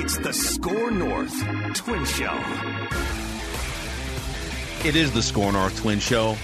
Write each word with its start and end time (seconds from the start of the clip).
It's 0.00 0.16
the 0.18 0.32
SKOR 0.32 0.90
North 0.90 1.34
Twin 1.74 2.04
Show. 2.06 2.34
It 4.86 4.96
is 4.96 5.12
the 5.12 5.22
SKOR 5.22 5.52
North 5.52 5.76
Twin 5.80 5.98
Show, 5.98 6.36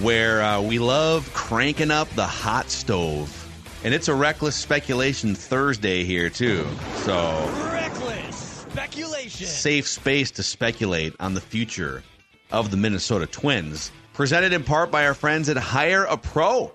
where 0.00 0.42
uh, 0.42 0.60
we 0.60 0.78
love 0.78 1.32
cranking 1.34 1.90
up 1.90 2.08
the 2.10 2.26
hot 2.26 2.70
stove. 2.70 3.38
And 3.84 3.92
it's 3.92 4.06
a 4.06 4.14
reckless 4.14 4.54
speculation 4.54 5.34
Thursday 5.34 6.04
here, 6.04 6.30
too. 6.30 6.64
So, 6.98 7.50
Reckless 7.72 8.36
speculation. 8.70 9.46
safe 9.46 9.88
space 9.88 10.30
to 10.32 10.42
speculate 10.44 11.14
on 11.18 11.34
the 11.34 11.40
future 11.40 12.04
of 12.52 12.70
the 12.70 12.76
Minnesota 12.76 13.26
Twins. 13.26 13.90
Presented 14.12 14.52
in 14.52 14.62
part 14.62 14.90
by 14.92 15.04
our 15.06 15.14
friends 15.14 15.48
at 15.48 15.56
Hire 15.56 16.04
a 16.04 16.16
Pro. 16.16 16.70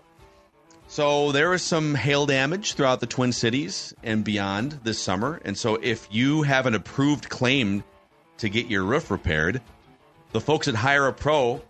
So 0.89 1.31
there 1.33 1.49
was 1.49 1.61
some 1.61 1.95
hail 1.95 2.25
damage 2.25 2.73
throughout 2.73 3.01
the 3.01 3.07
Twin 3.07 3.33
Cities 3.33 3.93
and 4.03 4.23
beyond 4.23 4.79
this 4.83 4.97
summer. 4.97 5.41
And 5.43 5.57
so 5.57 5.75
if 5.75 6.07
you 6.09 6.43
have 6.43 6.65
an 6.65 6.75
approved 6.75 7.29
claim 7.29 7.83
to 8.37 8.49
get 8.49 8.67
your 8.67 8.83
roof 8.83 9.11
repaired, 9.11 9.61
the 10.31 10.41
folks 10.41 10.67
at 10.67 10.75
Hire 10.75 11.07
a 11.07 11.13
Pro 11.13 11.61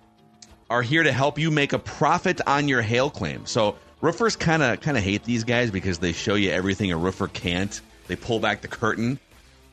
are 0.69 0.81
here 0.81 1.03
to 1.03 1.11
help 1.11 1.39
you 1.39 1.49
make 1.49 1.73
a 1.73 1.79
profit 1.79 2.41
on 2.45 2.67
your 2.67 2.81
hail 2.81 3.09
claim. 3.09 3.45
So 3.45 3.75
roofers 4.01 4.35
kind 4.35 4.61
of 4.61 4.81
kind 4.81 4.97
of 4.97 5.03
hate 5.03 5.23
these 5.23 5.43
guys 5.43 5.71
because 5.71 5.97
they 5.97 6.11
show 6.11 6.35
you 6.35 6.51
everything 6.51 6.91
a 6.91 6.97
roofer 6.97 7.27
can't. 7.27 7.81
They 8.07 8.15
pull 8.15 8.39
back 8.39 8.61
the 8.61 8.67
curtain, 8.67 9.19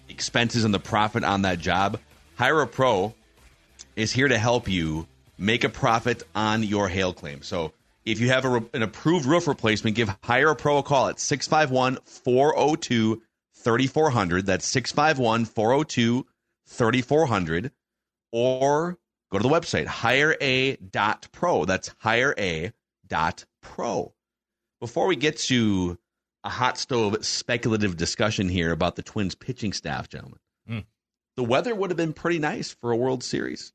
expenses 0.09 0.65
and 0.65 0.73
the 0.73 0.81
profit 0.81 1.23
on 1.23 1.43
that 1.43 1.59
job. 1.59 1.99
Hire 2.37 2.63
a 2.63 2.67
Pro 2.67 3.15
is 3.95 4.11
here 4.11 4.29
to 4.29 4.39
help 4.39 4.69
you 4.69 5.07
make 5.37 5.65
a 5.65 5.69
profit 5.69 6.23
on 6.35 6.63
your 6.63 6.89
hail 6.89 7.13
claim. 7.13 7.43
So 7.43 7.73
if 8.05 8.21
you 8.21 8.29
have 8.29 8.45
a, 8.45 8.65
an 8.75 8.83
approved 8.83 9.25
roof 9.27 9.47
replacement, 9.49 9.97
give 9.97 10.15
Hire 10.23 10.51
a 10.51 10.57
Pro 10.57 10.79
a 10.79 10.83
call 10.83 11.09
at 11.09 11.19
651 11.21 11.99
402 12.05 13.23
3400. 13.55 14.47
That's 14.47 14.67
651 14.67 15.45
402 15.47 16.27
3400. 16.67 17.71
Or 18.33 18.99
go 19.31 19.39
to 19.39 19.43
the 19.43 19.49
website, 19.49 19.87
hirea.pro. 19.87 21.65
That's 21.65 21.95
hirea.pro. 22.01 22.73
Before 24.81 25.07
we 25.07 25.17
get 25.17 25.39
to 25.39 25.99
a 26.43 26.49
hot 26.51 26.77
stove 26.79 27.25
speculative 27.25 27.97
discussion 27.97 28.49
here 28.49 28.73
about 28.73 28.97
the 28.97 29.03
Twins 29.03 29.35
pitching 29.35 29.73
staff, 29.73 30.09
gentlemen, 30.09 30.39
Mm. 30.69 30.85
the 31.37 31.45
weather 31.45 31.75
would 31.75 31.91
have 31.91 31.97
been 31.99 32.15
pretty 32.15 32.39
nice 32.39 32.71
for 32.73 32.91
a 32.91 32.97
World 32.97 33.23
Series. 33.23 33.74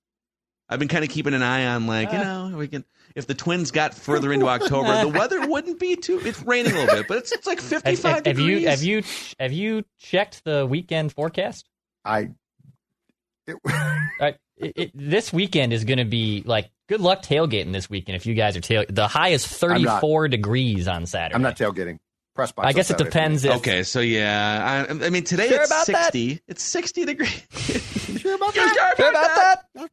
I've 0.69 0.79
been 0.79 0.87
kind 0.87 1.03
of 1.03 1.09
keeping 1.09 1.33
an 1.33 1.41
eye 1.41 1.65
on, 1.65 1.87
like, 1.87 2.11
you 2.11 2.19
know, 2.19 2.53
we 2.55 2.67
can. 2.67 2.85
If 3.15 3.25
the 3.25 3.33
Twins 3.33 3.71
got 3.71 3.95
further 3.95 4.31
into 4.31 4.47
October, 4.47 5.01
the 5.01 5.07
weather 5.07 5.47
wouldn't 5.47 5.79
be 5.79 5.95
too. 5.95 6.19
It's 6.23 6.41
raining 6.43 6.73
a 6.73 6.75
little 6.75 6.95
bit, 6.95 7.07
but 7.07 7.17
it's 7.17 7.31
it's 7.31 7.47
like 7.47 7.59
fifty-five 7.59 8.17
have, 8.17 8.25
have 8.27 8.35
degrees. 8.37 8.61
you 8.61 8.67
have 8.69 8.83
you 8.83 9.03
have 9.39 9.51
you 9.51 9.83
checked 9.97 10.43
the 10.45 10.65
weekend 10.67 11.11
forecast? 11.11 11.67
I. 12.05 12.29
It, 13.47 13.55
Uh, 14.19 14.33
it, 14.57 14.73
it, 14.75 14.91
this 14.93 15.31
weekend 15.31 15.71
is 15.71 15.85
going 15.85 15.99
to 15.99 16.03
be 16.03 16.43
like 16.45 16.69
good 16.89 16.99
luck 16.99 17.21
tailgating 17.23 17.71
this 17.71 17.89
weekend 17.89 18.17
if 18.17 18.25
you 18.25 18.33
guys 18.35 18.57
are 18.57 18.61
tail. 18.61 18.83
The 18.89 19.07
high 19.07 19.29
is 19.29 19.45
I'm 19.63 19.81
not. 19.81 20.01
34 20.01 20.27
degrees 20.27 20.87
on 20.89 21.05
Saturday. 21.05 21.35
I'm 21.35 21.41
not 21.41 21.55
tailgating. 21.55 21.99
Press 22.35 22.51
box. 22.51 22.67
I 22.67 22.73
guess 22.73 22.89
it 22.89 22.97
Saturday 22.97 23.09
depends 23.09 23.45
if 23.45 23.55
Okay, 23.57 23.83
so 23.83 24.01
yeah, 24.01 24.85
I, 24.89 25.05
I 25.05 25.09
mean 25.09 25.23
today 25.23 25.47
Sure 25.47 25.61
it's 25.61 25.69
about 25.71 25.87
that? 25.87 26.11
sixty. 26.13 26.41
It's 26.49 26.61
sixty 26.61 27.05
degrees. 27.05 27.43
Sure 28.19 28.35
about 28.35 28.53
that? 28.55 28.73
sure 28.75 28.95
Sure 28.97 29.09
about 29.09 29.63
that? 29.75 29.89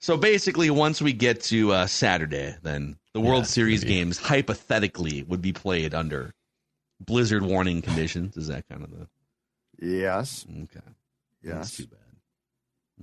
So 0.00 0.16
basically, 0.18 0.68
once 0.68 1.00
we 1.00 1.14
get 1.14 1.40
to 1.44 1.72
uh, 1.72 1.86
Saturday, 1.86 2.54
then 2.62 2.96
the 3.14 3.20
World 3.20 3.44
Yeah, 3.44 3.48
Series 3.48 3.82
maybe. 3.84 3.94
games 3.94 4.18
hypothetically 4.18 5.22
would 5.22 5.40
be 5.40 5.52
played 5.54 5.94
under 5.94 6.34
blizzard 7.00 7.42
warning 7.42 7.80
conditions. 7.80 8.36
Is 8.36 8.48
that 8.48 8.68
kind 8.68 8.82
of 8.84 8.90
the 8.90 9.08
Yes. 9.80 10.44
okay? 10.50 10.80
That's 11.42 11.70
Yes. 11.70 11.76
too 11.76 11.86
bad. 11.86 11.98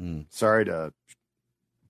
Mm. 0.04 0.26
Sorry 0.30 0.66
to. 0.66 0.94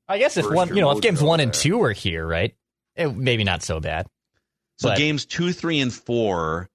I 0.07 0.17
guess 0.17 0.37
if 0.37 0.49
one, 0.49 0.69
you 0.69 0.81
know, 0.81 0.91
if 0.91 1.01
games 1.01 1.21
one 1.21 1.39
and 1.41 1.53
there. 1.53 1.61
two 1.61 1.81
are 1.83 1.91
here, 1.93 2.25
right? 2.25 2.55
It, 2.95 3.15
maybe 3.15 3.43
not 3.43 3.63
so 3.63 3.79
bad. 3.81 4.07
So 4.77 4.89
But- 4.89 4.97
games 4.97 5.25
two, 5.25 5.51
three, 5.53 5.79
and 5.81 5.93
four. 5.93 6.69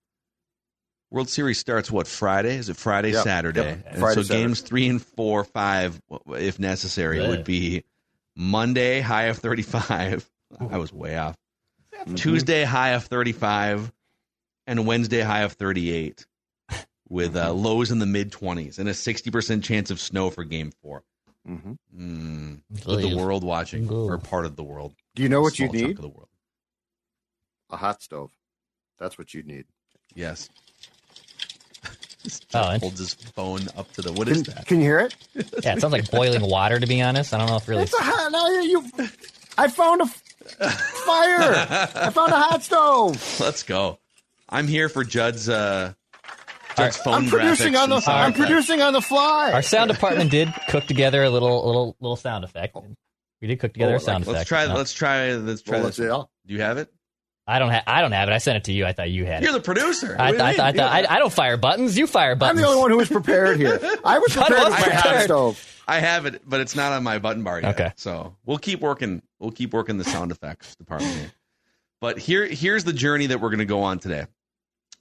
World 1.11 1.29
Series 1.31 1.59
starts 1.59 1.91
what 1.91 2.07
Friday? 2.09 2.57
Is 2.57 2.69
it 2.69 2.77
Friday, 2.77 3.13
Yep, 3.13 3.25
Saturday? 3.25 3.61
yep. 3.61 3.87
And 3.87 3.99
Friday, 3.99 4.15
so 4.15 4.23
Saturday. 4.23 4.43
games 4.45 4.61
three 4.61 4.89
and 4.89 5.01
four, 5.03 5.45
five, 5.45 6.01
if 6.29 6.59
necessary, 6.59 7.21
Yeah. 7.23 7.29
would 7.29 7.45
be 7.45 7.85
Monday 8.35 9.01
high 9.01 9.25
of 9.25 9.39
thirty-five. 9.39 10.29
I 10.61 10.79
was 10.79 10.93
way 10.93 11.17
off. 11.17 11.37
Mhm. 12.07 12.17
Tuesday 12.17 12.65
high 12.65 12.91
of 12.91 13.05
thirty-five, 13.05 13.93
and 14.67 14.87
Wednesday 14.87 15.21
high 15.21 15.43
of 15.43 15.53
thirty-eight, 15.53 16.27
with 17.09 17.37
uh, 17.37 17.53
lows 17.55 17.91
in 17.91 17.99
the 18.01 18.07
mid 18.07 18.33
twenties 18.33 18.79
and 18.79 18.89
a 18.89 18.95
sixty 18.95 19.31
percent 19.31 19.63
chance 19.65 19.91
of 19.91 20.01
snow 20.01 20.31
for 20.31 20.45
Game 20.45 20.73
Four. 20.83 21.05
Mhm. 21.49 21.79
Mm. 21.97 22.61
With 22.85 23.03
the 23.03 23.17
world 23.17 23.45
watching, 23.45 23.89
Ooh. 23.91 24.09
or 24.09 24.19
part 24.19 24.45
of 24.45 24.57
the 24.57 24.65
world. 24.65 24.95
Do 25.15 25.23
you 25.23 25.29
know 25.29 25.41
what 25.41 25.59
you 25.61 25.69
need? 25.69 25.97
The 25.99 26.09
world. 26.09 26.29
A 27.71 27.77
hot 27.77 28.03
stove. 28.03 28.33
That's 28.99 29.17
what 29.17 29.33
you 29.33 29.43
need. 29.45 29.67
Yes. 30.15 30.49
Oh, 32.55 32.69
and- 32.71 32.83
holds 32.83 32.99
his 32.99 33.15
phone 33.15 33.63
up 33.77 33.91
to 33.93 34.03
the. 34.03 34.13
What 34.13 34.29
is 34.29 34.43
Can, 34.43 34.55
that? 34.55 34.67
can 34.67 34.77
you 34.79 34.85
hear 34.85 34.99
it? 35.01 35.15
Yeah, 35.35 35.75
it 35.75 35.81
sounds 35.81 35.93
like 35.93 36.11
boiling 36.11 36.43
water. 36.49 36.79
To 36.81 36.87
be 36.87 37.01
honest, 37.03 37.33
I 37.35 37.39
don't 37.39 37.49
know 37.49 37.57
if 37.57 37.69
really. 37.69 37.83
It's 37.85 37.95
a 37.95 38.03
hot. 38.03 38.33
No, 38.33 38.49
you. 38.61 38.91
I 39.59 39.69
found 39.69 40.03
a 40.03 40.05
f- 40.05 40.23
fire. 40.71 41.91
I 41.95 42.11
found 42.11 42.33
a 42.33 42.37
hot 42.37 42.63
stove. 42.63 43.41
Let's 43.41 43.63
go. 43.63 43.99
I'm 44.49 44.67
here 44.69 44.89
for 44.89 45.03
Judd's 45.05 45.49
uh 45.49 45.93
Judd's 46.77 46.97
phone 46.99 47.15
I'm 47.15 47.29
producing 47.29 47.73
graphics 47.73 47.83
on 47.83 47.89
the. 47.91 47.95
and 47.97 48.05
sound 48.05 48.19
I'm 48.23 48.31
effects. 48.33 48.47
producing 48.47 48.83
on 48.83 48.93
the 48.93 49.01
fly. 49.03 49.53
Our 49.53 49.63
sound 49.63 49.91
department 49.91 50.31
did 50.31 50.53
cook 50.69 50.85
together 50.87 51.23
a 51.25 51.31
little 51.31 51.65
little 51.67 51.97
little 52.01 52.17
sound 52.17 52.45
effect. 52.45 52.77
We 53.41 53.49
did 53.49 53.59
cook 53.61 53.73
together 53.73 53.95
Oh, 53.95 53.97
a 53.97 54.01
sound 54.01 54.27
like- 54.27 54.35
Let's 54.37 54.37
effect. 54.43 54.49
try. 54.49 54.67
No, 54.67 54.75
Let's 54.75 54.93
try. 54.93 55.33
Let's 55.35 55.63
try. 55.63 55.73
Well, 55.79 55.87
this. 55.87 55.99
let's 55.99 56.09
see. 56.09 56.13
I'll- 56.13 56.31
Do 56.47 56.55
you 56.55 56.61
have 56.63 56.79
it? 56.79 56.93
I 57.47 57.59
don't 57.61 57.71
have. 57.71 57.85
I 57.87 58.01
don't 58.01 58.13
have 58.13 58.29
it. 58.29 58.33
I 58.33 58.39
sent 58.39 58.57
it 58.57 58.65
to 58.65 58.73
you. 58.73 58.85
I 58.87 58.93
thought 58.93 59.11
you 59.11 59.25
had 59.25 59.43
You're 59.43 59.51
it. 59.51 59.55
the 59.55 59.61
producer. 59.61 60.17
I, 60.19 60.27
What 60.27 60.31
do 60.33 60.37
you 60.39 60.43
I, 60.43 60.51
mean? 60.53 60.61
I, 60.61 60.73
thought- 60.73 60.93
I, 61.11 61.17
I 61.17 61.19
don't 61.21 61.33
fire 61.33 61.57
buttons. 61.57 61.97
You 61.97 62.07
fire 62.07 62.35
buttons. 62.35 62.59
I'm 62.59 62.63
the 62.63 62.69
only 62.69 62.81
one 62.81 62.91
who 62.91 62.97
was 62.97 63.09
prepared 63.09 63.57
here. 63.59 63.79
I 64.05 64.19
was 64.19 64.33
prepared 64.33 64.59
was 64.65 64.71
with 64.71 64.81
my 64.81 64.95
hot 64.95 65.21
stove. 65.23 65.83
I 65.87 66.01
have 66.01 66.27
it, 66.27 66.43
but 66.45 66.61
it's 66.61 66.75
not 66.75 66.93
on 66.93 67.05
my 67.05 67.19
button 67.19 67.45
bar 67.45 67.61
yet. 67.61 67.79
Okay. 67.79 67.93
So 67.97 68.35
we'll 68.45 68.59
keep 68.59 68.81
working. 68.81 69.23
We'll 69.39 69.53
keep 69.53 69.73
working 69.73 69.99
the 69.99 70.05
sound 70.05 70.33
effects 70.33 70.75
department. 70.75 71.15
Here. 71.15 71.33
But 72.01 72.19
here, 72.19 72.45
here's 72.47 72.83
the 72.85 72.93
journey 72.93 73.27
that 73.27 73.41
we're 73.41 73.51
going 73.51 73.61
to 73.61 73.65
go 73.65 73.83
on 73.83 74.01
today. 74.01 74.27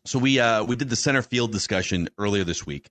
So 0.05 0.19
we 0.19 0.39
uh, 0.39 0.63
we 0.63 0.75
did 0.75 0.89
the 0.89 0.95
center 0.95 1.23
field 1.23 1.51
discussion 1.51 2.09
earlier 2.19 2.43
this 2.43 2.65
week. 2.65 2.89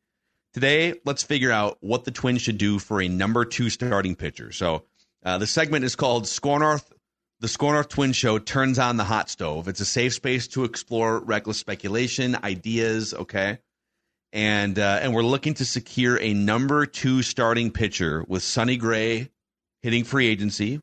Today, 0.53 0.95
let's 1.05 1.23
figure 1.23 1.53
out 1.53 1.79
what 1.81 2.05
the 2.05 2.11
Twins 2.11 2.43
should 2.43 2.59
do 2.59 2.79
for 2.81 3.01
a 3.01 3.09
number 3.09 3.45
two 3.45 3.71
starting 3.71 4.17
pitcher. 4.17 4.51
So 4.53 4.85
uh, 5.25 5.39
the 5.39 5.47
segment 5.47 5.85
is 5.85 5.95
called 5.97 6.27
SKOR 6.27 6.59
North. 6.59 6.93
The 7.41 7.49
SKOR 7.49 7.73
North 7.75 7.89
Twin 7.89 8.13
Show 8.13 8.39
turns 8.39 8.79
on 8.79 8.97
the 8.97 9.05
hot 9.05 9.29
stove. 9.29 9.69
It's 9.69 9.81
a 9.81 9.85
safe 9.85 10.15
space 10.15 10.49
to 10.49 10.65
explore 10.65 11.19
reckless 11.19 11.59
speculation, 11.59 12.37
ideas. 12.43 13.13
Okay 13.15 13.59
and 14.35 14.81
uh, 14.81 14.99
and 15.01 15.15
we're 15.15 15.23
looking 15.23 15.55
to 15.55 15.65
secure 15.65 16.21
a 16.21 16.35
number 16.35 16.85
two 16.87 17.23
starting 17.23 17.71
pitcher 17.71 18.25
with 18.27 18.43
Sonny 18.43 18.77
Gray 18.77 19.31
hitting 19.81 20.03
free 20.03 20.27
agency, 20.27 20.83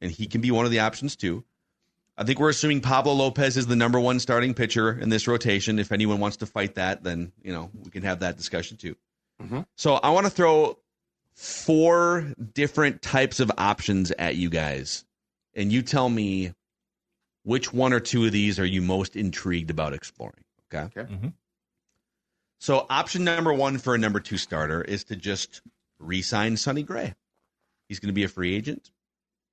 and 0.00 0.12
he 0.12 0.26
can 0.26 0.40
be 0.40 0.52
one 0.52 0.64
of 0.64 0.70
the 0.70 0.78
options 0.78 1.16
too. 1.16 1.44
I 2.16 2.22
think 2.24 2.38
we're 2.38 2.50
assuming 2.50 2.80
Pablo 2.80 3.14
Lopez 3.14 3.56
is 3.56 3.66
the 3.66 3.74
number 3.74 3.98
one 3.98 4.20
starting 4.20 4.54
pitcher 4.54 4.92
in 4.92 5.08
this 5.08 5.26
rotation. 5.26 5.80
If 5.80 5.90
anyone 5.90 6.20
wants 6.20 6.36
to 6.38 6.46
fight 6.46 6.76
that, 6.76 7.02
then 7.02 7.32
you 7.42 7.52
know 7.52 7.68
we 7.82 7.90
can 7.90 8.04
have 8.04 8.20
that 8.20 8.36
discussion 8.36 8.76
too. 8.76 8.96
Mhm. 9.42 9.66
So 9.74 9.94
I 9.94 10.10
want 10.10 10.26
to 10.26 10.30
throw 10.30 10.78
four 11.34 12.32
different 12.54 13.02
types 13.02 13.40
of 13.40 13.50
options 13.58 14.12
at 14.12 14.36
you 14.36 14.48
guys, 14.48 15.04
and 15.54 15.72
you 15.72 15.82
tell 15.82 16.08
me 16.08 16.52
which 17.44 17.72
one 17.72 17.92
or 17.92 18.00
two 18.00 18.24
of 18.24 18.32
these 18.32 18.58
are 18.58 18.64
you 18.64 18.82
most 18.82 19.16
intrigued 19.16 19.70
about 19.70 19.92
exploring. 19.92 20.44
Okay. 20.72 21.00
Okay. 21.00 21.12
Mhm. 21.12 21.32
So 22.60 22.86
option 22.88 23.24
number 23.24 23.52
one 23.52 23.78
for 23.78 23.94
a 23.94 23.98
number 23.98 24.20
two 24.20 24.36
starter 24.38 24.82
is 24.82 25.04
to 25.04 25.16
just 25.16 25.62
re-sign 25.98 26.56
Sonny 26.56 26.82
Gray. 26.84 27.14
He's 27.88 27.98
going 27.98 28.08
to 28.08 28.12
be 28.14 28.24
a 28.24 28.28
free 28.28 28.54
agent 28.54 28.92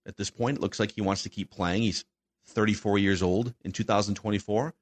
at 0.06 0.16
this 0.16 0.30
point. 0.30 0.58
It 0.58 0.62
looks 0.62 0.80
like 0.80 0.92
he 0.92 1.02
wants 1.02 1.24
to 1.24 1.30
keep 1.30 1.50
playing. 1.50 1.82
He's 1.82 2.06
34 2.46 3.00
years 3.00 3.22
old 3.22 3.54
in 3.64 3.72
2024. 3.72 4.74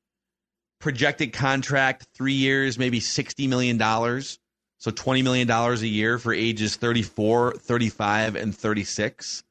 Projected 0.80 1.34
contract 1.34 2.08
three 2.14 2.34
years, 2.34 2.78
maybe 2.78 3.00
60 3.00 3.48
million 3.48 3.78
dollars. 3.78 4.40
So 4.80 4.92
20 4.92 5.24
million 5.24 5.48
dollars 5.48 5.81
a 5.81 5.88
year 5.88 6.19
for 6.19 6.34
ages 6.34 6.75
34, 6.75 7.54
35, 7.54 8.36
and 8.36 8.56
36. 8.56 9.44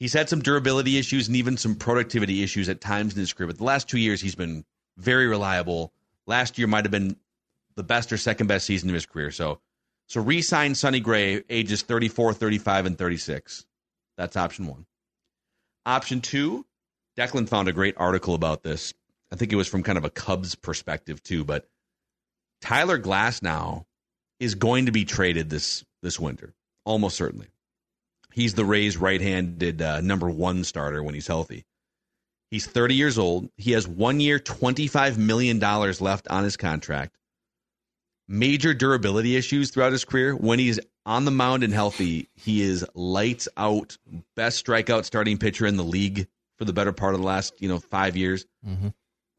He's 0.00 0.14
had 0.14 0.30
some 0.30 0.40
durability 0.40 0.98
issues 0.98 1.28
and 1.28 1.36
even 1.36 1.58
some 1.58 1.76
productivity 1.76 2.42
issues 2.42 2.70
at 2.70 2.80
times 2.80 3.12
in 3.12 3.20
his 3.20 3.34
career. 3.34 3.48
But 3.48 3.58
the 3.58 3.64
last 3.64 3.86
two 3.86 3.98
years, 3.98 4.20
he's 4.20 4.34
been 4.34 4.64
very 4.96 5.26
reliable. 5.26 5.92
Last 6.26 6.58
year 6.58 6.66
might 6.66 6.86
have 6.86 6.90
been 6.90 7.16
the 7.76 7.82
best 7.82 8.10
or 8.10 8.16
second 8.16 8.46
best 8.46 8.64
season 8.64 8.88
of 8.88 8.94
his 8.94 9.04
career. 9.04 9.30
So, 9.30 9.60
so 10.06 10.22
re-sign 10.22 10.74
Sonny 10.74 11.00
Gray, 11.00 11.44
ages 11.50 11.82
34, 11.82 12.32
35, 12.32 12.86
and 12.86 12.98
36. 12.98 13.66
That's 14.16 14.36
option 14.38 14.66
one. 14.66 14.86
Option 15.84 16.22
two, 16.22 16.64
Declan 17.18 17.48
found 17.48 17.68
a 17.68 17.72
great 17.72 17.94
article 17.98 18.34
about 18.34 18.62
this. 18.62 18.94
I 19.30 19.36
think 19.36 19.52
it 19.52 19.56
was 19.56 19.68
from 19.68 19.82
kind 19.82 19.98
of 19.98 20.04
a 20.04 20.10
Cubs 20.10 20.54
perspective 20.54 21.22
too, 21.22 21.44
but 21.44 21.68
Tyler 22.62 22.98
Glasnow 22.98 23.84
is 24.38 24.54
going 24.54 24.86
to 24.86 24.92
be 24.92 25.04
traded 25.04 25.50
this 25.50 25.84
this 26.02 26.18
winter, 26.18 26.54
almost 26.84 27.16
certainly. 27.16 27.48
He's 28.32 28.54
the 28.54 28.64
Rays' 28.64 28.96
right-handed 28.96 29.82
uh, 29.82 30.00
number 30.00 30.28
one 30.28 30.64
starter 30.64 31.02
when 31.02 31.14
he's 31.14 31.26
healthy. 31.26 31.64
He's 32.50 32.66
30 32.66 32.94
years 32.94 33.18
old. 33.18 33.48
He 33.56 33.72
has 33.72 33.86
one 33.86 34.20
year, 34.20 34.38
$25 34.38 35.16
million 35.16 35.58
left 35.58 36.28
on 36.28 36.44
his 36.44 36.56
contract. 36.56 37.16
Major 38.28 38.74
durability 38.74 39.36
issues 39.36 39.70
throughout 39.70 39.92
his 39.92 40.04
career. 40.04 40.34
When 40.34 40.58
he's 40.58 40.80
on 41.06 41.24
the 41.24 41.30
mound 41.30 41.64
and 41.64 41.72
healthy, 41.72 42.28
he 42.34 42.62
is 42.62 42.84
lights 42.94 43.48
out. 43.56 43.96
Best 44.36 44.64
strikeout 44.64 45.04
starting 45.04 45.38
pitcher 45.38 45.66
in 45.66 45.76
the 45.76 45.84
league 45.84 46.28
for 46.58 46.64
the 46.64 46.72
better 46.72 46.92
part 46.92 47.14
of 47.14 47.20
the 47.20 47.26
last, 47.26 47.54
you 47.60 47.68
know, 47.68 47.78
five 47.78 48.16
years. 48.16 48.46
Mm-hmm. 48.66 48.88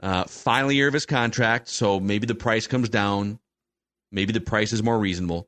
Uh, 0.01 0.23
final 0.23 0.71
year 0.71 0.87
of 0.87 0.93
his 0.93 1.05
contract, 1.05 1.67
so 1.69 1.99
maybe 1.99 2.25
the 2.25 2.33
price 2.33 2.65
comes 2.65 2.89
down. 2.89 3.39
Maybe 4.11 4.33
the 4.33 4.41
price 4.41 4.73
is 4.73 4.81
more 4.81 4.97
reasonable. 4.97 5.47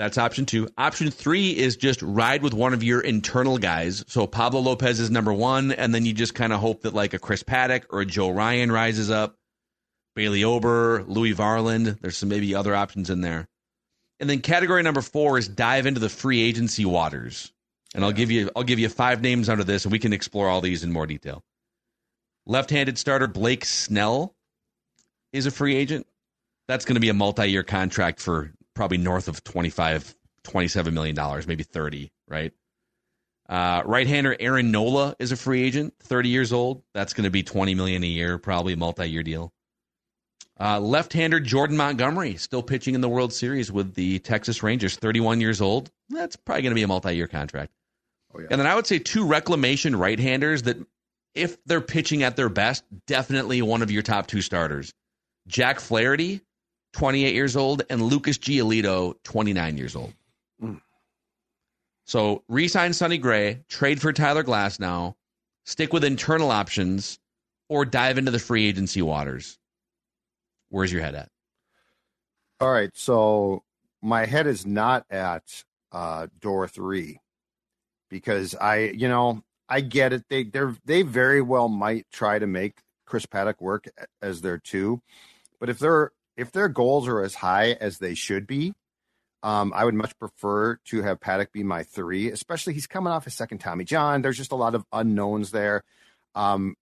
That's 0.00 0.16
option 0.16 0.46
two. 0.46 0.66
Option 0.78 1.10
three 1.10 1.54
is 1.54 1.76
just 1.76 2.00
ride 2.00 2.42
with 2.42 2.54
one 2.54 2.72
of 2.72 2.82
your 2.82 3.02
internal 3.02 3.58
guys. 3.58 4.02
So 4.08 4.26
Pablo 4.26 4.60
Lopez 4.60 4.98
is 4.98 5.10
number 5.10 5.30
one, 5.30 5.72
and 5.72 5.94
then 5.94 6.06
you 6.06 6.14
just 6.14 6.34
kind 6.34 6.54
of 6.54 6.60
hope 6.60 6.84
that 6.84 6.94
like 6.94 7.12
a 7.12 7.18
Chris 7.18 7.42
Paddack 7.42 7.84
or 7.90 8.00
a 8.00 8.06
Joe 8.06 8.30
Ryan 8.30 8.72
rises 8.72 9.10
up. 9.10 9.36
Bailey 10.16 10.42
Ober, 10.42 11.04
Louis 11.06 11.34
Varland. 11.34 12.00
There's 12.00 12.16
some 12.16 12.30
maybe 12.30 12.54
other 12.54 12.74
options 12.74 13.10
in 13.10 13.20
there. 13.20 13.46
And 14.20 14.30
then 14.30 14.40
category 14.40 14.82
number 14.82 15.02
four 15.02 15.36
is 15.36 15.48
dive 15.48 15.84
into 15.84 16.00
the 16.00 16.08
free 16.08 16.40
agency 16.40 16.86
waters. 16.86 17.52
And 17.94 18.02
I'll 18.02 18.10
give 18.12 18.30
you 18.30 18.50
I'll 18.56 18.62
give 18.62 18.78
you 18.78 18.88
five 18.88 19.20
names 19.20 19.50
under 19.50 19.64
this, 19.64 19.84
and 19.84 19.92
we 19.92 19.98
can 19.98 20.14
explore 20.14 20.48
all 20.48 20.62
these 20.62 20.82
in 20.82 20.90
more 20.90 21.06
detail. 21.06 21.42
Left-handed 22.46 22.96
starter 22.96 23.26
Blake 23.26 23.66
Snell 23.66 24.34
is 25.34 25.44
a 25.44 25.50
free 25.50 25.76
agent. 25.76 26.06
That's 26.68 26.86
going 26.86 26.94
to 26.94 27.00
be 27.00 27.10
a 27.10 27.14
multi-year 27.14 27.64
contract 27.64 28.18
for 28.18 28.54
probably 28.74 28.98
north 28.98 29.28
of 29.28 29.42
25 29.44 30.14
27 30.44 30.94
million 30.94 31.14
dollars 31.14 31.46
maybe 31.46 31.62
30 31.62 32.10
right? 32.28 32.52
Uh, 33.48 33.82
right-hander 33.84 34.36
aaron 34.38 34.70
nola 34.70 35.14
is 35.18 35.32
a 35.32 35.36
free 35.36 35.62
agent 35.62 35.94
30 36.04 36.28
years 36.28 36.52
old. 36.52 36.82
That's 36.94 37.12
going 37.12 37.24
to 37.24 37.30
be 37.30 37.42
20 37.42 37.74
million 37.74 38.02
a 38.04 38.06
year 38.06 38.38
probably 38.38 38.74
a 38.74 38.76
multi-year 38.76 39.22
deal. 39.22 39.52
Uh, 40.58 40.78
left-hander 40.78 41.40
jordan 41.40 41.76
montgomery 41.76 42.36
still 42.36 42.62
pitching 42.62 42.94
in 42.94 43.00
the 43.00 43.08
world 43.08 43.32
series 43.32 43.72
with 43.72 43.94
the 43.94 44.18
texas 44.20 44.62
rangers 44.62 44.96
31 44.96 45.40
years 45.40 45.60
old. 45.60 45.90
That's 46.08 46.36
probably 46.36 46.62
going 46.62 46.72
to 46.72 46.76
be 46.76 46.82
a 46.82 46.88
multi-year 46.88 47.26
contract. 47.28 47.72
Oh, 48.34 48.40
yeah. 48.40 48.46
and 48.50 48.60
then 48.60 48.66
i 48.66 48.74
would 48.74 48.86
say 48.86 48.98
two 48.98 49.26
reclamation 49.26 49.96
right-handers 49.96 50.62
that 50.62 50.76
if 51.34 51.62
they're 51.64 51.80
pitching 51.80 52.22
at 52.22 52.36
their 52.36 52.48
best 52.48 52.84
definitely 53.06 53.62
one 53.62 53.82
of 53.82 53.90
your 53.90 54.02
top 54.02 54.26
two 54.26 54.42
starters. 54.42 54.92
Jack 55.46 55.80
flaherty 55.80 56.40
28 56.92 57.34
years 57.34 57.56
old, 57.56 57.82
and 57.90 58.02
Lucas 58.02 58.38
Giolito, 58.38 59.14
29 59.22 59.76
years 59.76 59.96
old. 59.96 60.12
Mm. 60.62 60.80
So 62.04 62.42
resign 62.48 62.92
Sonny 62.92 63.18
Gray, 63.18 63.60
trade 63.68 64.00
for 64.00 64.12
Tyler 64.12 64.42
Glasnow, 64.42 65.14
stick 65.64 65.92
with 65.92 66.04
internal 66.04 66.50
options, 66.50 67.18
or 67.68 67.84
dive 67.84 68.18
into 68.18 68.32
the 68.32 68.38
free 68.38 68.66
agency 68.66 69.00
waters. 69.00 69.58
Where's 70.70 70.92
your 70.92 71.02
head 71.02 71.14
at? 71.14 71.28
All 72.60 72.70
right, 72.70 72.90
so 72.94 73.62
my 74.02 74.26
head 74.26 74.46
is 74.46 74.66
not 74.66 75.06
at 75.08 75.64
uh, 75.92 76.26
door 76.40 76.68
three 76.68 77.20
because 78.08 78.54
I, 78.54 78.90
you 78.94 79.08
know, 79.08 79.42
I 79.68 79.80
get 79.80 80.12
it. 80.12 80.24
They 80.28 80.42
they 80.42 80.64
they 80.84 81.02
very 81.02 81.40
well 81.40 81.68
might 81.68 82.06
try 82.12 82.38
to 82.38 82.46
make 82.46 82.82
Chris 83.06 83.24
Paddack 83.24 83.60
work 83.60 83.86
as 84.20 84.40
their 84.40 84.58
two, 84.58 85.00
but 85.60 85.68
if 85.68 85.78
they're 85.78 86.10
if 86.40 86.52
their 86.52 86.68
goals 86.68 87.06
are 87.08 87.22
as 87.22 87.34
high 87.34 87.72
as 87.72 87.98
they 87.98 88.14
should 88.14 88.46
be, 88.46 88.72
um, 89.42 89.72
I 89.74 89.84
would 89.84 89.94
much 89.94 90.18
prefer 90.18 90.76
to 90.86 91.02
have 91.02 91.20
Paddack 91.20 91.52
be 91.52 91.62
my 91.62 91.82
three, 91.82 92.30
especially 92.30 92.74
he's 92.74 92.86
coming 92.86 93.12
off 93.12 93.24
his 93.24 93.34
second 93.34 93.58
Tommy 93.58 93.84
John. 93.84 94.22
There's 94.22 94.36
just 94.36 94.52
a 94.52 94.56
lot 94.56 94.74
of 94.74 94.84
unknowns 94.92 95.50
there. 95.50 95.82
Um, 96.34 96.74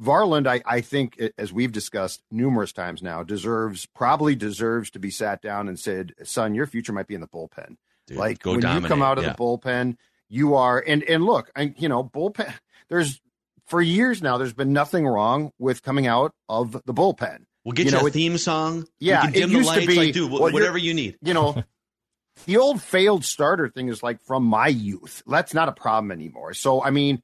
Varland, 0.00 0.46
I, 0.46 0.62
I 0.64 0.80
think, 0.80 1.20
as 1.38 1.52
we've 1.52 1.72
discussed 1.72 2.22
numerous 2.30 2.72
times 2.72 3.02
now, 3.02 3.24
deserves 3.24 3.86
probably 3.86 4.36
deserves 4.36 4.90
to 4.92 5.00
be 5.00 5.10
sat 5.10 5.42
down 5.42 5.66
and 5.68 5.78
said, 5.78 6.12
"Son, 6.22 6.54
your 6.54 6.66
future 6.68 6.92
might 6.92 7.08
be 7.08 7.16
in 7.16 7.20
the 7.20 7.26
bullpen." 7.26 7.76
Dude, 8.06 8.16
like 8.16 8.44
when 8.44 8.60
dominate. 8.60 8.82
you 8.84 8.88
come 8.88 9.02
out 9.02 9.18
of 9.18 9.24
Yeah. 9.24 9.32
the 9.32 9.38
bullpen, 9.38 9.96
you 10.28 10.54
are 10.54 10.82
and 10.86 11.02
and 11.02 11.24
look, 11.24 11.50
you 11.76 11.88
know, 11.88 12.04
bullpen. 12.04 12.52
There's 12.88 13.20
for 13.66 13.82
years 13.82 14.22
now. 14.22 14.38
There's 14.38 14.52
been 14.54 14.72
nothing 14.72 15.04
wrong 15.04 15.50
with 15.58 15.82
coming 15.82 16.06
out 16.06 16.32
of 16.48 16.72
the 16.84 16.94
bullpen. 16.94 17.40
We'll 17.68 17.74
get 17.74 17.84
You 17.84 17.92
you, 17.92 17.98
know, 17.98 18.06
a 18.06 18.10
theme 18.10 18.38
song. 18.38 18.86
Yeah, 18.98 19.26
we 19.26 19.32
can 19.32 19.34
it 19.34 19.40
dim 19.40 19.60
the 19.60 19.68
lights. 19.68 19.86
be- 19.86 19.94
like, 19.94 20.14
dude, 20.14 20.32
well, 20.32 20.50
whatever 20.50 20.78
you 20.78 20.94
need. 20.94 21.18
you 21.20 21.34
know, 21.34 21.62
the 22.46 22.56
old 22.56 22.80
failed 22.80 23.26
starter 23.26 23.68
thing 23.68 23.88
is 23.88 24.02
like 24.02 24.22
from 24.22 24.44
my 24.44 24.68
youth. 24.68 25.22
That's 25.26 25.52
not 25.52 25.68
a 25.68 25.72
problem 25.72 26.10
anymore. 26.10 26.54
So, 26.54 26.82
I 26.82 26.88
mean, 26.88 27.22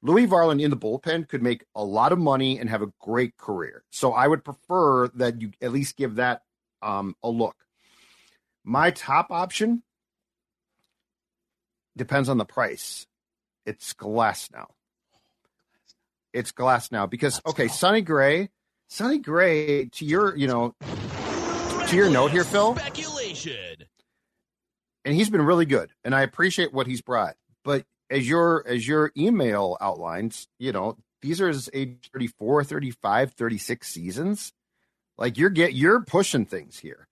Louis 0.00 0.26
Varland 0.26 0.62
in 0.62 0.70
the 0.70 0.78
bullpen 0.78 1.28
could 1.28 1.42
make 1.42 1.62
a 1.74 1.84
lot 1.84 2.12
of 2.12 2.18
money 2.18 2.58
and 2.58 2.70
have 2.70 2.80
a 2.80 2.90
great 3.02 3.36
career. 3.36 3.84
So, 3.90 4.14
I 4.14 4.26
would 4.26 4.44
prefer 4.44 5.08
that 5.08 5.42
you 5.42 5.50
at 5.60 5.72
least 5.72 5.98
give 5.98 6.14
that 6.14 6.40
um, 6.80 7.14
a 7.22 7.28
look. 7.28 7.56
My 8.64 8.92
top 8.92 9.26
option 9.30 9.82
depends 11.98 12.30
on 12.30 12.38
the 12.38 12.46
price. 12.46 13.06
It's 13.66 13.92
Glasnow. 13.92 14.68
It's 16.32 16.52
Glasnow 16.52 17.10
because 17.10 17.42
okay, 17.46 17.68
Sonny 17.68 18.00
Gray, 18.00 18.48
Sonny 18.88 19.18
Gray. 19.18 19.86
To 19.86 20.04
your, 20.04 20.36
you 20.36 20.46
know, 20.46 20.74
to 21.88 21.96
your 21.96 22.10
note 22.10 22.30
here, 22.30 22.44
Phil. 22.44 22.76
Speculation. 22.76 23.76
and 25.04 25.14
he's 25.14 25.30
been 25.30 25.42
really 25.42 25.66
good 25.66 25.90
and 26.04 26.14
i 26.14 26.22
appreciate 26.22 26.72
what 26.72 26.86
he's 26.88 27.00
brought 27.00 27.36
but 27.64 27.84
as 28.10 28.28
your 28.28 28.64
as 28.66 28.86
your 28.88 29.12
email 29.16 29.76
outlines 29.80 30.48
you 30.58 30.72
know 30.72 30.96
these 31.22 31.40
are 31.40 31.46
his 31.48 31.70
age 31.72 32.10
34 32.12 32.64
35 32.64 33.32
36 33.32 33.88
seasons 33.88 34.52
like 35.18 35.38
you're 35.38 35.50
get 35.50 35.74
you're 35.74 36.00
pushing 36.00 36.44
things 36.44 36.78
here 36.78 37.06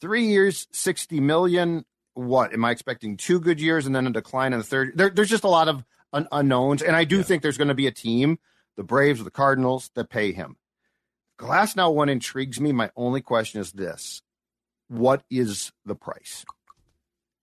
three 0.00 0.26
years 0.26 0.68
60 0.72 1.18
million 1.20 1.84
what 2.14 2.52
am 2.52 2.64
i 2.64 2.70
expecting 2.70 3.16
two 3.16 3.40
good 3.40 3.60
years 3.60 3.84
and 3.86 3.96
then 3.96 4.06
a 4.06 4.10
decline 4.12 4.52
in 4.52 4.60
the 4.60 4.64
third 4.64 4.92
there, 4.94 5.10
there's 5.10 5.30
just 5.30 5.44
a 5.44 5.48
lot 5.48 5.66
of 5.68 5.82
un- 6.12 6.28
unknowns 6.30 6.82
and 6.82 6.94
i 6.94 7.02
do 7.04 7.16
Yeah. 7.18 7.22
think 7.22 7.42
there's 7.42 7.58
going 7.58 7.68
to 7.68 7.74
be 7.74 7.86
a 7.88 7.92
team 7.92 8.38
the 8.76 8.84
braves 8.84 9.20
or 9.20 9.24
the 9.24 9.30
cardinals 9.32 9.90
that 9.96 10.08
pay 10.08 10.30
him 10.32 10.56
Glasnow 11.40 11.94
one 11.94 12.08
intrigues 12.10 12.60
me 12.60 12.70
my 12.72 12.90
only 12.96 13.22
question 13.22 13.60
is 13.60 13.72
this 13.72 14.20
what 14.88 15.22
is 15.30 15.72
the 15.86 15.94
price 15.94 16.44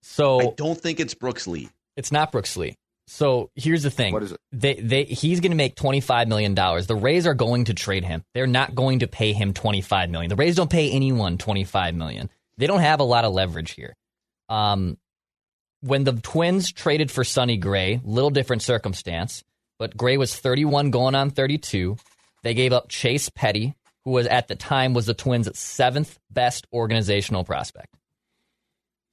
So 0.03 0.39
I 0.39 0.53
don't 0.55 0.79
think 0.79 0.99
it's 0.99 1.13
Brooks 1.15 1.47
Lee. 1.47 1.69
it's 1.95 2.11
not 2.11 2.31
Brooks 2.31 2.55
Lee. 2.57 2.75
So 3.09 3.49
here's 3.55 3.83
the 3.83 3.89
thing. 3.89 4.11
What 4.13 4.21
is 4.23 4.33
it? 4.33 4.39
They 4.51 4.73
they 4.75 5.03
he's 5.05 5.39
going 5.39 5.51
to 5.51 5.57
make 5.57 5.75
25 5.75 6.27
million 6.27 6.53
dollars. 6.53 6.87
The 6.87 6.95
Rays 6.95 7.25
are 7.25 7.33
going 7.33 7.65
to 7.65 7.73
trade 7.73 8.03
him. 8.03 8.23
They're 8.33 8.47
not 8.47 8.75
going 8.75 8.99
to 8.99 9.07
pay 9.07 9.31
him 9.33 9.53
25 9.53 10.09
million. 10.09 10.29
The 10.29 10.35
Rays 10.35 10.55
don't 10.57 10.69
pay 10.69 10.91
anyone 10.91 11.37
25 11.37 11.95
million. 11.95 12.29
They 12.57 12.67
don't 12.67 12.81
have 12.81 12.99
a 12.99 13.03
lot 13.03 13.23
of 13.25 13.33
leverage 13.33 13.71
here. 13.71 13.95
Um 14.49 14.97
when 15.81 16.03
the 16.03 16.13
Twins 16.13 16.71
traded 16.71 17.09
for 17.09 17.23
Sonny 17.23 17.57
Gray, 17.57 18.01
little 18.03 18.29
different 18.31 18.61
circumstance, 18.61 19.43
but 19.79 19.95
Gray 19.95 20.17
was 20.17 20.35
31 20.35 20.91
going 20.91 21.15
on 21.15 21.29
32. 21.29 21.97
They 22.43 22.53
gave 22.53 22.73
up 22.73 22.89
Chase 22.89 23.29
Petty, 23.29 23.75
who 24.07 24.13
was 24.13 24.25
at 24.25 24.47
the 24.47 24.55
time 24.55 24.93
was 24.93 25.05
the 25.05 25.13
Twins' 25.13 25.59
seventh 25.59 26.17
best 26.31 26.65
organizational 26.71 27.43
prospect. 27.43 27.93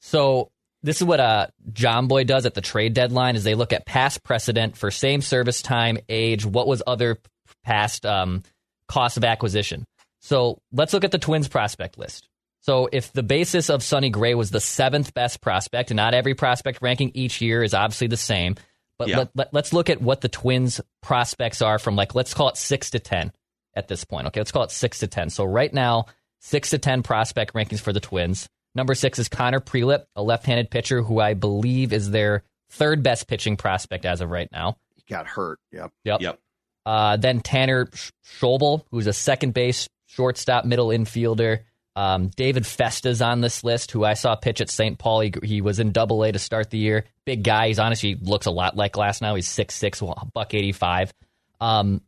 So 0.01 0.53
this 0.85 0.99
is 0.99 1.05
what 1.05 1.19
uh, 1.19 1.49
John 1.73 2.07
Boy 2.07 2.23
does 2.23 2.47
at 2.47 2.55
the 2.55 2.61
trade 2.61 2.95
deadline: 2.95 3.35
is 3.35 3.43
they 3.43 3.57
look 3.57 3.73
at 3.73 3.87
past 3.87 4.23
precedent 4.23 4.77
for 4.77 4.93
same 4.93 5.21
service 5.21 5.63
time, 5.63 5.99
age, 6.09 6.47
what 6.47 6.69
was 6.69 6.81
other 6.87 7.19
past 7.65 8.07
um, 8.07 8.45
cost 8.87 9.17
of 9.17 9.25
acquisition. 9.25 9.85
So 10.21 10.59
let's 10.71 10.93
look 10.93 11.03
at 11.03 11.11
the 11.11 11.19
Twins 11.19 11.49
prospect 11.49 11.99
list. 11.99 12.29
So 12.61 12.89
if 12.93 13.13
the 13.13 13.25
basis 13.25 13.71
of 13.71 13.83
Sonny 13.83 14.11
Gray 14.11 14.35
was 14.37 14.53
the 14.53 14.61
seventh 14.61 15.13
best 15.13 15.41
prospect, 15.41 15.91
and 15.91 15.97
not 15.97 16.15
every 16.15 16.35
prospect 16.35 16.83
ranking 16.83 17.11
each 17.15 17.41
year 17.41 17.65
is 17.65 17.75
obviously 17.75 18.07
the 18.07 18.17
same, 18.17 18.55
but 18.97 19.09
Yeah. 19.09 19.19
let, 19.19 19.31
let, 19.35 19.53
let's 19.55 19.73
look 19.73 19.91
at 19.91 20.01
what 20.01 20.21
the 20.21 20.29
Twins 20.29 20.81
prospects 21.03 21.63
are 21.63 21.81
from 21.81 21.97
like 21.97 22.15
let's 22.15 22.33
call 22.33 22.49
it 22.49 22.57
six 22.57 22.91
to 22.91 23.01
ten 23.01 23.33
at 23.77 23.89
this 23.89 24.05
point. 24.05 24.27
Okay, 24.29 24.41
let's 24.41 24.53
call 24.53 24.65
it 24.65 24.71
six 24.71 25.01
to 25.01 25.07
ten. 25.07 25.31
So 25.31 25.45
right 25.45 25.73
now, 25.73 26.07
six 26.41 26.71
to 26.71 26.79
ten 26.79 27.03
prospect 27.03 27.55
rankings 27.55 27.81
for 27.81 27.93
the 27.93 28.01
Twins. 28.01 28.49
Number 28.75 28.95
six 28.95 29.19
is 29.19 29.29
Connor 29.29 29.61
Prielipp, 29.61 30.05
a 30.17 30.23
left-handed 30.23 30.71
pitcher 30.71 31.03
who 31.03 31.21
I 31.21 31.35
believe 31.35 31.93
is 31.93 32.11
their 32.11 32.43
third 32.71 33.03
best 33.03 33.29
pitching 33.29 33.57
prospect 33.57 34.05
as 34.05 34.21
of 34.21 34.31
right 34.31 34.49
now. 34.51 34.77
He 34.97 35.03
got 35.09 35.27
hurt. 35.27 35.61
Yep. 35.71 35.93
Yep. 36.05 36.21
Yep. 36.21 36.41
Uh, 36.85 37.17
then 37.17 37.41
Tanner 37.41 37.89
Sch- 37.95 38.11
Schobel, 38.27 38.83
who's 38.91 39.07
a 39.07 39.13
second 39.13 39.55
base, 39.55 39.89
shortstop, 40.07 40.65
middle 40.65 40.89
infielder. 40.89 41.61
Um, 41.97 42.29
David 42.35 42.67
Festa's 42.67 43.23
on 43.23 43.41
this 43.41 43.63
list, 43.63 43.93
who 43.93 44.05
I 44.05 44.15
saw 44.15 44.35
pitch 44.35 44.61
at 44.61 44.69
St. 44.69 44.99
Paul. 44.99 45.21
He, 45.21 45.33
he 45.45 45.61
was 45.61 45.79
in 45.79 45.93
Double 45.93 46.25
A 46.25 46.33
to 46.33 46.41
start 46.41 46.71
the 46.71 46.79
year. 46.79 47.05
Big 47.25 47.45
guy. 47.45 47.69
He's 47.69 47.79
honestly 47.79 48.17
looks 48.21 48.47
a 48.47 48.51
lot 48.51 48.77
like 48.77 48.95
Glasnow. 48.95 49.37
He's 49.37 49.47
six 49.47 49.77
six, 49.77 50.03
buck 50.33 50.53
eighty 50.53 50.73
five. 50.73 51.15
Um, 51.61 52.03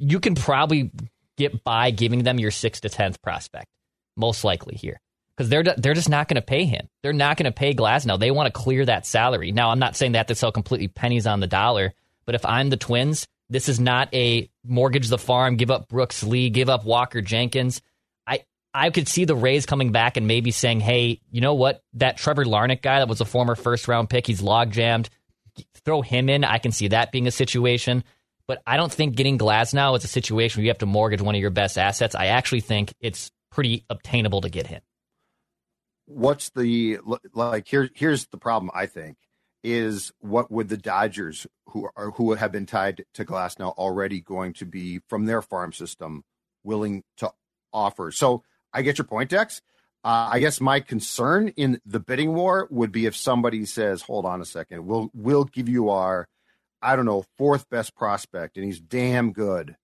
you 0.00 0.18
can 0.18 0.34
probably 0.34 0.90
get 1.36 1.62
by 1.62 1.90
giving 1.90 2.22
them 2.22 2.38
your 2.38 2.50
sixth 2.50 2.82
to 2.82 2.88
tenth 2.88 3.20
prospect, 3.22 3.66
most 4.16 4.44
likely 4.44 4.74
here, 4.74 5.00
because 5.36 5.48
they're 5.48 5.62
they're 5.62 5.94
just 5.94 6.08
not 6.08 6.26
going 6.26 6.36
to 6.36 6.42
pay 6.42 6.64
him. 6.64 6.88
They're 7.02 7.12
not 7.12 7.36
going 7.36 7.50
to 7.50 7.56
pay 7.56 7.74
Glasnow. 7.74 8.18
They 8.18 8.30
want 8.30 8.52
to 8.52 8.60
clear 8.60 8.84
that 8.86 9.06
salary. 9.06 9.52
Now, 9.52 9.70
I'm 9.70 9.78
not 9.78 9.96
saying 9.96 10.12
that 10.12 10.28
to 10.28 10.34
sell 10.34 10.52
completely 10.52 10.88
pennies 10.88 11.26
on 11.26 11.40
the 11.40 11.46
dollar, 11.46 11.92
but 12.24 12.34
if 12.34 12.44
I'm 12.44 12.70
the 12.70 12.76
Twins, 12.76 13.26
this 13.50 13.68
is 13.68 13.78
not 13.78 14.12
a 14.14 14.50
mortgage 14.64 15.08
the 15.08 15.18
farm, 15.18 15.56
give 15.56 15.70
up 15.70 15.88
Brooks 15.88 16.22
Lee, 16.22 16.50
give 16.50 16.68
up 16.68 16.84
Walker 16.84 17.20
Jenkins. 17.20 17.82
I 18.26 18.44
I 18.72 18.90
could 18.90 19.08
see 19.08 19.24
the 19.24 19.36
Rays 19.36 19.66
coming 19.66 19.92
back 19.92 20.16
and 20.16 20.26
maybe 20.26 20.50
saying, 20.50 20.80
hey, 20.80 21.20
you 21.30 21.40
know 21.40 21.54
what? 21.54 21.82
That 21.94 22.16
Trevor 22.16 22.44
Larnach 22.44 22.80
guy 22.80 23.00
that 23.00 23.08
was 23.08 23.20
a 23.20 23.26
former 23.26 23.56
first 23.56 23.88
round 23.88 24.08
pick, 24.08 24.26
he's 24.26 24.40
log 24.40 24.70
jammed. 24.72 25.10
Throw 25.84 26.00
him 26.00 26.28
in. 26.28 26.44
I 26.44 26.58
can 26.58 26.72
see 26.72 26.88
that 26.88 27.12
being 27.12 27.26
a 27.26 27.32
situation. 27.32 28.04
But 28.50 28.62
I 28.66 28.76
don't 28.76 28.92
think 28.92 29.14
getting 29.14 29.38
Glasnow 29.38 29.96
is 29.96 30.02
a 30.02 30.08
situation 30.08 30.58
where 30.58 30.64
you 30.64 30.70
have 30.70 30.78
to 30.78 30.86
mortgage 30.86 31.22
one 31.22 31.36
of 31.36 31.40
your 31.40 31.50
best 31.50 31.78
assets. 31.78 32.16
I 32.16 32.26
actually 32.26 32.62
think 32.62 32.92
it's 32.98 33.30
pretty 33.52 33.84
obtainable 33.88 34.40
to 34.40 34.48
get 34.48 34.66
him. 34.66 34.80
What's 36.06 36.50
the 36.50 36.98
like? 37.32 37.68
Here, 37.68 37.88
here's 37.94 38.26
the 38.26 38.38
problem. 38.38 38.72
I 38.74 38.86
think 38.86 39.18
is 39.62 40.10
what 40.18 40.50
would 40.50 40.68
the 40.68 40.76
Dodgers, 40.76 41.46
who 41.66 41.88
are 41.94 42.10
who 42.10 42.32
have 42.32 42.50
been 42.50 42.66
tied 42.66 43.04
to 43.14 43.24
Glasnow 43.24 43.72
already, 43.78 44.20
going 44.20 44.54
to 44.54 44.66
be 44.66 44.98
from 45.08 45.26
their 45.26 45.42
farm 45.42 45.72
system 45.72 46.24
willing 46.64 47.04
to 47.18 47.30
offer? 47.72 48.10
So 48.10 48.42
I 48.72 48.82
get 48.82 48.98
your 48.98 49.04
point, 49.04 49.30
Dex. 49.30 49.62
Uh, 50.02 50.28
I 50.32 50.40
guess 50.40 50.60
my 50.60 50.80
concern 50.80 51.52
in 51.56 51.80
the 51.86 52.00
bidding 52.00 52.34
war 52.34 52.66
would 52.68 52.90
be 52.90 53.06
if 53.06 53.14
somebody 53.14 53.64
says, 53.64 54.02
"Hold 54.02 54.26
on 54.26 54.40
a 54.40 54.44
second, 54.44 54.86
we'll 54.86 55.08
we'll 55.14 55.44
give 55.44 55.68
you 55.68 55.90
our 55.90 56.26
I 56.82 56.96
don't 56.96 57.06
know, 57.06 57.24
fourth 57.36 57.68
best 57.70 57.94
prospect, 57.94 58.56
and 58.56 58.64
he's 58.64 58.80
damn 58.80 59.32
good. 59.32 59.76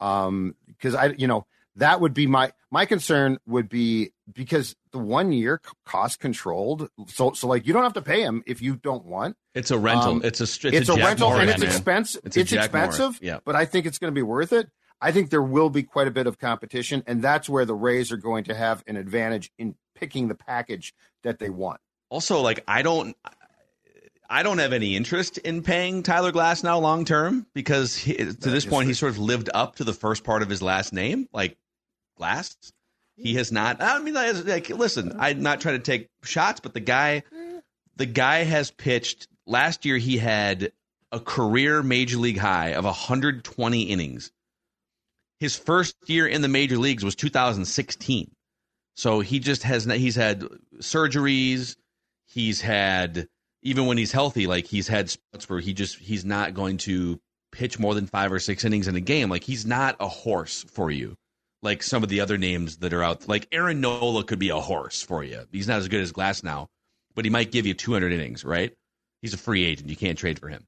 Um, 0.00 0.56
because 0.66 0.94
I, 0.94 1.14
you 1.16 1.26
know, 1.26 1.46
that 1.76 2.00
would 2.00 2.12
be 2.12 2.26
my 2.26 2.52
my 2.70 2.86
concern 2.86 3.38
would 3.46 3.68
be 3.68 4.12
because 4.32 4.74
the 4.90 4.98
one 4.98 5.32
year 5.32 5.60
cost 5.86 6.18
controlled. 6.18 6.88
So, 7.08 7.32
so 7.32 7.46
like 7.46 7.66
you 7.66 7.72
don't 7.72 7.84
have 7.84 7.94
to 7.94 8.02
pay 8.02 8.22
him 8.22 8.42
if 8.46 8.60
you 8.60 8.76
don't 8.76 9.04
want. 9.04 9.36
It's 9.54 9.70
a 9.70 9.78
rental. 9.78 10.12
Um, 10.12 10.22
it's 10.24 10.40
a 10.40 10.44
it's, 10.44 10.64
it's 10.64 10.88
a, 10.88 10.94
a 10.94 10.96
rental 10.96 11.32
and 11.34 11.48
it's 11.48 11.62
expensive. 11.62 12.22
It's, 12.24 12.36
it's 12.36 12.52
expensive. 12.52 13.18
Yeah, 13.22 13.38
but 13.44 13.54
I 13.54 13.64
think 13.64 13.86
it's 13.86 13.98
going 13.98 14.12
to 14.12 14.14
be 14.14 14.22
worth 14.22 14.52
it. 14.52 14.68
I 15.00 15.10
think 15.10 15.30
there 15.30 15.42
will 15.42 15.70
be 15.70 15.82
quite 15.82 16.06
a 16.06 16.12
bit 16.12 16.26
of 16.26 16.38
competition, 16.38 17.02
and 17.06 17.22
that's 17.22 17.48
where 17.48 17.64
the 17.64 17.74
Rays 17.74 18.12
are 18.12 18.16
going 18.16 18.44
to 18.44 18.54
have 18.54 18.84
an 18.86 18.96
advantage 18.96 19.50
in 19.58 19.74
picking 19.96 20.28
the 20.28 20.34
package 20.34 20.94
that 21.24 21.38
they 21.38 21.50
want. 21.50 21.80
Also, 22.08 22.40
like 22.40 22.62
I 22.68 22.82
don't, 22.82 23.16
I 24.32 24.42
don't 24.42 24.58
have 24.58 24.72
any 24.72 24.96
interest 24.96 25.36
in 25.36 25.62
paying 25.62 26.02
Tyler 26.02 26.32
Glasnow 26.32 26.80
long 26.80 27.04
term 27.04 27.46
because 27.52 27.94
he, 27.94 28.14
to 28.14 28.32
this 28.32 28.64
point, 28.64 28.88
he 28.88 28.94
sort 28.94 29.12
of 29.12 29.18
lived 29.18 29.50
up 29.52 29.76
to 29.76 29.84
the 29.84 29.92
first 29.92 30.24
part 30.24 30.40
of 30.40 30.48
his 30.48 30.62
last 30.62 30.94
name, 30.94 31.28
like 31.34 31.58
Glass. 32.16 32.56
He 33.14 33.34
has 33.34 33.52
not. 33.52 33.82
I 33.82 33.98
mean, 33.98 34.14
like, 34.14 34.70
listen, 34.70 35.16
I'm 35.18 35.42
not 35.42 35.60
trying 35.60 35.76
to 35.76 35.84
take 35.84 36.08
shots, 36.24 36.60
but 36.60 36.72
the 36.72 36.80
guy, 36.80 37.24
the 37.96 38.06
guy 38.06 38.44
has 38.44 38.70
pitched 38.70 39.28
last 39.46 39.84
year. 39.84 39.98
He 39.98 40.16
had 40.16 40.72
a 41.12 41.20
career 41.20 41.82
major 41.82 42.16
league 42.16 42.38
high 42.38 42.70
of 42.70 42.86
120 42.86 43.82
innings. 43.82 44.32
His 45.40 45.56
first 45.56 45.94
year 46.06 46.26
in 46.26 46.40
the 46.40 46.48
major 46.48 46.78
leagues 46.78 47.04
was 47.04 47.14
2016. 47.16 48.30
So 48.96 49.20
he 49.20 49.40
just 49.40 49.62
has 49.64 49.84
he's 49.84 50.16
had 50.16 50.40
surgeries. 50.80 51.76
He's 52.24 52.62
had 52.62 53.28
even 53.62 53.86
when 53.86 53.98
he's 53.98 54.12
healthy, 54.12 54.46
like 54.46 54.66
he's 54.66 54.88
had 54.88 55.10
spots 55.10 55.48
where 55.48 55.60
he 55.60 55.72
just 55.72 55.98
he's 55.98 56.24
not 56.24 56.54
going 56.54 56.78
to 56.78 57.20
pitch 57.52 57.78
more 57.78 57.94
than 57.94 58.06
five 58.06 58.32
or 58.32 58.38
six 58.38 58.64
innings 58.64 58.88
in 58.88 58.96
a 58.96 59.00
game. 59.00 59.28
Like 59.28 59.44
he's 59.44 59.66
not 59.66 59.96
a 60.00 60.08
horse 60.08 60.64
for 60.64 60.90
you. 60.90 61.16
Like 61.62 61.82
some 61.82 62.02
of 62.02 62.08
the 62.08 62.20
other 62.20 62.38
names 62.38 62.78
that 62.78 62.92
are 62.92 63.04
out, 63.04 63.28
like 63.28 63.46
Aaron 63.52 63.80
Nola 63.80 64.24
could 64.24 64.40
be 64.40 64.48
a 64.48 64.58
horse 64.58 65.02
for 65.02 65.22
you. 65.22 65.46
He's 65.52 65.68
not 65.68 65.78
as 65.78 65.88
good 65.88 66.00
as 66.00 66.12
Glasnow, 66.12 66.66
but 67.14 67.24
he 67.24 67.30
might 67.30 67.52
give 67.52 67.66
you 67.66 67.74
200 67.74 68.12
innings, 68.12 68.44
right? 68.44 68.74
He's 69.20 69.34
a 69.34 69.38
free 69.38 69.64
agent. 69.64 69.88
You 69.88 69.96
can't 69.96 70.18
trade 70.18 70.40
for 70.40 70.48
him. 70.48 70.66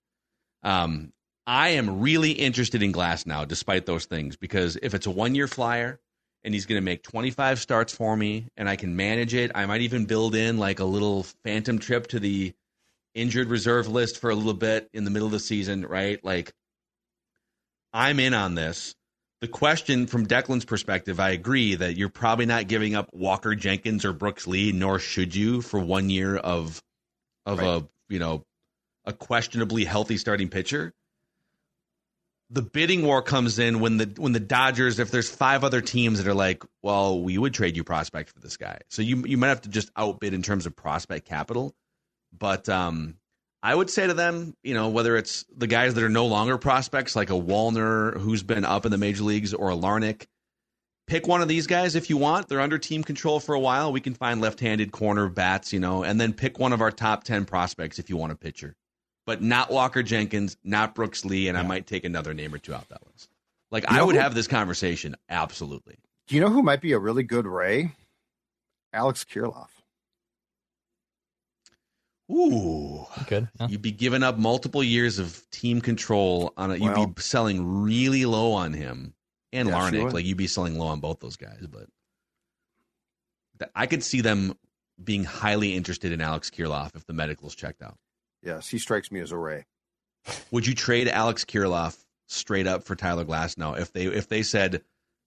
Um, 0.62 1.12
I 1.46 1.70
am 1.70 2.00
really 2.00 2.30
interested 2.30 2.82
in 2.82 2.92
Glasnow, 2.92 3.46
despite 3.48 3.86
those 3.86 4.06
things, 4.06 4.36
because 4.36 4.78
if 4.82 4.94
it's 4.94 5.06
a 5.06 5.10
one 5.10 5.34
year 5.34 5.48
flyer 5.48 5.98
and 6.44 6.54
he's 6.54 6.66
going 6.66 6.80
to 6.80 6.84
make 6.84 7.02
25 7.02 7.58
starts 7.58 7.92
for 7.92 8.16
me 8.16 8.46
and 8.56 8.68
I 8.68 8.76
can 8.76 8.94
manage 8.94 9.34
it, 9.34 9.50
I 9.54 9.66
might 9.66 9.80
even 9.80 10.06
build 10.06 10.36
in 10.36 10.58
like 10.58 10.78
a 10.78 10.84
little 10.84 11.24
phantom 11.44 11.80
trip 11.80 12.06
to 12.08 12.20
the 12.20 12.54
injured 13.14 13.48
reserve 13.48 13.88
list 13.88 14.18
for 14.18 14.30
a 14.30 14.34
little 14.34 14.54
bit 14.54 14.88
in 14.92 15.04
the 15.04 15.10
middle 15.10 15.26
of 15.26 15.32
the 15.32 15.40
season, 15.40 15.86
right? 15.86 16.22
Like, 16.24 16.52
I'm 17.92 18.18
in 18.18 18.34
on 18.34 18.54
this. 18.54 18.94
The 19.40 19.48
question 19.48 20.06
from 20.06 20.26
Declan's 20.26 20.64
perspective, 20.64 21.20
I 21.20 21.30
agree 21.30 21.74
that 21.74 21.96
you're 21.96 22.08
probably 22.08 22.46
not 22.46 22.66
giving 22.66 22.94
up 22.94 23.10
Walker 23.12 23.54
Jenkins 23.54 24.04
or 24.04 24.12
Brooks 24.12 24.46
Lee, 24.46 24.72
nor 24.72 24.98
should 24.98 25.34
you 25.34 25.60
for 25.60 25.78
one 25.78 26.10
year 26.10 26.36
of 26.36 26.82
of 27.46 27.58
right. 27.58 27.66
a 27.66 27.88
you 28.08 28.18
know 28.18 28.44
a 29.04 29.12
questionably 29.12 29.84
healthy 29.84 30.16
starting 30.16 30.48
pitcher. 30.48 30.92
The 32.50 32.62
bidding 32.62 33.04
war 33.04 33.20
comes 33.22 33.58
in 33.58 33.80
when 33.80 33.98
the 33.98 34.12
when 34.16 34.32
the 34.32 34.40
Dodgers, 34.40 34.98
if 34.98 35.10
there's 35.10 35.28
five 35.28 35.62
other 35.62 35.80
teams 35.80 36.22
that 36.22 36.30
are 36.30 36.34
like, 36.34 36.64
well, 36.82 37.20
we 37.20 37.36
would 37.36 37.52
trade 37.52 37.76
you 37.76 37.84
prospect 37.84 38.30
for 38.30 38.40
this 38.40 38.56
guy, 38.56 38.78
so 38.88 39.02
you 39.02 39.24
you 39.26 39.36
might 39.36 39.48
have 39.48 39.62
to 39.62 39.68
just 39.68 39.90
outbid 39.96 40.34
in 40.34 40.42
terms 40.42 40.64
of 40.66 40.74
prospect 40.74 41.26
capital. 41.26 41.74
But 42.36 42.68
um, 42.68 43.16
I 43.62 43.74
would 43.74 43.90
say 43.90 44.06
to 44.06 44.14
them, 44.14 44.54
you 44.62 44.74
know, 44.74 44.88
whether 44.88 45.16
it's 45.16 45.44
the 45.56 45.66
guys 45.66 45.94
that 45.94 46.04
are 46.04 46.08
no 46.08 46.26
longer 46.26 46.58
prospects, 46.58 47.16
like 47.16 47.30
a 47.30 47.34
Wallner 47.34 48.18
who's 48.18 48.42
been 48.42 48.64
up 48.64 48.84
in 48.84 48.90
the 48.90 48.98
major 48.98 49.22
leagues, 49.22 49.54
or 49.54 49.70
a 49.70 49.76
Larnach, 49.76 50.26
pick 51.06 51.26
one 51.26 51.42
of 51.42 51.48
these 51.48 51.66
guys 51.66 51.94
if 51.94 52.10
you 52.10 52.16
want. 52.16 52.48
They're 52.48 52.60
under 52.60 52.78
team 52.78 53.04
control 53.04 53.40
for 53.40 53.54
a 53.54 53.60
while. 53.60 53.92
We 53.92 54.00
can 54.00 54.14
find 54.14 54.40
left-handed 54.40 54.92
corner 54.92 55.28
bats, 55.28 55.72
you 55.72 55.80
know, 55.80 56.02
and 56.02 56.20
then 56.20 56.32
pick 56.32 56.58
one 56.58 56.72
of 56.72 56.80
our 56.80 56.90
top 56.90 57.24
ten 57.24 57.44
prospects 57.44 57.98
if 57.98 58.10
you 58.10 58.16
want 58.16 58.32
a 58.32 58.36
pitcher, 58.36 58.74
but 59.26 59.42
not 59.42 59.70
Walker 59.70 60.02
Jenkins, 60.02 60.56
not 60.64 60.94
Brooks 60.94 61.24
Lee, 61.24 61.48
and 61.48 61.56
yeah. 61.56 61.62
I 61.62 61.66
might 61.66 61.86
take 61.86 62.04
another 62.04 62.34
name 62.34 62.52
or 62.52 62.58
two 62.58 62.74
out 62.74 62.88
that 62.88 63.06
list. 63.06 63.30
Like 63.70 63.90
you 63.90 63.96
I 63.96 64.02
would 64.02 64.14
who, 64.14 64.20
have 64.20 64.34
this 64.34 64.46
conversation 64.46 65.16
absolutely. 65.28 65.96
Do 66.26 66.34
you 66.34 66.40
know 66.40 66.50
who 66.50 66.62
might 66.62 66.80
be 66.80 66.92
a 66.92 66.98
really 66.98 67.22
good 67.22 67.46
Ray? 67.46 67.92
Alex 68.92 69.24
Kirilloff. 69.24 69.68
Ooh, 72.30 73.06
good. 73.26 73.48
Huh? 73.58 73.68
You'd 73.70 73.82
be 73.82 73.92
giving 73.92 74.22
up 74.22 74.38
multiple 74.38 74.82
years 74.82 75.18
of 75.18 75.42
team 75.50 75.80
control 75.80 76.52
on 76.56 76.70
it. 76.70 76.80
You'd 76.80 76.96
well, 76.96 77.06
be 77.08 77.20
selling 77.20 77.82
really 77.82 78.24
low 78.24 78.52
on 78.52 78.72
him 78.72 79.14
and 79.52 79.68
yeah, 79.68 79.74
Larnach. 79.74 80.12
Like 80.12 80.24
you'd 80.24 80.38
be 80.38 80.46
selling 80.46 80.78
low 80.78 80.86
on 80.86 81.00
both 81.00 81.20
those 81.20 81.36
guys, 81.36 81.66
but 81.70 81.86
I 83.74 83.86
could 83.86 84.02
see 84.02 84.20
them 84.20 84.54
being 85.02 85.24
highly 85.24 85.74
interested 85.74 86.12
in 86.12 86.20
Alex 86.20 86.50
Kirilloff 86.50 86.94
if 86.94 87.06
the 87.06 87.12
medicals 87.12 87.54
checked 87.54 87.82
out. 87.82 87.96
Yes, 88.42 88.68
he 88.68 88.78
strikes 88.78 89.10
me 89.10 89.20
as 89.20 89.32
a 89.32 89.36
Ray. 89.36 89.64
Would 90.50 90.66
you 90.66 90.74
trade 90.74 91.08
Alex 91.08 91.44
Kirilloff 91.44 91.98
straight 92.26 92.66
up 92.66 92.84
for 92.84 92.94
Tyler 92.96 93.24
Glasnow 93.24 93.78
if 93.78 93.92
they 93.92 94.06
if 94.06 94.28
they 94.28 94.42
said 94.42 94.82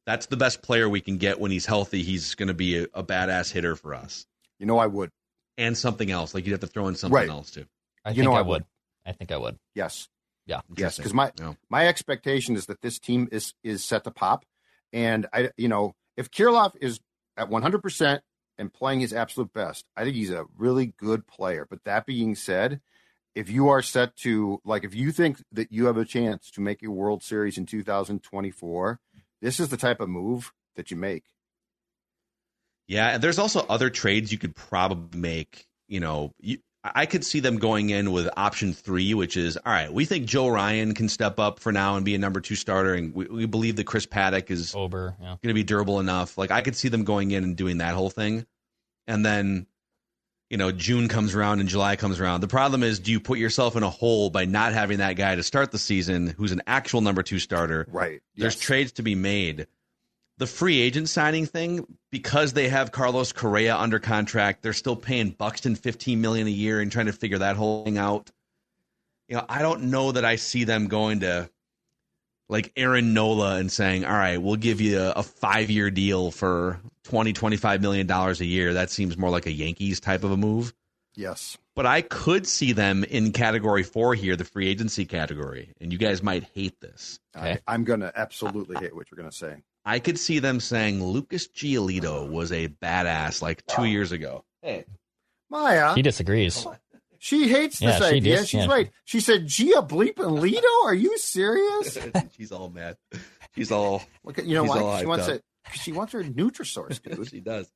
that's 0.06 0.28
the 0.28 0.38
best 0.38 0.62
player 0.62 0.90
we 0.90 1.02
can 1.02 1.18
get 1.18 1.40
when 1.40 1.52
he's 1.52 1.66
healthy? 1.66 2.04
He's 2.04 2.36
going 2.36 2.48
to 2.48 2.54
be 2.54 2.80
a, 2.80 2.88
a 2.94 3.04
badass 3.04 3.52
hitter 3.52 3.76
for 3.76 3.94
us. 3.94 4.26
You 4.60 4.66
know, 4.66 4.80
I 4.80 4.88
would 4.88 5.12
and 5.58 5.78
something 5.78 6.12
else. 6.12 6.34
Like 6.34 6.46
you'd 6.46 6.54
have 6.54 6.62
to 6.62 6.68
throw 6.68 6.88
in 6.88 6.96
something 6.96 7.16
right. 7.16 7.30
else 7.30 7.52
too. 7.52 7.66
I 8.06 8.10
you 8.12 8.16
think 8.16 8.26
know, 8.26 8.34
I, 8.34 8.40
I 8.40 8.44
would. 8.44 8.66
I 9.06 9.12
think 9.14 9.32
I 9.32 9.38
would. 9.38 9.58
Yes. 9.76 10.08
Yeah. 10.46 10.62
Yes, 10.78 10.98
because 10.98 11.14
my 11.14 11.32
yeah. 11.40 11.54
my 11.70 11.88
expectation 11.88 12.56
is 12.56 12.68
that 12.68 12.82
this 12.82 13.00
team 13.00 13.28
is 13.32 13.54
is 13.64 13.84
set 13.84 14.06
to 14.06 14.12
pop, 14.12 14.46
and 14.94 15.28
I 15.34 15.50
you 15.58 15.68
know 15.68 15.96
if 16.16 16.32
Kirilloff 16.32 16.76
is 16.80 17.00
at 17.36 17.50
one 17.50 17.62
hundred 17.62 17.82
percent 17.84 18.24
and 18.58 18.74
playing 18.74 19.02
his 19.02 19.14
absolute 19.14 19.54
best, 19.54 19.86
I 19.96 20.04
think 20.04 20.16
he's 20.16 20.32
a 20.32 20.46
really 20.58 20.94
good 20.98 21.28
player. 21.28 21.68
But 21.70 21.84
that 21.84 22.06
being 22.06 22.34
said, 22.34 22.80
if 23.36 23.50
you 23.50 23.68
are 23.68 23.82
set 23.82 24.16
to 24.18 24.62
like 24.64 24.86
if 24.86 24.96
you 24.96 25.12
think 25.12 25.44
that 25.52 25.72
you 25.72 25.88
have 25.88 25.98
a 25.98 26.06
chance 26.06 26.50
to 26.52 26.62
make 26.62 26.82
a 26.82 26.90
World 26.90 27.24
Series 27.24 27.58
in 27.58 27.66
2024, 27.66 29.00
this 29.42 29.60
is 29.60 29.68
the 29.68 29.78
type 29.78 30.00
of 30.00 30.08
move 30.08 30.54
that 30.78 30.92
you 30.92 30.98
make. 30.98 31.26
Yeah, 32.88 33.10
and 33.10 33.24
there's 33.24 33.40
also 33.40 33.66
other 33.68 33.90
trades 33.90 34.32
you 34.32 34.38
could 34.38 34.56
probably 34.56 35.20
make. 35.20 35.68
You 35.88 36.00
know, 36.00 36.34
you, 36.40 36.58
I 36.84 37.06
could 37.06 37.26
see 37.26 37.40
them 37.40 37.58
going 37.58 37.90
in 37.90 38.12
with 38.12 38.30
option 38.38 38.74
three, 38.74 39.14
which 39.14 39.36
is 39.36 39.58
all 39.58 39.72
right. 39.72 39.92
We 39.92 40.06
think 40.06 40.26
Joe 40.26 40.48
Ryan 40.48 40.94
can 40.94 41.10
step 41.10 41.40
up 41.40 41.60
for 41.60 41.72
now 41.72 41.96
and 41.96 42.06
be 42.06 42.16
a 42.16 42.18
number 42.18 42.40
two 42.40 42.56
starter, 42.56 42.94
and 42.94 43.14
we, 43.14 43.26
we 43.26 43.46
believe 43.46 43.76
that 43.78 43.86
Chris 43.86 44.06
Paddack 44.06 44.50
is 44.50 44.74
Ober, 44.76 45.16
yeah. 45.20 45.28
going 45.28 45.50
to 45.50 45.54
be 45.54 45.64
durable 45.64 46.00
enough. 46.00 46.38
Like 46.38 46.52
I 46.52 46.62
could 46.62 46.76
see 46.76 46.90
them 46.90 47.04
going 47.04 47.32
in 47.32 47.44
and 47.44 47.56
doing 47.56 47.80
that 47.80 47.94
whole 47.94 48.10
thing, 48.10 48.46
and 49.06 49.26
then 49.26 49.68
you 50.50 50.58
know 50.58 50.72
June 50.72 51.10
comes 51.10 51.36
around 51.36 51.60
and 51.60 51.68
July 51.68 51.96
comes 51.96 52.20
around. 52.20 52.42
The 52.42 52.48
problem 52.48 52.84
is, 52.84 53.00
do 53.00 53.12
you 53.12 53.20
put 53.20 53.40
yourself 53.40 53.76
in 53.76 53.84
a 53.84 53.90
hole 53.90 54.30
by 54.30 54.46
not 54.46 54.74
having 54.74 55.00
that 55.00 55.14
guy 55.14 55.36
to 55.36 55.44
start 55.44 55.72
the 55.72 55.80
season, 55.80 56.28
who's 56.28 56.52
an 56.52 56.62
actual 56.68 57.02
number 57.02 57.24
two 57.24 57.40
starter? 57.40 57.86
Right. 57.90 58.22
There's 58.36 58.56
yes. 58.56 58.62
trades 58.62 58.92
to 58.94 59.04
be 59.04 59.16
made 59.16 59.68
the 60.38 60.48
free 60.48 60.80
agent 60.80 61.10
signing 61.10 61.46
thing 61.46 61.86
because 62.12 62.54
they 62.54 62.70
have 62.70 62.92
Carlos 62.92 63.34
Correa 63.34 63.76
under 63.76 64.00
contract, 64.00 64.62
they're 64.62 64.74
still 64.74 64.96
paying 64.96 65.32
Buxton 65.32 65.76
15 65.76 66.22
million 66.22 66.48
a 66.48 66.52
year 66.52 66.80
and 66.80 66.92
trying 66.92 67.08
to 67.08 67.14
figure 67.14 67.40
that 67.40 67.56
whole 67.56 67.84
thing 67.84 67.98
out. 67.98 68.30
You 69.28 69.38
know, 69.38 69.46
I 69.50 69.62
don't 69.62 69.84
know 69.84 70.12
that 70.12 70.24
I 70.24 70.36
see 70.38 70.64
them 70.64 70.88
going 70.88 71.22
to 71.22 71.50
like 72.50 72.72
Aaron 72.78 73.14
Nola 73.14 73.58
and 73.58 73.72
saying, 73.72 74.06
"All 74.06 74.14
right, 74.14 74.42
we'll 74.42 74.56
give 74.56 74.80
you 74.80 75.00
a, 75.00 75.12
a 75.12 75.24
five 75.24 75.70
year 75.70 75.92
deal 75.92 76.32
for 76.32 76.80
20, 77.04 77.34
25 77.34 77.82
million 77.82 78.08
dollars 78.08 78.40
a 78.40 78.46
year." 78.46 78.74
That 78.74 78.90
seems 78.90 79.18
more 79.18 79.30
like 79.30 79.48
a 79.48 79.52
Yankees 79.52 80.00
type 80.00 80.24
of 80.24 80.32
a 80.32 80.38
move. 80.38 80.74
Yes. 81.16 81.58
But 81.76 81.86
I 81.86 82.02
could 82.02 82.48
see 82.48 82.72
them 82.72 83.04
in 83.04 83.34
category 83.34 83.84
four 83.84 84.14
here, 84.14 84.36
the 84.36 84.46
free 84.46 84.68
agency 84.68 85.06
category, 85.06 85.74
and 85.82 85.92
you 85.92 85.98
guys 85.98 86.24
might 86.24 86.44
hate 86.54 86.80
this. 86.80 87.20
Okay. 87.36 87.60
I, 87.68 87.74
am 87.74 87.84
going 87.84 88.00
to 88.00 88.12
absolutely 88.16 88.78
hate 88.78 88.96
what 88.96 89.10
you're 89.12 89.18
going 89.18 89.30
to 89.30 89.36
say. 89.36 89.64
I 89.88 90.00
could 90.00 90.20
see 90.20 90.40
them 90.40 90.60
saying 90.60 91.02
Lucas 91.02 91.48
Giolito 91.48 92.30
was 92.30 92.52
a 92.52 92.68
badass 92.68 93.42
like 93.42 93.66
two 93.68 93.86
years 93.86 94.12
ago. 94.12 94.44
Hey, 94.62 94.84
Maya. 95.50 95.96
He 95.96 96.02
disagrees. 96.02 96.68
She 97.20 97.48
hates 97.48 97.80
this 97.80 97.98
yeah, 97.98 98.10
she 98.10 98.16
idea. 98.18 98.38
Dis- 98.40 98.50
She's 98.50 98.66
yeah. 98.66 98.72
right. 98.72 98.92
She 99.06 99.22
said, 99.22 99.48
Gia 99.48 99.82
bleeping 99.82 100.42
Lido? 100.42 100.68
Are 100.84 100.94
you 100.94 101.18
serious? 101.18 101.98
She's 102.38 102.52
all 102.52 102.70
mad. 102.70 102.98
She's 103.56 103.72
all. 103.72 104.04
Look 104.26 104.38
at, 104.40 104.46
you 104.46 104.56
know 104.56 104.66
She's 104.66 104.76
why? 104.76 105.00
She 105.00 105.06
wants 105.06 105.28
it. 105.30 105.42
She 105.72 105.94
wants 105.94 106.12
her 106.12 106.22
Nutrisource, 106.22 107.02
dude. 107.02 107.26
she 107.30 107.40
does. 107.40 107.72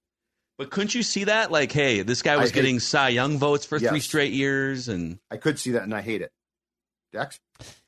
But 0.57 0.69
couldn't 0.69 0.93
you 0.93 1.03
see 1.03 1.23
that? 1.23 1.49
Like, 1.49 1.71
hey, 1.71 2.01
this 2.01 2.21
guy 2.21 2.35
was 2.35 2.51
I 2.51 2.53
hate- 2.53 2.55
getting 2.55 2.79
Cy 2.81 3.07
Young 3.09 3.37
votes 3.37 3.65
for 3.65 3.79
three 3.79 4.01
straight 4.01 4.33
years, 4.33 4.89
and 4.89 5.17
I 5.31 5.37
could 5.37 5.57
see 5.57 5.71
that 5.71 5.83
and 5.83 5.95
I 5.95 6.01
hate 6.01 6.21
it. 6.21 6.33
Dex? 7.13 7.39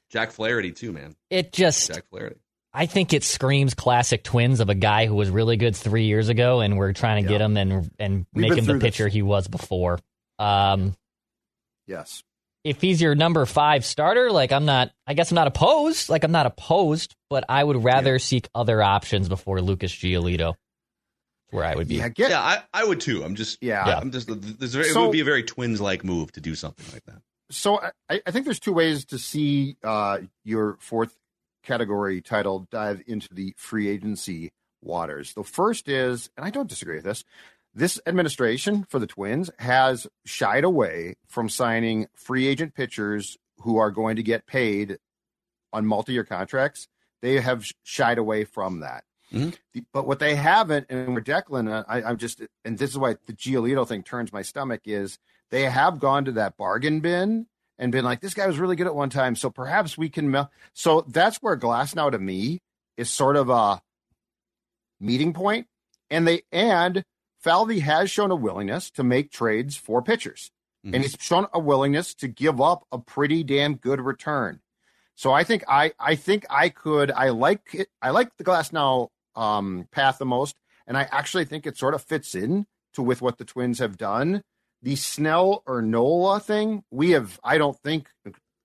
Jack 0.10 0.32
Flaherty 0.32 0.72
too, 0.72 0.94
man. 0.94 1.13
It 1.30 1.51
just, 1.51 1.94
Jack 1.94 2.08
Flaherty. 2.10 2.38
I 2.74 2.86
think 2.88 3.13
it 3.13 3.24
screams 3.24 3.74
classic 3.75 4.24
twins 4.24 4.60
of 4.60 4.70
a 4.70 4.75
guy 4.75 5.06
who 5.06 5.13
was 5.15 5.30
really 5.30 5.58
good 5.58 5.75
three 5.75 6.06
years 6.06 6.30
ago, 6.30 6.62
and 6.62 6.77
we're 6.77 6.94
trying 6.94 7.24
to 7.24 7.30
get 7.30 7.39
him 7.42 7.56
and 7.58 7.92
and 8.00 8.25
We've 8.34 8.42
make 8.50 8.51
him 8.51 8.65
the 8.65 8.72
through 8.74 8.80
this. 8.80 8.92
pitcher 8.92 9.08
he 9.08 9.22
was 9.22 9.48
before. 9.48 10.00
Um, 10.39 10.96
Yes. 11.88 12.24
if 12.63 12.80
he's 12.82 13.01
your 13.01 13.13
number 13.13 13.46
five 13.46 13.86
starter, 13.86 14.32
like 14.32 14.51
I'm 14.51 14.65
not, 14.65 14.92
I 15.06 15.13
guess 15.13 15.32
I'm 15.32 15.36
not 15.36 15.48
opposed. 15.48 16.10
Like 16.10 16.24
I'm 16.24 16.32
not 16.32 16.46
opposed, 16.46 17.15
but 17.30 17.44
I 17.50 17.63
would 17.63 17.84
rather 17.84 18.18
seek 18.20 18.48
other 18.56 18.82
options 18.82 19.27
before 19.30 19.62
Lucas 19.62 19.92
Giolito. 19.94 20.56
Where 21.51 21.65
I 21.65 21.75
would 21.75 21.88
be. 21.88 21.96
Yeah, 21.98 22.10
get 22.10 22.32
Yeah, 22.32 22.42
I, 22.42 22.63
I 22.74 22.84
would 22.86 23.00
too. 23.01 23.24
I'm 23.24 23.36
just, 23.36 23.60
Yeah. 23.62 23.84
I'm 23.86 24.10
just. 24.12 24.27
There's, 24.60 24.74
it 24.75 24.86
So- 24.94 25.03
would 25.03 25.12
be 25.12 25.20
a 25.20 25.25
very 25.25 25.44
twins 25.44 25.80
like 25.80 26.03
move 26.03 26.32
to 26.32 26.42
do 26.42 26.56
something 26.56 26.86
like 26.92 27.03
that. 27.06 27.22
so 27.51 27.80
I, 28.10 28.22
I 28.25 28.32
think 28.32 28.46
there's 28.46 28.60
two 28.60 28.74
ways 28.74 29.06
to 29.06 29.20
see 29.20 29.77
uh, 29.84 30.20
your 30.44 30.77
fourth 30.80 31.15
category 31.63 32.22
title 32.22 32.67
dive 32.72 33.01
into 33.08 33.27
the 33.32 33.53
free 33.58 33.88
agency 33.89 34.51
waters. 34.82 35.34
The 35.34 35.43
first 35.43 35.88
is, 35.88 36.29
and 36.38 36.46
I 36.46 36.50
don't 36.50 36.70
disagree 36.70 36.96
with 36.96 37.05
this, 37.05 37.24
this 37.74 38.00
administration 38.05 38.86
for 38.89 39.00
the 39.00 39.08
Twins 39.08 39.50
has 39.58 40.05
shied 40.25 40.63
away 40.63 41.15
from 41.27 41.50
signing 41.50 42.08
free 42.13 42.46
agent 42.48 42.75
pitchers 42.75 43.38
who 43.60 43.77
are 43.77 43.91
going 43.91 44.17
to 44.17 44.24
get 44.24 44.46
paid 44.46 44.98
on 45.72 45.86
multi-year 45.86 46.24
contracts. 46.24 46.88
They 47.22 47.39
have 47.39 47.65
shied 47.84 48.17
away 48.17 48.43
from 48.43 48.82
that. 48.82 49.05
Mhm. 49.32 49.58
But 49.91 50.05
what 50.05 50.20
they 50.20 50.36
haven't, 50.36 50.86
and 50.89 51.13
where 51.13 51.24
Declan, 51.24 51.72
uh, 51.72 51.84
I, 51.88 52.03
I'm 52.03 52.17
just, 52.17 52.41
and 52.63 52.77
this 52.77 52.91
is 52.91 52.98
why 52.98 53.15
the 53.25 53.34
Giolito 53.34 53.88
thing 53.88 54.03
turns 54.03 54.32
my 54.32 54.43
stomach 54.43 54.82
is 54.86 55.17
they 55.50 55.67
have 55.70 56.00
gone 56.00 56.25
to 56.25 56.32
that 56.34 56.58
bargain 56.58 57.00
bin 57.00 57.48
and 57.84 57.92
been 57.92 58.06
like, 58.06 58.22
this 58.22 58.34
guy 58.34 58.48
was 58.48 58.58
really 58.58 58.75
good 58.78 58.88
at 58.88 58.96
one 58.96 59.10
time, 59.10 59.36
so 59.36 59.50
perhaps 59.50 59.98
we 59.98 60.10
can. 60.10 60.32
Mel-. 60.32 60.50
So 60.74 61.02
that's 61.02 61.38
where 61.38 61.58
Glasnow 61.58 62.10
to 62.12 62.18
me 62.18 62.62
is 62.98 63.10
sort 63.10 63.36
of 63.36 63.50
a 63.50 63.82
meeting 65.00 65.34
point, 65.34 65.68
and 66.10 66.28
they 66.28 66.44
and 66.52 67.04
Falvey 67.42 67.80
has 67.80 68.10
shown 68.10 68.32
a 68.32 68.36
willingness 68.36 68.90
to 68.92 69.04
make 69.04 69.32
trades 69.32 69.75
for 69.75 70.02
pitchers, 70.02 70.50
Mhm. 70.86 70.96
and 70.96 71.04
he's 71.04 71.18
shown 71.20 71.48
a 71.54 71.60
willingness 71.60 72.13
to 72.16 72.28
give 72.28 72.62
up 72.62 72.86
a 72.92 72.98
pretty 73.00 73.44
damn 73.44 73.75
good 73.75 74.00
return. 74.00 74.62
So 75.16 75.32
I 75.34 75.44
think 75.44 75.63
I 75.68 75.94
I 76.00 76.16
think 76.16 76.46
I 76.50 76.70
could 76.70 77.12
I 77.12 77.30
like 77.30 77.62
it 77.74 77.90
I 78.02 78.12
like 78.12 78.36
the 78.38 78.44
Glasnow 78.44 79.10
um, 79.36 79.88
path 79.92 80.18
the 80.20 80.25
most, 80.25 80.56
and 80.88 80.98
I 80.98 81.04
actually 81.12 81.46
think 81.46 81.66
it 81.68 81.78
sort 81.78 81.94
of 81.96 82.02
fits 82.04 82.34
in 82.36 82.65
to 82.93 83.02
with 83.02 83.22
what 83.22 83.38
the 83.39 83.46
Twins 83.46 83.80
have 83.80 83.98
done. 83.98 84.43
The 84.84 84.96
Snell 84.96 85.63
or 85.65 85.82
Nola 85.82 86.39
thing, 86.39 86.84
we 86.91 87.12
have 87.12 87.39
I 87.43 87.58
don't 87.58 87.78
think 87.80 88.08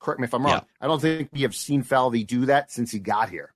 correct 0.00 0.20
me 0.20 0.24
if 0.24 0.34
I'm 0.34 0.44
wrong. 0.44 0.54
Yeah. 0.54 0.60
I 0.80 0.86
don't 0.86 1.00
think 1.00 1.30
we 1.32 1.42
have 1.42 1.54
seen 1.54 1.82
Falvey 1.82 2.24
do 2.24 2.46
that 2.46 2.70
since 2.70 2.90
he 2.90 2.98
got 2.98 3.30
here. 3.30 3.54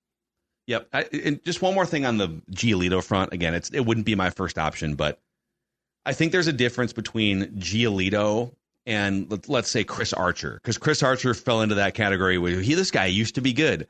Yep. 0.69 0.89
I, 0.93 1.03
and 1.25 1.45
just 1.45 1.61
one 1.61 1.75
more 1.75 1.87
thing 1.87 2.07
on 2.07 2.19
the 2.19 2.29
Giolito 2.51 3.03
front. 3.03 3.33
Again, 3.33 3.55
it's 3.55 3.71
it 3.71 3.81
wouldn't 3.81 4.07
be 4.07 4.15
my 4.15 4.31
first 4.31 4.59
option, 4.59 4.95
but 4.95 5.21
I 6.07 6.13
think 6.13 6.33
there's 6.33 6.47
a 6.47 6.53
difference 6.53 6.93
between 6.93 7.47
Giolito 7.57 8.55
and 8.87 9.31
let, 9.31 9.49
let's 9.49 9.71
say 9.71 9.85
Chris 9.85 10.13
Archer, 10.13 10.55
because 10.55 10.79
Chris 10.79 11.03
Archer 11.03 11.35
fell 11.35 11.63
into 11.63 11.77
that 11.77 11.95
category 11.95 12.39
where 12.39 12.61
he 12.61 12.75
this 12.75 12.91
guy 12.91 13.07
used 13.07 13.35
to 13.37 13.41
be 13.41 13.53
good, 13.53 13.87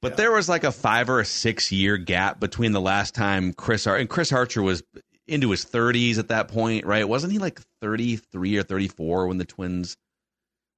but 0.00 0.16
there 0.16 0.32
was 0.32 0.48
like 0.48 0.64
a 0.64 0.72
five 0.72 1.08
or 1.08 1.20
a 1.20 1.24
six 1.24 1.72
year 1.72 1.96
gap 1.96 2.40
between 2.40 2.72
the 2.72 2.80
last 2.80 3.14
time 3.14 3.52
Chris 3.52 3.86
Ar- 3.86 3.96
and 3.96 4.08
Chris 4.08 4.32
Archer 4.32 4.62
was 4.62 4.82
into 5.28 5.50
his 5.50 5.64
30s 5.64 6.18
at 6.18 6.28
that 6.28 6.48
point, 6.48 6.86
right? 6.86 7.08
Wasn't 7.08 7.32
he 7.32 7.38
like 7.38 7.60
33 7.80 8.56
or 8.56 8.62
34 8.62 9.26
when 9.26 9.38
the 9.38 9.44
Twins? 9.44 9.96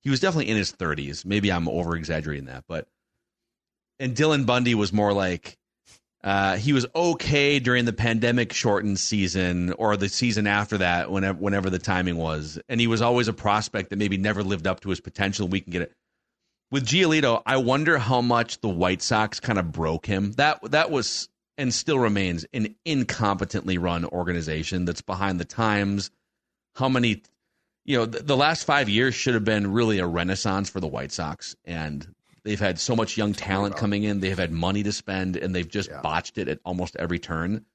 He 0.02 0.10
was 0.10 0.20
definitely 0.20 0.50
in 0.50 0.56
his 0.56 0.72
30s. 0.72 1.24
Maybe 1.24 1.52
I'm 1.52 1.68
over 1.68 1.96
exaggerating 1.96 2.46
that, 2.46 2.64
but 2.68 2.88
and 3.98 4.16
Dylan 4.16 4.46
Bundy 4.46 4.74
was 4.74 4.92
more 4.92 5.12
like 5.12 5.58
uh, 6.22 6.56
he 6.56 6.72
was 6.72 6.86
okay 6.94 7.58
during 7.60 7.86
the 7.86 7.92
pandemic 7.92 8.52
shortened 8.52 8.98
season 8.98 9.72
or 9.74 9.96
the 9.96 10.08
season 10.08 10.46
after 10.46 10.78
that, 10.78 11.10
whenever 11.10 11.38
whenever 11.38 11.70
the 11.70 11.78
timing 11.78 12.16
was, 12.16 12.58
and 12.68 12.80
he 12.80 12.86
was 12.86 13.00
always 13.00 13.28
a 13.28 13.32
prospect 13.32 13.90
that 13.90 13.96
maybe 13.96 14.18
never 14.18 14.42
lived 14.42 14.66
up 14.66 14.80
to 14.80 14.90
his 14.90 15.00
potential. 15.00 15.48
We 15.48 15.60
can 15.60 15.72
get 15.72 15.82
it 15.82 15.92
with 16.70 16.84
Giolito. 16.84 17.42
I 17.46 17.56
wonder 17.56 17.96
how 17.96 18.20
much 18.20 18.60
the 18.60 18.68
White 18.68 19.00
Sox 19.00 19.40
kind 19.40 19.58
of 19.58 19.72
broke 19.72 20.04
him. 20.04 20.32
That 20.32 20.60
that 20.72 20.90
was 20.90 21.29
and 21.60 21.74
still 21.74 21.98
remains 21.98 22.46
an 22.54 22.74
incompetently 22.86 23.78
run 23.78 24.06
organization 24.06 24.86
that's 24.86 25.02
behind 25.02 25.38
the 25.38 25.44
times. 25.44 26.10
How 26.74 26.88
many, 26.88 27.22
you 27.84 27.98
know, 27.98 28.06
the, 28.06 28.20
the 28.20 28.36
last 28.36 28.64
five 28.64 28.88
years 28.88 29.14
should 29.14 29.34
have 29.34 29.44
been 29.44 29.70
really 29.70 29.98
a 29.98 30.06
renaissance 30.06 30.70
for 30.70 30.80
the 30.80 30.86
White 30.86 31.12
Sox, 31.12 31.54
and 31.66 32.14
they've 32.44 32.58
had 32.58 32.78
so 32.80 32.96
much 32.96 33.18
young 33.18 33.34
talent 33.34 33.76
coming 33.76 34.04
in. 34.04 34.20
They 34.20 34.30
have 34.30 34.38
had 34.38 34.52
money 34.52 34.82
to 34.84 34.92
spend, 34.92 35.36
and 35.36 35.54
they've 35.54 35.68
just 35.68 35.90
Yeah. 35.90 36.00
botched 36.00 36.38
it 36.38 36.48
at 36.48 36.60
almost 36.64 36.96
every 36.96 37.18
turn. 37.18 37.66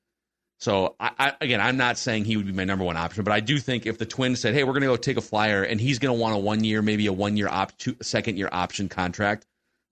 So, 0.57 0.95
I, 0.99 1.11
I, 1.19 1.33
again, 1.41 1.61
I'm 1.61 1.77
not 1.77 1.99
saying 1.99 2.25
he 2.25 2.37
would 2.37 2.47
be 2.47 2.53
my 2.53 2.63
number 2.63 2.85
one 2.85 2.97
option, 2.97 3.23
but 3.23 3.33
I 3.33 3.39
do 3.39 3.59
think 3.59 3.85
if 3.85 3.99
the 3.99 4.05
Twins 4.07 4.39
said, 4.39 4.55
"Hey, 4.55 4.63
we're 4.63 4.73
going 4.73 4.81
to 4.81 4.87
go 4.87 4.95
take 4.95 5.17
a 5.17 5.21
flyer," 5.21 5.61
and 5.61 5.79
he's 5.79 5.99
going 5.99 6.15
to 6.15 6.19
want 6.19 6.33
a 6.33 6.39
one 6.39 6.63
year, 6.63 6.81
maybe 6.81 7.05
a 7.05 7.13
one 7.13 7.37
year 7.37 7.49
op, 7.49 7.77
two, 7.77 7.95
second 8.01 8.37
year 8.37 8.49
option 8.51 8.89
contract 8.89 9.45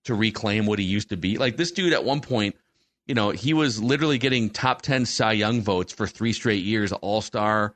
to 0.06 0.16
reclaim 0.16 0.66
what 0.66 0.80
he 0.80 0.86
used 0.86 1.10
to 1.10 1.18
be. 1.18 1.38
Like 1.38 1.58
this 1.58 1.72
dude 1.72 1.94
at 1.94 2.04
one 2.04 2.22
point, 2.22 2.56
you 3.06 3.16
know, 3.16 3.32
he 3.32 3.54
was 3.54 3.82
literally 3.82 4.18
getting 4.18 4.50
top 4.50 4.82
10 4.82 5.06
Cy 5.06 5.34
Young 5.34 5.62
votes 5.62 5.92
for 5.94 6.08
three 6.08 6.34
straight 6.34 6.64
years, 6.64 6.92
all 6.92 7.22
star, 7.22 7.76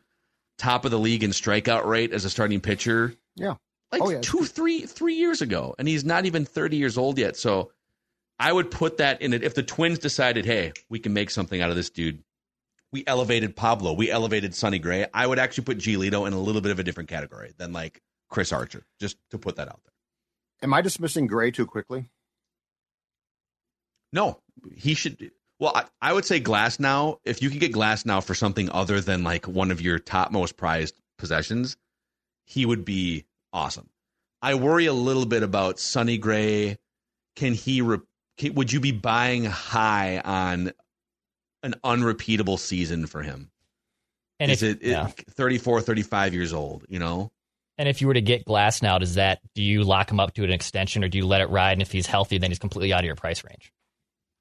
top 0.58 0.86
of 0.86 0.92
the 0.92 1.00
league 1.00 1.24
in 1.24 1.32
strikeout 1.32 1.86
rate 1.86 2.14
as 2.14 2.26
a 2.26 2.30
starting 2.30 2.62
pitcher. 2.62 3.14
Yeah. 3.36 3.56
Like 3.92 4.02
Oh, 4.02 4.10
yeah. 4.10 4.20
two, 4.22 4.44
three, 4.44 4.82
three 4.86 5.16
years 5.16 5.42
ago. 5.42 5.76
And 5.78 5.88
he's 5.88 6.04
not 6.04 6.26
even 6.26 6.46
30 6.46 6.78
years 6.78 6.98
old 6.98 7.18
yet. 7.18 7.38
So 7.38 7.72
I 8.40 8.52
would 8.52 8.72
put 8.72 8.98
that 8.98 9.22
in 9.22 9.34
it. 9.34 9.44
If 9.44 9.56
the 9.56 9.64
Twins 9.64 10.00
decided, 10.00 10.46
hey, 10.46 10.74
we 10.90 11.00
can 11.00 11.14
make 11.14 11.30
something 11.30 11.62
out 11.62 11.70
of 11.70 11.76
this 11.76 11.90
dude, 11.90 12.24
we 12.92 13.04
elevated 13.06 13.56
Pablo, 13.56 13.94
we 13.94 14.10
elevated 14.10 14.56
Sonny 14.56 14.80
Gray, 14.80 15.06
I 15.14 15.28
would 15.28 15.40
actually 15.40 15.66
put 15.66 15.78
Giolito 15.78 16.26
in 16.26 16.34
a 16.34 16.40
little 16.40 16.62
bit 16.62 16.72
of 16.72 16.80
a 16.80 16.84
different 16.84 17.10
category 17.10 17.54
than 17.58 17.74
like 17.74 18.02
Chris 18.30 18.54
Archer, 18.54 18.86
just 19.00 19.18
to 19.32 19.38
put 19.38 19.58
that 19.58 19.68
out 19.68 19.82
there. 19.84 19.94
Am 20.64 20.74
I 20.74 20.82
dismissing 20.82 21.28
Gray 21.28 21.52
too 21.52 21.66
quickly? 21.66 22.10
No, 24.14 24.40
he 24.76 24.94
should. 24.94 25.32
Well, 25.60 25.74
I, 25.76 25.86
I 26.02 26.14
would 26.14 26.26
say 26.26 26.40
Glasnow. 26.40 27.20
If 27.26 27.42
you 27.42 27.50
can 27.50 27.60
get 27.60 27.74
Glasnow 27.74 28.24
for 28.24 28.36
something 28.36 28.70
other 28.70 29.02
than 29.02 29.24
like 29.24 29.48
one 29.48 29.72
of 29.72 29.82
your 29.82 30.00
top 30.00 30.32
most 30.32 30.58
prized 30.58 31.00
possessions, 31.18 31.78
he 32.46 32.66
would 32.66 32.86
be 32.86 33.26
awesome. 33.52 33.90
I 34.42 34.56
worry 34.56 34.86
a 34.86 34.94
little 34.94 35.26
bit 35.26 35.44
about 35.44 35.80
Sonny 35.80 36.18
Gray. 36.18 36.78
Can 37.36 37.54
he? 37.54 37.82
Re, 37.82 37.98
can, 38.38 38.54
would 38.54 38.72
you 38.72 38.80
be 38.80 38.92
buying 38.92 39.46
high 39.46 40.20
on 40.20 40.72
an 41.64 41.76
unrepeatable 41.84 42.58
season 42.58 43.08
for 43.08 43.24
him? 43.24 43.50
And 44.40 44.52
Is 44.52 44.62
if, 44.62 44.78
it, 44.78 44.84
it 44.84 44.92
yeah. 44.92 45.08
34, 45.32 45.82
35 45.82 46.34
years 46.36 46.54
old? 46.54 46.86
You 46.88 47.00
know, 47.00 47.32
and 47.80 47.90
if 47.90 48.02
you 48.02 48.08
were 48.08 48.14
to 48.14 48.22
get 48.22 48.46
Glasnow, 48.46 49.00
does 49.00 49.16
that 49.16 49.40
do 49.56 49.64
you 49.64 49.84
lock 49.84 50.12
him 50.12 50.20
up 50.20 50.36
to 50.36 50.44
an 50.44 50.52
extension 50.52 51.04
or 51.04 51.08
do 51.08 51.18
you 51.18 51.26
let 51.26 51.42
it 51.42 51.50
ride? 51.50 51.74
And 51.74 51.82
if 51.82 51.92
he's 51.92 52.06
healthy, 52.06 52.38
then 52.38 52.52
he's 52.52 52.60
completely 52.60 52.94
out 52.94 53.00
of 53.00 53.06
your 53.06 53.16
price 53.16 53.44
range 53.44 53.72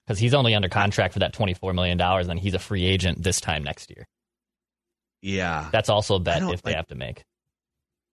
because 0.07 0.19
he's 0.19 0.35
only 0.35 0.55
under 0.55 0.69
contract 0.69 1.12
for 1.12 1.21
that 1.21 1.33
twenty 1.33 1.55
four 1.55 1.73
million 1.73 1.99
dollars, 1.99 2.29
and 2.29 2.38
he's 2.38 2.55
a 2.55 2.59
free 2.59 2.85
agent 2.85 3.23
this 3.23 3.40
time 3.40 3.62
next 3.64 3.90
year. 3.90 4.07
yeah. 5.23 5.69
That's 5.73 5.88
also 5.88 6.16
a 6.16 6.21
bet 6.21 6.42
if 6.42 6.62
they 6.62 6.73
have 6.75 6.87
to 6.88 6.95
make. 6.95 7.25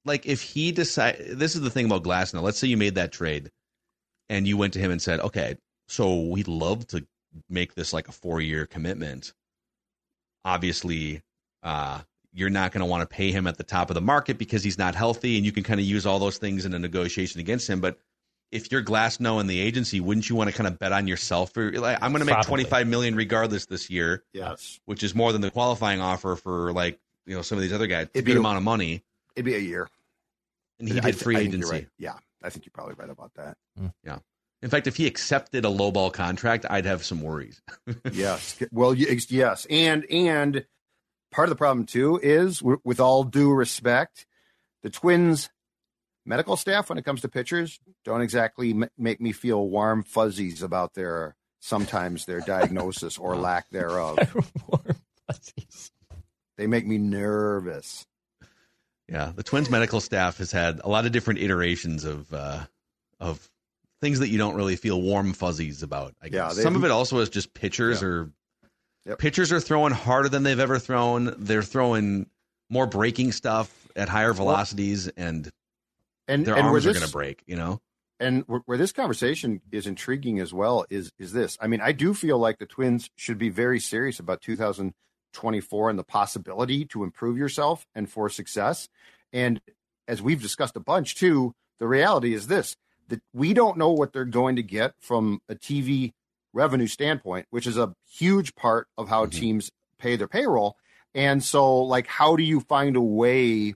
like 0.05 0.25
if 0.25 0.41
he 0.41 0.71
decide 0.71 1.17
this 1.29 1.55
is 1.55 1.61
the 1.61 1.69
thing 1.69 1.85
about 1.85 2.03
Glasnow. 2.03 2.41
Let's 2.41 2.57
say 2.57 2.67
you 2.67 2.77
made 2.77 2.95
that 2.95 3.11
trade 3.11 3.49
and 4.29 4.47
you 4.47 4.57
went 4.57 4.73
to 4.73 4.79
him 4.79 4.91
and 4.91 5.01
said, 5.01 5.19
"Okay, 5.19 5.55
so 5.87 6.21
we'd 6.21 6.47
love 6.47 6.87
to 6.87 7.05
make 7.49 7.73
this 7.75 7.93
like 7.93 8.07
a 8.07 8.11
4-year 8.11 8.65
commitment." 8.65 9.33
Obviously, 10.45 11.21
uh 11.63 12.01
you're 12.35 12.49
not 12.49 12.71
going 12.71 12.79
to 12.79 12.85
want 12.87 13.07
to 13.07 13.15
pay 13.15 13.31
him 13.31 13.45
at 13.45 13.57
the 13.57 13.63
top 13.63 13.91
of 13.91 13.93
the 13.93 14.01
market 14.01 14.39
because 14.39 14.63
he's 14.63 14.79
not 14.79 14.95
healthy 14.95 15.37
and 15.37 15.45
you 15.45 15.51
can 15.51 15.61
kind 15.61 15.79
of 15.79 15.85
use 15.85 16.03
all 16.07 16.17
those 16.17 16.39
things 16.39 16.65
in 16.65 16.73
a 16.73 16.79
negotiation 16.79 17.39
against 17.39 17.69
him, 17.69 17.79
but 17.79 17.99
if 18.53 18.71
you're 18.71 18.83
Glasnow 18.83 19.39
in 19.41 19.47
the 19.47 19.59
agency, 19.59 19.99
wouldn't 19.99 20.29
you 20.29 20.35
want 20.35 20.49
to 20.49 20.55
kind 20.55 20.67
of 20.67 20.77
bet 20.79 20.91
on 20.91 21.07
yourself? 21.07 21.51
For 21.53 21.71
like, 21.71 21.97
I'm 22.01 22.11
going 22.11 22.19
to 22.21 22.25
make 22.25 22.33
Probably. 22.35 22.63
25 22.63 22.87
million 22.87 23.15
regardless 23.15 23.65
this 23.65 23.89
year, 23.89 24.23
Yes. 24.33 24.79
which 24.85 25.03
is 25.03 25.13
more 25.15 25.31
than 25.31 25.41
the 25.41 25.51
qualifying 25.51 25.99
offer 26.01 26.35
for 26.35 26.71
like 26.71 26.99
you 27.25 27.35
know 27.35 27.41
some 27.41 27.57
of 27.57 27.61
these 27.61 27.73
other 27.73 27.87
guys. 27.87 28.03
It's 28.07 28.11
It'd 28.15 28.25
be 28.25 28.31
good 28.31 28.37
a- 28.37 28.41
amount 28.41 28.57
of 28.57 28.63
money, 28.63 29.03
It'd 29.35 29.45
be 29.45 29.55
a 29.55 29.59
year. 29.59 29.89
and 30.79 30.87
he 30.87 30.93
I 30.97 31.01
did 31.01 31.13
th- 31.13 31.23
free 31.23 31.35
I 31.35 31.39
think 31.39 31.53
you're 31.53 31.59
agency. 31.61 31.75
right. 31.75 31.87
Yeah, 31.97 32.13
I 32.43 32.49
think 32.49 32.65
you're 32.65 32.71
probably 32.73 32.95
right 32.95 33.09
about 33.09 33.33
that. 33.35 33.57
Hmm. 33.77 33.87
Yeah. 34.03 34.19
In 34.61 34.69
fact, 34.69 34.87
if 34.87 34.95
he 34.95 35.07
accepted 35.07 35.65
a 35.65 35.69
lowball 35.69 36.13
contract, 36.13 36.65
I'd 36.69 36.85
have 36.85 37.03
some 37.03 37.21
worries. 37.21 37.61
yes. 38.13 38.57
Well, 38.71 38.93
yes, 38.93 39.65
and 39.69 40.05
and 40.09 40.65
part 41.31 41.47
of 41.47 41.49
the 41.49 41.55
problem 41.57 41.85
too 41.85 42.19
is, 42.23 42.61
with 42.61 42.99
all 42.99 43.23
due 43.23 43.51
respect, 43.51 44.25
the 44.83 44.89
Twins 44.89 45.49
medical 46.25 46.55
staff 46.57 46.89
when 46.89 46.97
it 46.97 47.03
comes 47.05 47.21
to 47.21 47.27
pitchers 47.29 47.79
don't 48.05 48.21
exactly 48.21 48.71
m- 48.71 48.89
make 48.97 49.19
me 49.21 49.31
feel 49.31 49.67
warm 49.69 50.03
fuzzies 50.03 50.61
about 50.61 50.93
their 50.93 51.35
sometimes 51.59 52.25
their 52.25 52.39
diagnosis 52.45 53.17
or 53.17 53.35
lack 53.35 53.69
thereof. 53.69 54.17
Warm 54.67 54.95
fuzzies. 55.27 55.91
They 56.57 56.67
make 56.67 56.85
me 56.85 56.97
nervous. 56.97 58.05
Yeah, 59.09 59.31
the 59.35 59.43
Twins 59.43 59.69
medical 59.69 59.99
staff 59.99 60.37
has 60.37 60.51
had 60.51 60.79
a 60.83 60.89
lot 60.89 61.05
of 61.05 61.11
different 61.11 61.39
iterations 61.39 62.05
of 62.05 62.31
uh, 62.33 62.65
of 63.19 63.49
things 64.01 64.19
that 64.19 64.29
you 64.29 64.37
don't 64.37 64.55
really 64.55 64.75
feel 64.75 65.01
warm 65.01 65.33
fuzzies 65.33 65.81
about. 65.83 66.13
I 66.21 66.25
Yeah, 66.27 66.47
guess 66.47 66.57
they- 66.57 66.63
some 66.63 66.75
of 66.75 66.83
it 66.83 66.91
also 66.91 67.19
is 67.19 67.29
just 67.29 67.53
pitchers 67.53 68.01
Yeah. 68.01 68.07
are 68.07 68.29
Yep. 69.05 69.19
pitchers 69.19 69.51
are 69.51 69.59
throwing 69.59 69.91
harder 69.91 70.29
than 70.29 70.43
they've 70.43 70.59
ever 70.59 70.79
thrown. 70.79 71.35
They're 71.37 71.61
throwing 71.63 72.29
more 72.69 72.87
breaking 72.87 73.33
stuff 73.33 73.69
at 73.97 74.07
higher 74.07 74.31
velocities, 74.31 75.09
and 75.09 75.51
And 76.27 76.45
their 76.45 76.55
and 76.55 76.65
where 76.65 76.73
arms 76.73 76.85
are 76.85 76.89
this- 76.93 76.99
going 76.99 77.07
to 77.09 77.13
break. 77.13 77.43
You 77.45 77.55
know, 77.55 77.81
and 78.19 78.43
where, 78.47 78.61
where 78.65 78.77
this 78.77 78.91
conversation 78.91 79.61
is 79.71 79.87
intriguing 79.87 80.39
as 80.39 80.53
well 80.53 80.85
is 80.89 81.11
is 81.19 81.33
this 81.33 81.57
i 81.59 81.67
mean 81.67 81.81
i 81.81 81.91
do 81.91 82.13
feel 82.13 82.37
like 82.37 82.59
the 82.59 82.65
twins 82.65 83.09
should 83.15 83.37
be 83.39 83.49
very 83.49 83.79
serious 83.79 84.19
about 84.19 84.39
2024 84.41 85.89
and 85.89 85.99
the 85.99 86.03
possibility 86.03 86.85
to 86.85 87.03
improve 87.03 87.37
yourself 87.37 87.85
and 87.95 88.09
for 88.09 88.29
success 88.29 88.87
and 89.31 89.59
as 90.07 90.21
we've 90.21 90.41
discussed 90.41 90.75
a 90.75 90.79
bunch 90.79 91.15
too 91.15 91.53
the 91.79 91.87
reality 91.87 92.33
is 92.33 92.47
this 92.47 92.75
that 93.09 93.21
we 93.33 93.53
don't 93.53 93.77
know 93.77 93.91
what 93.91 94.13
they're 94.13 94.25
going 94.25 94.55
to 94.55 94.63
get 94.63 94.93
from 94.99 95.41
a 95.49 95.55
tv 95.55 96.11
revenue 96.53 96.87
standpoint 96.87 97.47
which 97.49 97.65
is 97.67 97.77
a 97.77 97.93
huge 98.07 98.53
part 98.55 98.87
of 98.97 99.09
how 99.09 99.25
Mhm. 99.25 99.31
teams 99.31 99.71
pay 99.97 100.15
their 100.15 100.27
payroll 100.27 100.77
and 101.15 101.43
so 101.43 101.79
like 101.81 102.07
how 102.07 102.35
do 102.35 102.43
you 102.43 102.59
find 102.59 102.95
a 102.95 103.01
way 103.01 103.73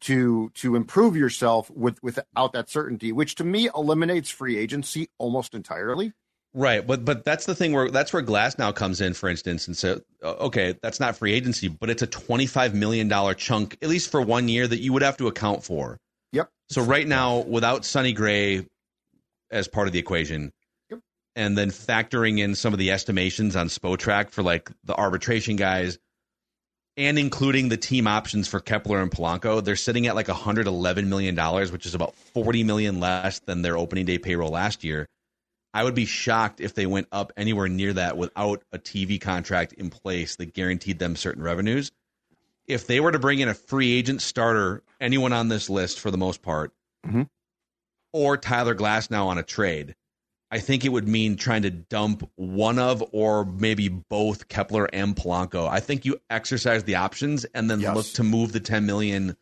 to 0.00 0.50
to 0.54 0.76
improve 0.76 1.16
yourself 1.16 1.70
with 1.70 2.02
without 2.02 2.52
that 2.52 2.68
certainty, 2.68 3.12
which 3.12 3.34
to 3.36 3.44
me 3.44 3.68
eliminates 3.74 4.30
free 4.30 4.56
agency 4.58 5.08
almost 5.18 5.54
entirely. 5.54 6.12
right? 6.54 6.86
But 6.86 7.04
but 7.04 7.24
that's 7.24 7.46
the 7.46 7.54
thing 7.54 7.72
where 7.72 7.90
that's 7.90 8.12
where 8.12 8.22
Glasnow 8.22 8.74
comes 8.74 9.00
in, 9.00 9.14
for 9.14 9.28
instance, 9.28 9.66
and 9.66 9.76
so 9.76 10.00
okay, 10.22 10.74
that's 10.82 11.00
not 11.00 11.16
free 11.16 11.32
agency, 11.32 11.68
but 11.68 11.90
it's 11.90 12.02
a 12.02 12.06
twenty 12.06 12.46
five 12.46 12.74
million 12.74 13.08
dollar 13.08 13.34
chunk 13.34 13.76
at 13.82 13.88
least 13.88 14.10
for 14.10 14.20
one 14.22 14.48
year 14.48 14.66
that 14.66 14.78
you 14.80 14.92
would 14.92 15.02
have 15.02 15.16
to 15.18 15.26
account 15.28 15.64
for. 15.64 15.98
Yep. 16.32 16.48
So 16.70 16.82
right 16.82 17.06
now, 17.06 17.38
without 17.40 17.84
Sonny 17.84 18.12
Gray 18.12 18.66
as 19.50 19.68
part 19.68 19.86
of 19.86 19.92
the 19.92 19.98
equation, 20.00 20.50
Yep. 20.90 21.00
and 21.36 21.56
then 21.56 21.70
factoring 21.70 22.40
in 22.40 22.54
some 22.54 22.72
of 22.72 22.78
the 22.78 22.90
estimations 22.90 23.54
on 23.54 23.68
Spotrac 23.68 24.30
for 24.30 24.42
like 24.42 24.70
the 24.84 24.94
arbitration 24.94 25.56
guys, 25.56 25.98
and 26.96 27.18
including 27.18 27.68
the 27.68 27.76
team 27.76 28.06
options 28.06 28.48
for 28.48 28.60
Kepler 28.60 29.00
and 29.02 29.10
Polanco, 29.10 29.62
they're 29.62 29.76
sitting 29.76 30.06
at 30.06 30.14
like 30.14 30.28
111 30.28 31.08
million 31.08 31.34
dollars, 31.34 31.70
which 31.70 31.86
is 31.86 31.94
about 31.94 32.14
40 32.14 32.64
million 32.64 33.00
less 33.00 33.40
than 33.40 33.62
their 33.62 33.76
opening 33.76 34.06
day 34.06 34.18
payroll 34.18 34.50
last 34.50 34.82
year. 34.84 35.06
I 35.74 35.84
would 35.84 35.94
be 35.94 36.06
shocked 36.06 36.60
if 36.60 36.74
they 36.74 36.86
went 36.86 37.08
up 37.12 37.32
anywhere 37.36 37.68
near 37.68 37.92
that 37.92 38.16
without 38.16 38.62
a 38.72 38.78
TV 38.78 39.20
contract 39.20 39.74
in 39.74 39.90
place 39.90 40.36
that 40.36 40.54
guaranteed 40.54 40.98
them 40.98 41.16
certain 41.16 41.42
revenues. 41.42 41.92
If 42.66 42.86
they 42.86 42.98
were 42.98 43.12
to 43.12 43.18
bring 43.18 43.40
in 43.40 43.48
a 43.48 43.54
free 43.54 43.92
agent 43.92 44.22
starter, 44.22 44.82
anyone 45.00 45.34
on 45.34 45.48
this 45.48 45.68
list 45.68 46.00
for 46.00 46.10
the 46.10 46.16
most 46.16 46.40
part, 46.40 46.72
Mhm. 47.06 47.28
or 48.12 48.38
Tyler 48.38 48.74
Glasnow 48.74 49.26
on 49.26 49.36
a 49.36 49.42
trade, 49.42 49.94
I 50.50 50.60
think 50.60 50.84
it 50.84 50.90
would 50.90 51.08
mean 51.08 51.36
trying 51.36 51.62
to 51.62 51.70
dump 51.70 52.28
one 52.36 52.78
of 52.78 53.02
or 53.12 53.44
maybe 53.44 53.88
both 53.88 54.48
Kepler 54.48 54.88
and 54.92 55.16
Polanco. 55.16 55.68
I 55.68 55.80
think 55.80 56.04
you 56.04 56.20
exercise 56.30 56.84
the 56.84 56.94
options 56.94 57.44
and 57.46 57.68
then 57.68 57.80
Yes. 57.80 57.96
look 57.96 58.06
to 58.14 58.22
move 58.22 58.52
the 58.52 58.60
10 58.60 58.86
million 58.86 59.36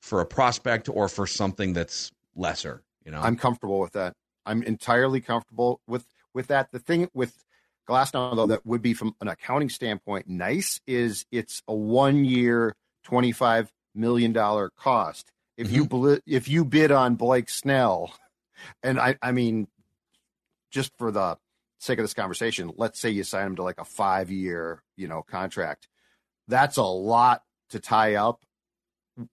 for 0.00 0.20
a 0.20 0.26
prospect 0.26 0.88
or 0.88 1.08
for 1.08 1.26
something 1.26 1.72
that's 1.72 2.12
lesser, 2.36 2.82
you 3.04 3.10
know. 3.10 3.20
I'm 3.20 3.36
comfortable 3.36 3.80
with 3.80 3.92
that. 3.92 4.14
I'm 4.46 4.62
entirely 4.62 5.20
comfortable 5.20 5.80
with 5.86 6.06
with 6.34 6.48
that. 6.48 6.70
The 6.72 6.78
thing 6.78 7.08
with 7.14 7.44
Glasnow 7.88 8.36
though 8.36 8.46
that 8.46 8.64
would 8.66 8.82
be 8.82 8.94
from 8.94 9.14
an 9.20 9.28
accounting 9.28 9.70
standpoint 9.70 10.28
nice 10.28 10.80
is 10.86 11.24
it's 11.32 11.62
a 11.66 11.74
one 11.74 12.24
year, 12.24 12.76
twenty 13.02 13.32
five 13.32 13.72
million 13.94 14.32
dollar 14.32 14.70
cost. 14.76 15.32
If 15.56 15.70
you 15.72 15.84
mm-hmm. 15.84 15.88
beli- 15.88 16.22
if 16.26 16.48
you 16.48 16.64
bid 16.64 16.90
on 16.92 17.14
Blake 17.16 17.48
Snell, 17.48 18.12
and 18.82 19.00
I 19.00 19.16
I 19.22 19.32
mean, 19.32 19.68
just 20.74 20.92
for 20.98 21.10
the 21.12 21.38
sake 21.78 21.98
of 21.98 22.02
this 22.02 22.14
conversation, 22.14 22.72
let's 22.76 22.98
say 23.00 23.10
you 23.10 23.22
sign 23.24 23.46
him 23.46 23.56
to 23.56 23.62
like 23.62 23.80
a 23.80 23.84
five 23.84 24.30
year 24.30 24.82
you 24.96 25.08
know 25.08 25.22
contract. 25.22 25.88
That's 26.48 26.76
a 26.76 26.82
lot 26.84 27.42
to 27.70 27.80
tie 27.80 28.16
up 28.16 28.44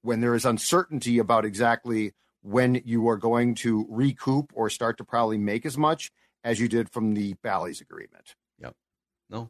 when 0.04 0.22
there 0.22 0.36
is 0.36 0.46
uncertainty 0.46 1.18
about 1.18 1.44
exactly 1.44 2.14
when 2.44 2.82
you 2.86 3.10
are 3.10 3.18
going 3.18 3.56
to 3.56 3.86
recoup 3.90 4.52
or 4.54 4.70
start 4.70 4.98
to 5.00 5.04
probably 5.04 5.38
make 5.38 5.66
as 5.66 5.78
much 5.78 6.12
as 6.44 6.60
you 6.60 6.68
did 6.68 6.90
from 6.90 7.14
the 7.14 7.34
Bally's 7.44 7.82
agreement. 7.82 8.36
Yep. 8.60 8.76
No, 9.30 9.50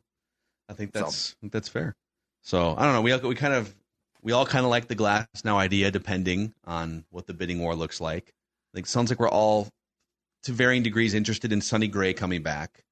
I 0.69 0.73
think 0.73 0.91
So- 0.93 1.01
that's 1.01 1.35
I 1.37 1.41
think 1.41 1.53
that's 1.53 1.69
fair. 1.69 1.95
So 2.41 2.75
I 2.75 2.83
don't 2.85 2.93
know. 2.93 3.01
We 3.01 3.11
all, 3.11 3.19
we 3.19 3.35
kind 3.35 3.53
of 3.53 3.75
we 4.23 4.31
all 4.31 4.45
kind 4.45 4.65
of 4.65 4.71
like 4.71 4.87
the 4.87 4.95
glass 4.95 5.27
now 5.43 5.57
idea, 5.59 5.91
depending 5.91 6.53
on 6.65 7.05
what 7.09 7.27
the 7.27 7.33
bidding 7.33 7.59
war 7.59 7.75
looks 7.75 7.99
like. 8.01 8.33
I 8.73 8.77
think 8.77 8.87
sounds 8.87 9.09
like 9.11 9.19
we're 9.19 9.29
all 9.29 9.67
to 10.43 10.51
varying 10.51 10.83
degrees 10.83 11.13
interested 11.13 11.51
in 11.51 11.61
Sonny 11.61 11.87
Gray 11.87 12.13
coming 12.13 12.41
back. 12.43 12.83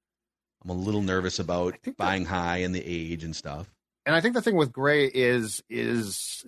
I'm 0.63 0.69
a 0.69 0.73
little 0.73 1.01
nervous 1.01 1.39
about 1.39 1.73
think 1.73 1.97
that- 1.97 1.97
buying 1.97 2.25
high 2.25 2.57
and 2.57 2.73
the 2.75 2.83
age 2.85 3.23
and 3.23 3.35
stuff. 3.35 3.73
And 4.05 4.15
I 4.15 4.21
think 4.21 4.33
the 4.33 4.41
thing 4.41 4.55
with 4.55 4.71
Gray 4.71 5.05
is 5.05 5.62
is 5.69 6.45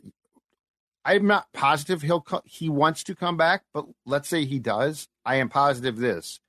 I'm 1.05 1.27
not 1.27 1.51
positive 1.53 2.01
he'll 2.01 2.21
co- 2.21 2.41
he 2.45 2.69
wants 2.69 3.03
to 3.05 3.15
come 3.15 3.37
back, 3.37 3.63
but 3.73 3.85
let's 4.05 4.29
say 4.29 4.45
he 4.45 4.59
does. 4.59 5.07
I 5.25 5.35
am 5.35 5.49
positive 5.49 5.97
this: 5.97 6.39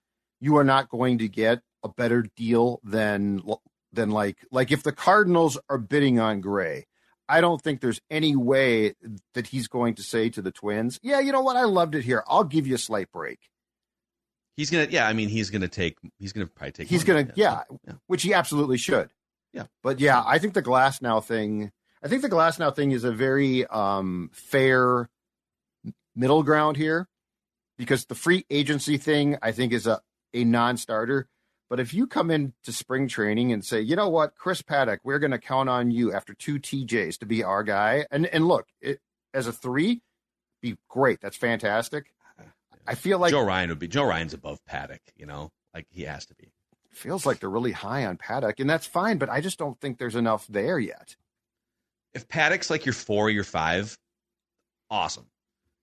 you 0.41 0.57
are 0.57 0.65
not 0.65 0.89
going 0.89 1.19
to 1.19 1.29
get 1.29 1.61
a 1.83 1.89
better 1.89 2.27
deal 2.37 2.81
than 2.83 3.43
than 3.93 4.11
like 4.11 4.39
like 4.51 4.71
if 4.71 4.83
the 4.83 4.93
Cardinals 4.93 5.59
are 5.69 5.79
bidding 5.79 6.19
on 6.19 6.41
Gray. 6.41 6.87
I 7.29 7.41
don't 7.41 7.63
think 7.63 7.81
there's 7.81 8.01
any 8.11 8.37
way 8.37 8.95
that 9.35 9.47
he's 9.47 9.69
going 9.69 9.95
to 9.95 10.03
say 10.03 10.29
to 10.31 10.43
the 10.43 10.51
Twins, 10.51 10.99
"Yeah, 11.03 11.21
you 11.21 11.33
know 11.33 11.41
what? 11.41 11.57
I 11.57 11.65
loved 11.65 11.95
it 11.95 12.05
here. 12.05 12.25
I'll 12.27 12.45
give 12.45 12.67
you 12.67 12.75
a 12.75 12.79
slight 12.79 13.11
break." 13.13 13.39
He's 14.57 14.71
gonna, 14.71 14.89
yeah. 14.91 15.07
I 15.07 15.13
mean, 15.13 15.29
he's 15.29 15.51
gonna 15.51 15.69
take. 15.69 15.97
He's 16.19 16.33
gonna 16.33 16.47
probably 16.47 16.73
take. 16.73 16.89
He's 16.89 17.05
gonna, 17.05 17.29
yeah, 17.35 17.63
yeah. 17.87 17.95
which 18.07 18.23
he 18.23 18.35
absolutely 18.35 18.79
should. 18.79 19.11
Yeah. 19.53 19.67
But 19.83 20.01
yeah, 20.01 20.23
I 20.27 20.39
think 20.39 20.55
the 20.55 20.63
Glasnow 20.63 21.23
thing, 21.23 21.71
I 22.03 22.09
think 22.09 22.23
the 22.23 22.31
Glasnow 22.31 22.75
thing 22.75 22.93
is 22.93 23.05
a 23.05 23.13
very 23.13 23.67
um, 23.67 24.31
fair 24.33 25.09
middle 26.15 26.43
ground 26.43 26.77
here 26.77 27.09
because 27.79 28.07
the 28.07 28.15
free 28.15 28.45
agency 28.51 28.97
thing, 28.97 29.37
I 29.43 29.53
think, 29.53 29.73
is 29.73 29.87
a, 29.87 30.01
a 30.35 30.45
non 30.45 30.77
starter. 30.77 31.29
But 31.69 31.81
if 31.81 31.95
you 31.95 32.07
come 32.07 32.31
into 32.31 32.71
spring 32.71 33.09
training 33.09 33.53
and 33.53 33.65
say, 33.65 33.81
you 33.81 33.97
know 33.97 34.11
what, 34.11 34.37
Chris 34.37 34.61
Paddack, 34.61 34.99
we're 35.05 35.19
going 35.19 35.31
to 35.31 35.39
count 35.39 35.71
on 35.71 35.91
you 35.91 36.13
after 36.13 36.35
two 36.35 36.59
TJs 36.59 37.19
to 37.21 37.27
be 37.27 37.43
our 37.43 37.63
guy, 37.63 38.07
and 38.11 38.27
and 38.27 38.47
look, 38.47 38.67
it, 38.81 39.01
as 39.33 39.47
a 39.47 39.53
three, 39.53 40.03
be 40.61 40.77
great. 40.89 41.21
That's 41.21 41.37
fantastic. 41.37 42.13
I 42.87 42.95
feel 42.95 43.19
like 43.19 43.31
Joe 43.31 43.45
Ryan 43.45 43.71
would 43.71 43.79
be. 43.79 43.89
Joe 43.89 44.05
Ryan's 44.05 44.35
above 44.35 44.59
Paddack. 44.69 44.99
You 45.17 45.27
know, 45.27 45.51
like 45.75 45.87
he 45.91 46.03
has 46.03 46.27
to 46.27 46.35
be. 46.35 46.53
feels 46.91 47.25
like 47.25 47.41
they're 47.41 47.49
really 47.51 47.73
high 47.73 48.05
on 48.07 48.17
Paddack, 48.19 48.59
and 48.61 48.69
that's 48.69 48.87
fine. 48.87 49.19
But 49.19 49.31
I 49.31 49.41
just 49.41 49.59
don't 49.59 49.81
think 49.81 49.99
there's 49.99 50.17
enough 50.17 50.47
there 50.49 50.79
yet. 50.79 51.17
if 52.15 52.29
Paddack's 52.29 52.69
like 52.71 52.85
your 52.85 52.93
four, 52.93 53.31
your 53.31 53.45
five, 53.45 53.97
awesome. 54.91 55.27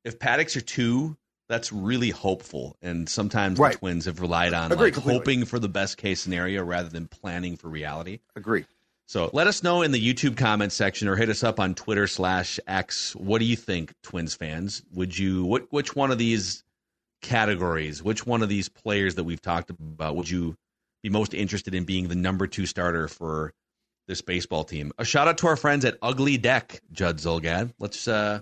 If 0.04 0.20
Paddack's 0.20 0.56
your 0.56 0.62
two, 0.62 1.18
that's 1.48 1.74
really 1.74 2.10
hopeful. 2.12 2.78
And 2.82 3.10
sometimes 3.10 3.58
Right. 3.60 3.74
the 3.74 3.80
Twins 3.80 4.06
have 4.06 4.20
relied 4.22 4.54
on 4.54 4.72
Agreed 4.72 4.86
like 4.88 4.94
completely. 4.94 5.18
hoping 5.20 5.46
for 5.46 5.58
the 5.60 5.70
best 5.70 5.98
case 5.98 6.22
scenario 6.22 6.64
rather 6.64 6.90
than 6.90 7.08
planning 7.08 7.58
for 7.58 7.68
reality. 7.70 8.20
Agree. 8.36 8.66
So 9.08 9.32
let 9.34 9.48
us 9.48 9.64
know 9.64 9.82
in 9.82 9.92
the 9.92 10.00
YouTube 10.14 10.38
comment 10.38 10.72
section 10.72 11.08
or 11.08 11.16
hit 11.16 11.30
us 11.30 11.44
up 11.44 11.60
on 11.60 11.74
Twitter 11.74 12.06
slash 12.06 12.60
X. 12.68 13.16
What 13.16 13.40
do 13.40 13.46
you 13.46 13.56
think, 13.56 13.94
Twins 14.04 14.36
fans? 14.36 14.84
Would 14.94 15.18
you 15.18 15.44
what 15.46 15.66
which 15.74 15.96
one 15.96 16.12
of 16.12 16.20
these 16.20 16.64
categories, 17.22 18.04
which 18.04 18.26
one 18.26 18.42
of 18.42 18.50
these 18.50 18.70
players 18.70 19.16
that 19.16 19.24
we've 19.24 19.42
talked 19.42 19.70
about 19.70 20.16
would 20.16 20.30
you 20.30 20.56
be 21.04 21.10
most 21.10 21.34
interested 21.34 21.74
in 21.76 21.86
being 21.86 22.08
the 22.08 22.16
number 22.16 22.48
two 22.48 22.66
starter 22.66 23.08
for 23.08 23.54
this 24.08 24.22
baseball 24.22 24.64
team? 24.64 24.92
A 24.98 25.06
shout 25.06 25.28
out 25.28 25.38
to 25.40 25.48
our 25.48 25.56
friends 25.56 25.86
at 25.86 25.98
Ugly 26.02 26.38
Deck, 26.38 26.82
Judd 26.92 27.18
Zolgad. 27.18 27.74
Let's 27.80 28.08
uh 28.08 28.42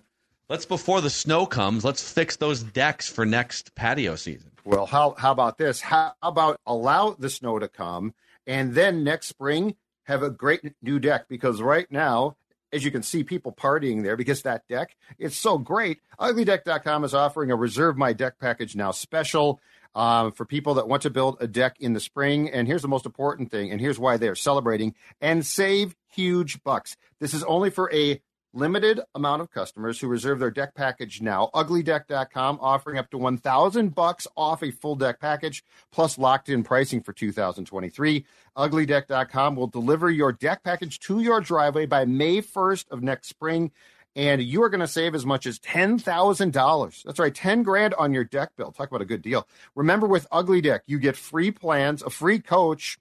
let's 0.50 0.66
before 0.66 1.02
the 1.02 1.10
snow 1.10 1.46
comes, 1.46 1.84
let's 1.84 2.12
fix 2.12 2.36
those 2.38 2.64
decks 2.64 3.10
for 3.10 3.26
next 3.26 3.76
patio 3.76 4.16
season. 4.16 4.52
Well, 4.64 4.86
how 4.86 5.16
how 5.18 5.32
about 5.32 5.58
this? 5.58 5.82
How 5.82 6.14
about 6.22 6.60
allow 6.66 7.12
the 7.12 7.30
snow 7.30 7.60
to 7.60 7.68
come 7.68 8.14
and 8.46 8.74
then 8.74 9.04
next 9.04 9.28
spring 9.28 9.76
have 10.04 10.24
a 10.24 10.30
great 10.30 10.74
new 10.82 11.00
deck 11.00 11.28
because 11.28 11.62
right 11.62 11.92
now 11.92 12.38
as 12.72 12.84
you 12.84 12.92
can 12.92 13.04
see 13.04 13.24
people 13.24 13.52
partying 13.52 14.04
there 14.04 14.18
because 14.18 14.42
that 14.44 14.68
deck 14.68 14.96
it's 15.18 15.38
so 15.38 15.58
great. 15.58 16.00
Uglydeck.com 16.20 17.04
is 17.04 17.14
offering 17.14 17.52
a 17.52 17.56
reserve 17.56 17.98
my 17.98 18.14
deck 18.14 18.40
package 18.40 18.76
now 18.76 18.92
special 18.92 19.60
um, 19.96 20.32
for 20.32 20.46
people 20.46 20.76
that 20.76 20.88
want 20.88 21.02
to 21.04 21.10
build 21.10 21.38
a 21.40 21.48
deck 21.48 21.78
in 21.80 21.94
the 21.94 22.00
spring. 22.00 22.50
And 22.50 22.68
here's 22.68 22.82
the 22.82 22.88
most 22.88 23.06
important 23.06 23.52
thing 23.52 23.72
and 23.72 23.82
here's 23.82 24.00
why 24.00 24.18
they're 24.18 24.36
celebrating. 24.36 24.96
And 25.22 25.46
save 25.46 25.96
huge 26.10 26.64
bucks. 26.64 26.98
This 27.20 27.34
is 27.34 27.44
only 27.44 27.70
for 27.70 27.92
a 27.94 28.22
limited 28.58 29.00
amount 29.16 29.42
of 29.42 29.52
customers 29.52 30.00
who 30.00 30.08
reserve 30.08 30.40
their 30.40 30.52
deck 30.52 30.74
package 30.76 31.22
now. 31.22 31.50
Uglydeck.com 31.54 32.60
offering 32.62 32.98
up 32.98 33.10
to 33.12 33.18
1000 33.18 33.94
bucks 33.94 34.28
off 34.36 34.64
a 34.64 34.72
full 34.72 34.96
deck 34.96 35.20
package 35.20 35.64
plus 35.92 36.18
locked 36.18 36.50
in 36.50 36.64
pricing 36.64 37.02
for 37.02 37.14
2023. 37.14 38.26
Uglydeck.com 38.58 39.56
will 39.56 39.68
deliver 39.68 40.10
your 40.10 40.32
deck 40.32 40.64
package 40.64 41.00
to 41.00 41.22
your 41.22 41.40
driveway 41.42 41.86
by 41.86 42.06
May 42.06 42.42
1st 42.42 42.92
of 42.92 43.04
next 43.04 43.30
spring 43.30 43.72
and 44.18 44.42
you 44.42 44.64
are 44.64 44.70
going 44.70 44.82
to 44.82 44.88
save 44.88 45.14
as 45.14 45.28
much 45.28 45.46
as 45.46 45.60
$10,000. 45.60 47.04
That's 47.04 47.20
right, 47.20 47.34
10 47.34 47.62
grand 47.62 47.94
on 47.94 48.14
your 48.14 48.24
deck 48.24 48.50
bill. 48.58 48.72
Talk 48.72 48.90
about 48.90 49.04
a 49.04 49.06
good 49.06 49.22
deal. 49.22 49.48
Remember 49.76 50.08
with 50.08 50.26
Ugly 50.32 50.62
Deck, 50.62 50.82
you 50.88 50.98
get 50.98 51.16
free 51.16 51.52
plans, 51.52 52.02
a 52.02 52.10
free 52.10 52.40
coach, 52.40 52.98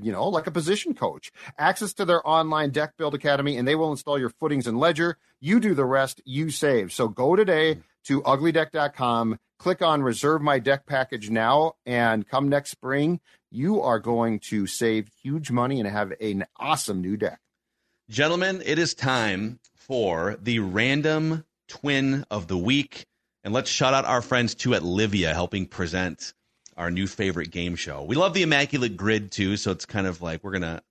you 0.00 0.12
know, 0.12 0.28
like 0.28 0.46
a 0.46 0.50
position 0.50 0.94
coach, 0.94 1.32
access 1.58 1.92
to 1.94 2.04
their 2.04 2.26
online 2.26 2.70
deck 2.70 2.96
build 2.96 3.14
academy, 3.14 3.56
and 3.56 3.66
they 3.66 3.74
will 3.74 3.90
install 3.90 4.18
your 4.18 4.30
footings 4.30 4.66
and 4.66 4.78
ledger. 4.78 5.18
You 5.40 5.60
do 5.60 5.74
the 5.74 5.84
rest, 5.84 6.20
you 6.24 6.50
save. 6.50 6.92
So 6.92 7.08
go 7.08 7.36
today 7.36 7.74
mm-hmm. 7.74 7.80
to 8.04 8.22
uglydeck.com, 8.22 9.38
click 9.58 9.82
on 9.82 10.02
reserve 10.02 10.42
my 10.42 10.58
deck 10.58 10.86
package 10.86 11.30
now, 11.30 11.74
and 11.86 12.26
come 12.26 12.48
next 12.48 12.70
spring, 12.70 13.20
you 13.50 13.82
are 13.82 13.98
going 13.98 14.38
to 14.38 14.66
save 14.66 15.08
huge 15.22 15.50
money 15.50 15.80
and 15.80 15.88
have 15.88 16.12
an 16.20 16.46
awesome 16.58 17.00
new 17.00 17.16
deck. 17.16 17.38
Gentlemen, 18.08 18.62
it 18.64 18.78
is 18.78 18.94
time 18.94 19.58
for 19.74 20.36
the 20.42 20.58
random 20.58 21.44
twin 21.68 22.24
of 22.30 22.48
the 22.48 22.58
week. 22.58 23.06
And 23.44 23.52
let's 23.52 23.70
shout 23.70 23.94
out 23.94 24.04
our 24.04 24.22
friends 24.22 24.54
too 24.54 24.74
at 24.74 24.82
Livea 24.82 25.32
helping 25.32 25.66
present 25.66 26.34
our 26.76 26.90
new 26.90 27.06
favorite 27.06 27.50
game 27.50 27.76
show. 27.76 28.02
We 28.02 28.16
love 28.16 28.34
the 28.34 28.42
Immaculate 28.42 28.96
Grid 28.96 29.30
too, 29.30 29.56
so 29.56 29.70
it's 29.70 29.86
kind 29.86 30.06
of 30.06 30.22
like 30.22 30.42
we're 30.42 30.52
gonna 30.52 30.82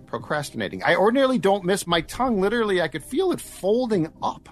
Procrastinating. 0.06 0.82
I 0.82 0.96
ordinarily 0.96 1.38
don't 1.38 1.64
miss 1.64 1.86
my 1.86 2.00
tongue. 2.00 2.40
Literally, 2.40 2.80
I 2.80 2.88
could 2.88 3.04
feel 3.04 3.32
it 3.32 3.42
folding 3.42 4.10
up. 4.22 4.48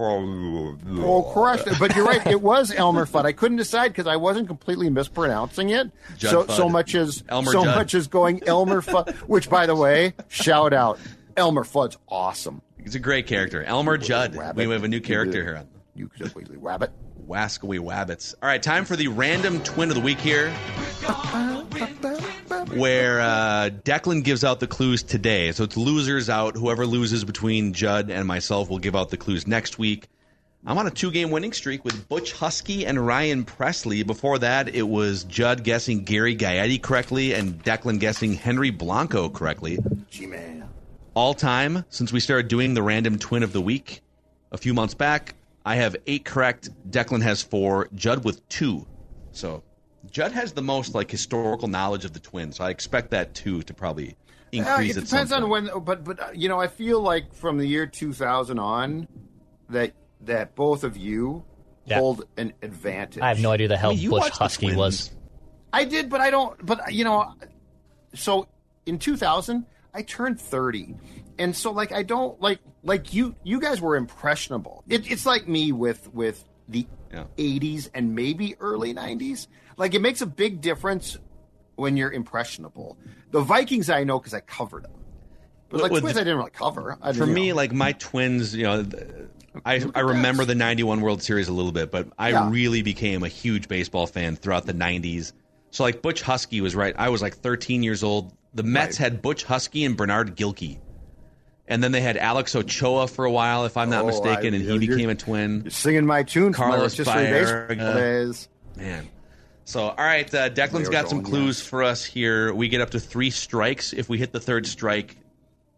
Oh, 0.00 1.30
crushed 1.32 1.66
it. 1.66 1.78
But 1.78 1.94
you're 1.94 2.04
right. 2.06 2.26
It 2.26 2.40
was 2.40 2.72
Elmer 2.72 3.06
Fudd. 3.06 3.24
I 3.24 3.32
couldn't 3.32 3.58
decide 3.58 3.88
because 3.88 4.06
I 4.06 4.16
wasn't 4.16 4.48
completely 4.48 4.88
mispronouncing 4.90 5.70
it. 5.70 5.90
Judd 6.16 6.30
so 6.30 6.44
Fudd. 6.44 6.56
so 6.56 6.68
much 6.68 6.94
as 6.94 7.22
Elmer 7.28 7.52
so 7.52 7.64
Judd. 7.64 7.76
much 7.76 7.94
as 7.94 8.06
going 8.08 8.42
Elmer 8.46 8.80
Fudd. 8.80 9.14
Which, 9.28 9.50
by 9.50 9.66
the 9.66 9.76
way, 9.76 10.14
shout 10.28 10.72
out, 10.72 10.98
Elmer 11.36 11.64
Fudd's 11.64 11.98
awesome. 12.08 12.62
He's 12.82 12.94
a 12.94 12.98
great 12.98 13.26
character. 13.26 13.62
Elmer 13.62 13.98
Judd. 13.98 14.34
Rabbit. 14.34 14.66
We 14.66 14.72
have 14.72 14.84
a 14.84 14.88
new 14.88 15.00
character 15.00 15.42
here 15.42 15.56
on 15.56 15.66
You 16.00 16.08
could 16.08 16.34
wiggly 16.34 16.56
rabbit. 16.56 16.92
Wascowee 17.28 17.78
Wabbits. 17.78 18.34
All 18.42 18.48
right, 18.48 18.62
time 18.62 18.86
for 18.86 18.96
the 18.96 19.08
random 19.08 19.62
twin 19.62 19.90
of 19.90 19.94
the 19.94 20.00
week 20.00 20.18
here, 20.18 20.50
where 22.74 23.20
uh, 23.20 23.68
Declan 23.84 24.24
gives 24.24 24.42
out 24.42 24.60
the 24.60 24.66
clues 24.66 25.02
today. 25.02 25.52
So 25.52 25.64
it's 25.64 25.76
losers 25.76 26.30
out. 26.30 26.56
Whoever 26.56 26.86
loses 26.86 27.26
between 27.26 27.74
Judd 27.74 28.10
and 28.10 28.26
myself 28.26 28.70
will 28.70 28.78
give 28.78 28.96
out 28.96 29.10
the 29.10 29.18
clues 29.18 29.46
next 29.46 29.78
week. 29.78 30.08
I'm 30.64 30.78
on 30.78 30.86
a 30.86 30.90
two 30.90 31.10
game 31.10 31.30
winning 31.30 31.52
streak 31.52 31.84
with 31.84 32.08
Butch 32.08 32.32
Huskey 32.32 32.86
and 32.86 33.06
Ryan 33.06 33.44
Pressly. 33.44 34.06
Before 34.06 34.38
that, 34.38 34.74
it 34.74 34.88
was 34.88 35.24
Judd 35.24 35.64
guessing 35.64 36.04
Gary 36.04 36.34
Gaetti 36.34 36.80
correctly 36.80 37.34
and 37.34 37.62
Declan 37.62 38.00
guessing 38.00 38.32
Henry 38.32 38.70
Blanco 38.70 39.28
correctly. 39.28 39.78
G 40.08 40.24
man. 40.24 40.66
All 41.12 41.34
time, 41.34 41.84
since 41.90 42.10
we 42.10 42.20
started 42.20 42.48
doing 42.48 42.72
the 42.72 42.82
random 42.82 43.18
twin 43.18 43.42
of 43.42 43.52
the 43.52 43.60
week 43.60 44.00
a 44.50 44.56
few 44.56 44.72
months 44.72 44.94
back, 44.94 45.34
I 45.70 45.76
have 45.76 45.94
eight 46.08 46.24
correct. 46.24 46.68
Declan 46.90 47.22
has 47.22 47.42
four. 47.42 47.88
Judd 47.94 48.24
with 48.24 48.46
two. 48.48 48.86
So 49.30 49.62
Judd 50.10 50.32
has 50.32 50.52
the 50.52 50.62
most 50.62 50.96
like 50.96 51.08
historical 51.10 51.68
knowledge 51.68 52.04
of 52.04 52.12
the 52.12 52.18
twins. 52.18 52.56
So 52.56 52.64
I 52.64 52.70
expect 52.70 53.10
that 53.12 53.34
two 53.34 53.62
to 53.62 53.72
probably 53.72 54.16
Uh, 54.52 54.56
increase. 54.56 54.96
it 54.96 55.04
depends 55.04 55.30
on 55.30 55.48
when, 55.48 55.70
but 55.84 56.02
but 56.02 56.18
uh, 56.20 56.26
you 56.34 56.48
know, 56.48 56.58
I 56.60 56.66
feel 56.66 57.00
like 57.00 57.32
from 57.32 57.56
the 57.58 57.66
year 57.66 57.86
2000 57.86 58.58
on, 58.58 59.06
that 59.68 59.92
that 60.22 60.56
both 60.56 60.82
of 60.82 60.96
you 60.96 61.44
Yeah. 61.86 62.00
hold 62.00 62.24
an 62.36 62.52
advantage. 62.62 63.22
I 63.22 63.28
have 63.28 63.38
no 63.40 63.52
idea 63.52 63.68
the 63.68 63.76
hell 63.76 63.90
I 63.90 63.94
mean, 63.94 64.02
you 64.02 64.10
Butch 64.10 64.22
watched 64.22 64.38
the 64.38 64.44
Huskey 64.66 64.74
was. 64.76 65.12
I 65.72 65.84
did, 65.84 66.10
but 66.10 66.20
I 66.20 66.30
don't. 66.30 66.66
But 66.66 66.92
you 66.92 67.04
know, 67.04 67.32
so 68.14 68.48
in 68.86 68.98
2000, 68.98 69.66
I 69.94 70.02
turned 70.02 70.40
30, 70.40 70.94
and 71.38 71.54
so 71.54 71.72
like 71.72 71.92
I 71.92 72.02
don't 72.02 72.40
like 72.40 72.60
like 72.82 73.12
you. 73.12 73.34
You 73.42 73.60
guys 73.60 73.80
were 73.80 73.96
impressionable. 73.96 74.84
It, 74.88 75.10
it's 75.10 75.26
like 75.26 75.48
me 75.48 75.72
with 75.72 76.12
with 76.14 76.44
the 76.68 76.86
Yeah. 77.12 77.24
80s 77.36 77.88
and 77.94 78.14
maybe 78.14 78.54
early 78.60 78.94
90s. 78.94 79.48
Like 79.76 79.94
it 79.94 80.00
makes 80.00 80.20
a 80.20 80.26
big 80.26 80.60
difference 80.60 81.18
when 81.76 81.96
you're 81.96 82.12
impressionable. 82.12 82.96
The 83.32 83.40
Vikings 83.40 83.90
I 83.90 84.04
know 84.04 84.18
because 84.18 84.34
I 84.34 84.40
covered 84.40 84.84
them, 84.84 84.92
but 85.68 85.80
like 85.80 85.90
Well, 85.90 86.00
Twins 86.00 86.16
I 86.16 86.20
didn't 86.20 86.38
really 86.38 86.50
cover. 86.50 86.96
I, 87.02 87.12
For 87.12 87.26
you 87.26 87.32
me, 87.32 87.48
know. 87.48 87.56
like 87.56 87.72
my 87.72 87.92
twins, 87.92 88.54
you 88.54 88.62
know, 88.64 88.84
I 89.64 89.82
I 89.96 90.00
remember 90.00 90.44
the 90.44 90.54
'91 90.54 91.00
World 91.00 91.22
Series 91.22 91.48
a 91.48 91.52
little 91.52 91.72
bit, 91.72 91.90
but 91.90 92.08
I 92.18 92.30
Yeah. 92.30 92.48
really 92.50 92.82
became 92.82 93.24
a 93.24 93.28
huge 93.28 93.66
baseball 93.66 94.06
fan 94.06 94.36
throughout 94.36 94.66
the 94.66 94.74
'90s. 94.74 95.32
So 95.72 95.82
like 95.82 96.02
Butch 96.02 96.22
Huskey 96.22 96.60
was 96.60 96.76
right. 96.76 96.94
I 96.98 97.08
was 97.08 97.22
like 97.22 97.34
13 97.36 97.82
years 97.82 98.02
old. 98.04 98.32
The 98.54 98.62
Mets 98.62 98.98
Right. 99.00 99.10
had 99.12 99.22
Butch 99.22 99.44
Huskey 99.44 99.86
and 99.86 99.96
Bernard 99.96 100.36
Gilkey, 100.36 100.78
and 101.68 101.82
then 101.82 101.92
they 101.92 102.00
had 102.00 102.16
Alex 102.16 102.54
Ochoa 102.56 103.06
for 103.06 103.24
a 103.24 103.30
while, 103.30 103.64
if 103.64 103.76
I'm 103.76 103.90
not 103.90 104.04
Oh, 104.04 104.08
mistaken, 104.08 104.54
I- 104.54 104.56
and 104.58 104.64
he 104.68 104.78
became 104.86 105.08
a 105.10 105.14
twin. 105.14 105.62
You're 105.64 105.70
singing 105.70 106.04
my 106.06 106.22
tune 106.24 106.52
from 106.52 106.68
my 106.68 106.74
Carlos 106.76 106.98
rotisserie 106.98 107.26
Baerga. 107.26 107.68
baseball 107.68 107.94
days. 107.94 108.48
Man. 108.76 109.08
So, 109.64 109.82
all 109.82 109.94
right, 109.98 110.32
uh, 110.34 110.50
Declan's 110.50 110.88
They 110.88 110.92
got 110.92 111.04
were 111.04 111.10
some 111.10 111.22
going, 111.22 111.32
clues 111.32 111.60
for 111.60 111.84
us 111.84 112.04
here. 112.04 112.52
We 112.52 112.68
get 112.68 112.80
up 112.80 112.90
to 112.90 112.98
three 113.00 113.30
strikes. 113.30 113.92
If 113.92 114.08
we 114.08 114.18
hit 114.18 114.32
the 114.32 114.40
third 114.40 114.66
strike, 114.66 115.16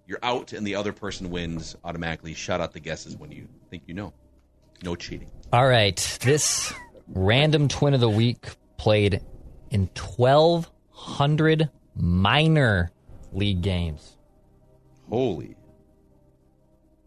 you're 0.06 0.18
out, 0.22 0.54
and 0.54 0.66
the 0.66 0.76
other 0.76 0.92
person 0.94 1.28
wins 1.30 1.76
automatically. 1.84 2.32
Shout 2.32 2.62
out 2.62 2.72
the 2.72 2.80
guesses 2.80 3.16
when 3.16 3.30
you 3.32 3.48
think 3.70 3.82
you 3.86 3.92
know. 3.92 4.14
No 4.82 4.96
cheating. 4.96 5.30
All 5.52 5.66
right. 5.68 6.18
This 6.22 6.72
random 7.08 7.68
twin 7.68 7.92
of 7.92 8.00
the 8.00 8.08
week 8.08 8.46
played 8.78 9.20
in 9.70 9.88
1,200 9.94 11.68
minor 11.94 12.90
league 13.32 13.62
games. 13.62 14.16
Holy. 15.08 15.56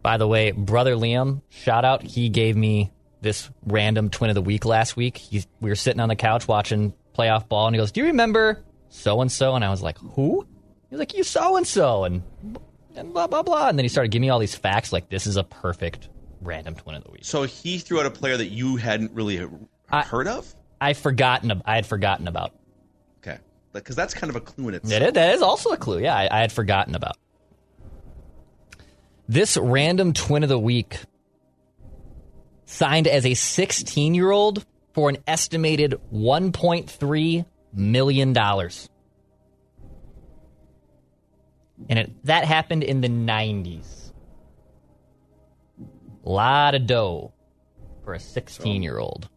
By 0.01 0.17
the 0.17 0.27
way, 0.27 0.51
brother 0.51 0.95
Liam, 0.95 1.41
shout 1.49 1.83
out. 1.85 2.03
He 2.03 2.29
gave 2.29 2.55
me 2.55 2.91
this 3.21 3.49
random 3.65 4.09
twin 4.09 4.29
of 4.29 4.35
the 4.35 4.41
week 4.41 4.65
last 4.65 4.95
week. 4.95 5.17
He's, 5.17 5.47
we 5.59 5.69
were 5.69 5.75
sitting 5.75 5.99
on 5.99 6.09
the 6.09 6.15
couch 6.15 6.47
watching 6.47 6.93
playoff 7.17 7.47
ball, 7.49 7.65
and 7.67 7.75
he 7.75 7.79
goes, 7.79 7.91
"Do 7.91 8.01
you 8.01 8.07
remember 8.07 8.63
so 8.89 9.21
and 9.21 9.31
so, 9.31 9.55
and 9.55 9.65
I 9.65 9.69
was 9.71 9.81
like, 9.81 9.97
who? 9.97 10.45
He's 10.89 10.99
like, 10.99 11.15
you 11.15 11.23
so 11.23 11.57
and 11.57 11.65
so, 11.65 12.03
and 12.03 12.21
and 12.95 13.13
blah 13.13 13.25
blah 13.27 13.41
blah, 13.41 13.67
and 13.69 13.79
then 13.79 13.83
he 13.83 13.89
started 13.89 14.11
giving 14.11 14.21
me 14.21 14.29
all 14.29 14.37
these 14.39 14.53
facts. 14.55 14.93
Like, 14.93 15.09
this 15.09 15.25
is 15.25 15.37
a 15.37 15.43
perfect 15.43 16.09
random 16.41 16.75
twin 16.75 16.95
of 16.95 17.03
the 17.03 17.09
week. 17.11 17.25
So 17.25 17.43
he 17.43 17.79
threw 17.79 17.99
out 17.99 18.05
a 18.05 18.11
player 18.11 18.37
that 18.37 18.51
you 18.51 18.75
hadn't 18.75 19.11
really 19.13 19.43
I- 19.89 20.03
heard 20.03 20.27
of. 20.27 20.53
I 20.79 20.93
forgotten. 20.93 21.61
I 21.65 21.75
had 21.75 21.85
forgotten 21.87 22.27
about. 22.27 22.53
Because 23.75 23.95
that's 23.95 24.13
kind 24.13 24.29
of 24.29 24.35
a 24.35 24.41
clue 24.41 24.69
in 24.69 24.75
itself. 24.75 24.91
That 24.91 25.07
is, 25.07 25.13
that 25.13 25.35
is 25.35 25.41
also 25.41 25.71
a 25.71 25.77
clue. 25.77 25.99
Yeah, 25.99 26.15
I, 26.15 26.29
I 26.31 26.41
had 26.41 26.51
forgotten 26.51 26.95
about. 26.95 27.17
This 29.27 29.57
random 29.57 30.13
twin 30.13 30.43
of 30.43 30.49
the 30.49 30.59
week 30.59 30.99
signed 32.65 33.07
as 33.07 33.25
a 33.25 33.33
16 33.33 34.13
year 34.13 34.31
old 34.31 34.65
for 34.93 35.09
an 35.09 35.17
estimated 35.27 35.95
1.3 36.13 37.45
million 37.73 38.33
dollars, 38.33 38.89
and 41.89 41.99
it, 41.99 42.25
that 42.25 42.45
happened 42.45 42.83
in 42.83 43.01
the 43.01 43.09
90s. 43.09 44.13
A 46.25 46.29
Lot 46.29 46.75
of 46.75 46.87
dough 46.87 47.33
for 48.03 48.13
a 48.13 48.19
16 48.19 48.81
year 48.81 48.97
old. 48.97 49.29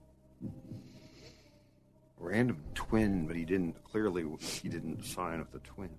Random 2.29 2.63
twin, 2.75 3.27
but 3.27 3.37
he 3.37 3.45
didn't 3.45 3.83
clearly 3.85 4.25
he 4.41 4.69
didn't 4.69 5.05
sign 5.05 5.39
with 5.39 5.51
the 5.51 5.61
Twins. 5.61 5.93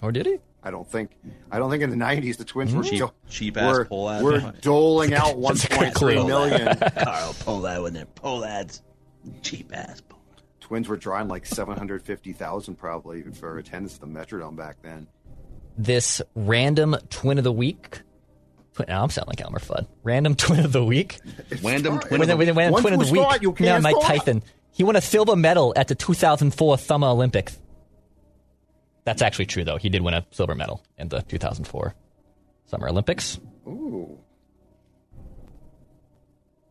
Or 0.00 0.12
did 0.12 0.26
he? 0.26 0.38
I 0.62 0.70
don't 0.70 0.90
think 0.90 1.10
I 1.50 1.58
don't 1.58 1.70
think 1.70 1.82
in 1.82 1.90
the 1.90 1.96
'90s 1.96 2.36
the 2.36 2.44
Twins 2.44 2.74
were 2.74 2.82
mm-hmm. 2.82 2.90
Cheap- 2.90 2.98
do- 3.00 3.12
cheap-ass 3.28 3.76
were, 3.78 3.84
pull 3.84 4.10
ad. 4.10 4.22
were 4.22 4.40
doling 4.60 5.12
out 5.14 5.40
That's 5.42 5.64
a 5.64 5.68
good 5.68 5.94
clue. 5.94 6.16
1.3 6.16 6.26
million. 6.26 6.76
Carl, 7.04 7.34
pull 7.40 7.60
that 7.62 7.80
one 7.82 7.92
there. 7.92 8.06
Pull 8.06 8.40
that 8.40 8.80
cheap 9.42 9.70
ass. 9.74 10.00
Pull. 10.00 10.18
Twins 10.60 10.88
were 10.88 10.96
drawing 10.96 11.28
like 11.28 11.46
750,000 11.46 12.74
probably 12.74 13.22
for 13.22 13.58
attendance 13.58 13.94
at 13.94 14.00
the 14.00 14.06
Metrodome 14.06 14.54
back 14.56 14.76
then. 14.82 15.06
this 15.78 16.20
random 16.34 16.96
twin 17.08 17.38
of 17.38 17.44
the 17.44 17.52
week. 17.52 18.02
Twin, 18.74 18.86
now 18.88 19.02
I'm 19.02 19.10
sounding 19.10 19.30
like 19.30 19.40
Elmer 19.40 19.60
Fudd. 19.60 19.86
Random 20.02 20.34
twin 20.34 20.64
of 20.64 20.72
the 20.72 20.84
week. 20.84 21.18
Random 21.62 21.98
twin. 22.00 22.20
When, 22.20 22.20
of 22.20 22.28
the 22.28 22.36
when, 22.36 22.54
when 22.54 22.72
Once 22.72 22.82
twin 22.82 22.94
of 22.94 23.06
the 23.06 23.12
week. 23.12 23.22
start, 23.22 23.42
you 23.42 23.50
now 23.50 23.56
can't 23.56 23.82
Mike. 23.82 23.96
Tyson. 24.02 24.42
He 24.78 24.84
won 24.84 24.94
a 24.94 25.00
silver 25.00 25.34
medal 25.34 25.72
at 25.74 25.88
the 25.88 25.96
2004 25.96 26.78
Summer 26.78 27.08
Olympics. 27.08 27.58
That's 29.02 29.22
actually 29.22 29.46
true, 29.46 29.64
though. 29.64 29.76
He 29.76 29.88
did 29.88 30.02
win 30.02 30.14
a 30.14 30.24
silver 30.30 30.54
medal 30.54 30.84
in 30.96 31.08
the 31.08 31.20
2004 31.22 31.96
Summer 32.66 32.88
Olympics. 32.88 33.40
Ooh. 33.66 34.16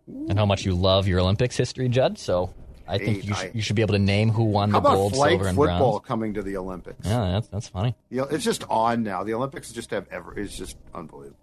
And 0.07 0.39
how 0.39 0.45
much 0.45 0.63
you 0.63 0.73
love 0.73 1.05
your 1.05 1.19
Olympics 1.19 1.57
history, 1.57 1.89
Judd. 1.89 2.17
So 2.17 2.53
I 2.87 2.97
think 2.97 3.17
Eight, 3.17 3.23
you, 3.25 3.33
sh- 3.33 3.39
I- 3.43 3.51
you 3.53 3.61
should 3.61 3.75
be 3.75 3.81
able 3.81 3.95
to 3.95 3.99
name 3.99 4.29
who 4.29 4.45
won 4.45 4.71
How 4.71 4.79
the 4.79 4.89
gold, 4.89 5.13
silver, 5.13 5.45
and 5.47 5.57
football 5.57 5.99
bronze. 5.99 6.05
coming 6.07 6.33
to 6.35 6.41
the 6.41 6.55
Olympics? 6.55 7.05
Yeah, 7.05 7.31
that's, 7.33 7.49
that's 7.49 7.67
funny. 7.67 7.93
Know, 8.09 8.23
it's 8.23 8.45
just 8.45 8.63
on 8.69 9.03
now. 9.03 9.25
The 9.25 9.33
Olympics 9.33 9.73
just 9.73 9.91
have 9.91 10.07
ever. 10.11 10.39
It's 10.39 10.55
just 10.55 10.77
unbelievable. 10.93 11.37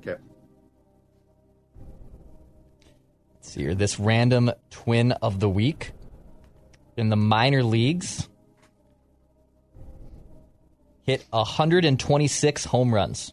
Okay. 0.00 0.16
Let's 3.42 3.54
see 3.54 3.62
here. 3.62 3.74
This 3.74 3.98
random 3.98 4.52
twin 4.70 5.10
of 5.10 5.40
the 5.40 5.50
week 5.50 5.90
in 6.96 7.08
the 7.08 7.16
minor 7.16 7.64
leagues 7.64 8.28
hit 11.02 11.26
126 11.30 12.64
home 12.64 12.94
runs. 12.94 13.32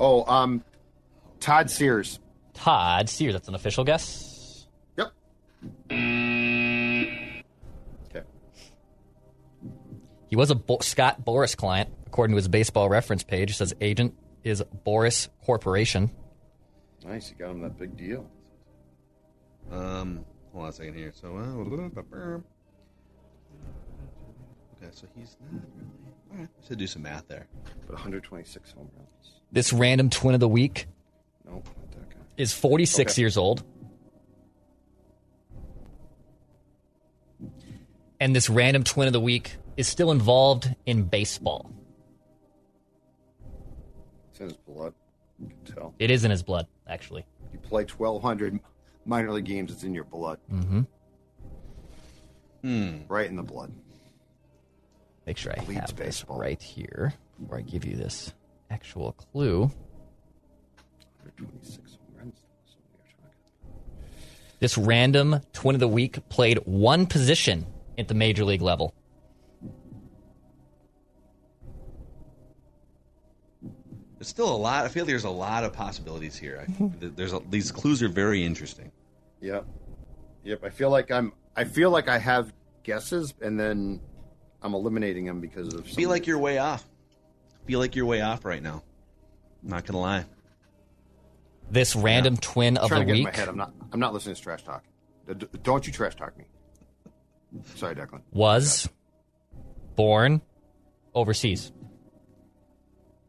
Oh, 0.00 0.24
um, 0.26 0.64
Todd 1.38 1.70
Sears. 1.70 2.18
Todd 2.52 3.08
Sears, 3.08 3.34
that's 3.34 3.46
an 3.46 3.54
official 3.54 3.84
guess. 3.84 4.66
Yep. 4.96 5.12
Okay. 5.92 7.44
He 10.26 10.34
was 10.34 10.50
a 10.50 10.56
Bo- 10.56 10.80
Scott 10.80 11.24
Boras 11.24 11.56
client, 11.56 11.90
according 12.08 12.32
to 12.34 12.38
his 12.38 12.48
baseball 12.48 12.88
reference 12.88 13.22
page. 13.22 13.52
It 13.52 13.54
says 13.54 13.72
agent 13.80 14.16
is 14.46 14.62
Boras 14.86 15.28
Corporation. 15.44 16.08
Nice. 17.04 17.30
You 17.30 17.36
got 17.36 17.50
him 17.50 17.62
that 17.62 17.76
big 17.76 17.96
deal. 17.96 18.24
Um, 19.72 20.24
hold 20.52 20.64
on 20.64 20.70
a 20.70 20.72
second 20.72 20.94
here. 20.94 21.12
So, 21.12 21.36
uh, 21.36 21.40
okay, 24.80 24.90
so 24.92 25.06
he's 25.16 25.36
not 25.40 25.50
really. 25.52 25.66
All 26.32 26.38
right, 26.38 26.48
let's 26.58 26.68
do 26.76 26.86
some 26.86 27.02
math 27.02 27.26
there. 27.28 27.48
But 27.86 27.94
126 27.94 28.70
home 28.72 28.88
runs. 28.96 29.08
This 29.50 29.72
random 29.72 30.10
twin 30.10 30.34
of 30.34 30.40
the 30.40 30.48
week 30.48 30.86
Nope, 31.44 31.68
not 31.76 31.90
that 31.92 32.10
guy. 32.10 32.16
is 32.36 32.52
46 32.52 33.12
Okay. 33.12 33.22
years 33.22 33.36
old. 33.36 33.64
And 38.20 38.34
this 38.34 38.48
random 38.48 38.82
twin 38.84 39.08
of 39.08 39.12
the 39.12 39.20
week 39.20 39.56
is 39.76 39.86
still 39.88 40.10
involved 40.10 40.74
in 40.86 41.02
baseball. 41.04 41.70
You 45.76 45.82
can 45.82 45.90
tell. 45.90 45.94
It 45.98 46.10
is 46.10 46.24
in 46.24 46.30
his 46.30 46.42
blood, 46.42 46.66
actually. 46.88 47.24
You 47.52 47.58
play 47.58 47.84
1,200 47.84 48.58
minor 49.04 49.32
league 49.32 49.44
games. 49.44 49.70
It's 49.72 49.82
in 49.84 49.94
your 49.94 50.04
blood. 50.04 50.38
Mm-hmm. 50.52 50.80
Hmm. 52.62 52.96
Right 53.08 53.28
in 53.28 53.36
the 53.36 53.42
blood. 53.42 53.72
Make 55.26 55.36
sure 55.38 55.52
I 55.52 55.60
Leads 55.64 55.72
have 55.80 55.96
this 55.96 56.06
baseball. 56.06 56.38
right 56.38 56.60
here 56.62 57.12
before 57.40 57.58
I 57.58 57.62
give 57.62 57.84
you 57.84 57.96
this 57.96 58.32
actual 58.70 59.12
clue. 59.12 59.62
126 61.22 61.92
home 61.92 62.00
runs. 62.18 62.34
That's 62.64 62.76
what 62.76 62.90
we 62.92 63.10
are 63.10 63.16
talking. 63.20 64.58
This 64.60 64.78
random 64.78 65.40
twin 65.52 65.74
of 65.74 65.80
the 65.80 65.88
week 65.88 66.28
played 66.28 66.58
one 66.64 67.06
position 67.06 67.66
at 67.98 68.08
the 68.08 68.14
major 68.14 68.44
league 68.44 68.62
level. 68.62 68.94
There's 74.26 74.32
still 74.32 74.52
a 74.52 74.56
lot. 74.56 74.84
I 74.84 74.88
feel 74.88 75.04
there's 75.04 75.22
a 75.22 75.30
lot 75.30 75.62
of 75.62 75.72
possibilities 75.72 76.36
here. 76.36 76.58
I 76.60 76.64
think 76.72 76.98
there's 77.14 77.32
a, 77.32 77.40
these 77.48 77.70
clues 77.70 78.02
are 78.02 78.08
very 78.08 78.42
interesting. 78.44 78.90
Yep. 79.40 79.64
Yep. 80.42 80.64
I 80.64 80.70
feel 80.70 80.90
like 80.90 81.12
I'm. 81.12 81.32
I 81.54 81.62
feel 81.62 81.90
like 81.90 82.08
I 82.08 82.18
have 82.18 82.52
guesses, 82.82 83.34
and 83.40 83.58
then 83.58 84.00
I'm 84.62 84.74
eliminating 84.74 85.26
them 85.26 85.40
because 85.40 85.72
of. 85.74 85.86
Feel 85.86 86.08
like 86.10 86.26
you're 86.26 86.38
way 86.40 86.58
off. 86.58 86.84
Feel 87.66 87.78
like 87.78 87.94
you're 87.94 88.04
way 88.04 88.20
off 88.20 88.44
right 88.44 88.60
now. 88.60 88.82
Not 89.62 89.86
gonna 89.86 90.00
lie. 90.00 90.24
This 91.70 91.94
random 91.94 92.36
twin 92.36 92.78
of 92.78 92.88
trying 92.88 93.06
the 93.06 93.06
to 93.06 93.12
get 93.12 93.20
in 93.20 93.24
week 93.26 93.32
my 93.32 93.38
head. 93.38 93.48
I'm 93.48 93.56
not. 93.56 93.74
I'm 93.92 94.00
not 94.00 94.12
listening 94.12 94.34
to 94.34 94.42
trash 94.42 94.64
talk. 94.64 94.82
D- 95.28 95.34
d- 95.34 95.46
Don't 95.62 95.86
you 95.86 95.92
trash 95.92 96.16
talk 96.16 96.36
me. 96.36 96.46
Sorry, 97.76 97.94
Declan. 97.94 98.22
was 98.32 98.88
born 99.94 100.42
overseas. 101.14 101.70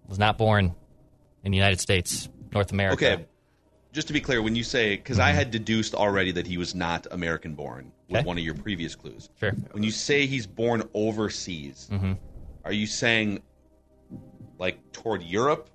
Was 0.08 0.18
not 0.18 0.40
born 0.40 0.74
in 1.43 1.52
the 1.52 1.58
United 1.58 1.80
States, 1.80 2.30
North 2.54 2.71
America. 2.71 3.13
Okay. 3.13 3.26
Just 3.93 4.08
to 4.08 4.13
be 4.13 4.21
clear, 4.21 4.41
when 4.41 4.56
you 4.56 4.63
say 4.63 4.95
because 4.95 5.17
I 5.17 5.30
mm-hmm. 5.30 5.38
had 5.38 5.52
deduced 5.52 5.95
already 5.95 6.32
that 6.34 6.45
he 6.45 6.58
was 6.58 6.76
not 6.76 7.08
American 7.12 7.56
born 7.56 7.91
with 8.10 8.17
Okay. 8.17 8.26
one 8.26 8.38
of 8.38 8.43
your 8.43 8.54
previous 8.54 8.95
clues. 8.95 9.30
Sure. 9.39 9.52
When 9.71 9.84
you 9.84 9.91
say 9.91 10.28
he's 10.28 10.45
born 10.45 10.84
overseas, 10.93 11.89
mm-hmm. 11.91 12.13
are 12.63 12.73
you 12.73 12.86
saying 12.86 13.41
like 14.60 14.91
toward 14.91 15.23
Europe, 15.23 15.69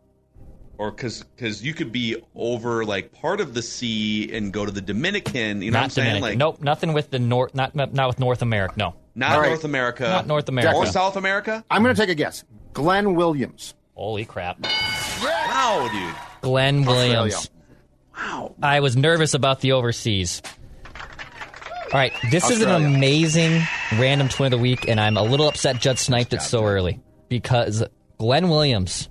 or 0.79 0.91
because 0.91 1.23
because 1.23 1.63
you 1.63 1.75
could 1.75 1.93
be 1.93 2.17
over 2.35 2.85
like 2.85 3.13
part 3.13 3.41
of 3.41 3.55
the 3.55 3.63
sea 3.63 4.33
and 4.33 4.53
go 4.53 4.65
to 4.67 4.73
the 4.73 4.81
Dominican? 4.81 5.63
You 5.63 5.71
know 5.71 5.77
what 5.77 5.81
I'm 5.81 5.85
Not 5.85 5.93
saying? 5.93 6.07
Dominican. 6.07 6.23
Like 6.23 6.39
nope, 6.39 6.63
nothing 6.63 6.93
with 6.93 7.11
the 7.11 7.19
North. 7.19 7.55
Not 7.55 7.75
not 7.75 7.93
not 7.93 8.09
with 8.09 8.19
North 8.21 8.43
America. 8.43 8.75
No, 8.77 8.95
not 9.15 9.33
All 9.33 9.41
right. 9.41 9.49
North 9.49 9.65
America, 9.65 10.05
not 10.05 10.27
North 10.27 10.49
America. 10.49 10.77
or 10.77 10.87
South 10.87 11.17
America. 11.17 11.65
I'm 11.71 11.83
going 11.83 11.95
to 11.95 12.01
take 12.01 12.11
a 12.11 12.15
guess. 12.15 12.45
Glenn 12.73 13.15
Williams. 13.15 13.75
Holy 13.95 14.25
crap, 14.25 14.59
Wow, 15.23 15.89
dude. 15.93 16.15
Glenn 16.43 16.81
Australia. 16.81 17.13
Williams. 17.15 17.51
Wow. 18.17 18.55
I 18.63 18.81
was 18.81 18.97
nervous 18.97 19.35
about 19.35 19.61
the 19.61 19.73
overseas. 19.73 20.43
All 21.93 21.99
right, 21.99 22.13
this 22.31 22.49
is 22.49 22.63
an 22.63 22.71
amazing 22.71 23.63
random 23.99 24.29
twin 24.29 24.47
of 24.53 24.59
the 24.59 24.63
week, 24.63 24.89
and 24.89 24.99
I'm 24.99 25.19
a 25.19 25.23
little 25.23 25.47
upset 25.47 25.79
Judd 25.79 25.99
sniped 25.99 26.33
it 26.33 26.41
so 26.41 26.65
early 26.65 27.01
because 27.29 27.85
Glenn 28.17 28.49
Williams 28.49 29.11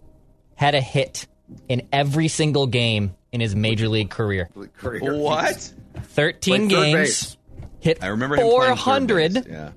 had 0.56 0.74
a 0.74 0.82
hit 0.82 1.28
in 1.70 1.88
every 1.92 2.28
single 2.28 2.66
game 2.66 3.16
in 3.32 3.40
his 3.40 3.56
major 3.56 3.88
league 3.88 4.10
career. 4.10 4.50
Career. 4.78 5.16
What? 5.16 5.74
13 5.96 6.68
games, 6.68 6.94
base. 6.94 7.38
hit 7.80 8.04
I 8.04 8.08
remember 8.08 8.36
him 8.38 8.42
400. 8.44 9.34
base. 9.34 9.44
Yeah. 9.48 9.72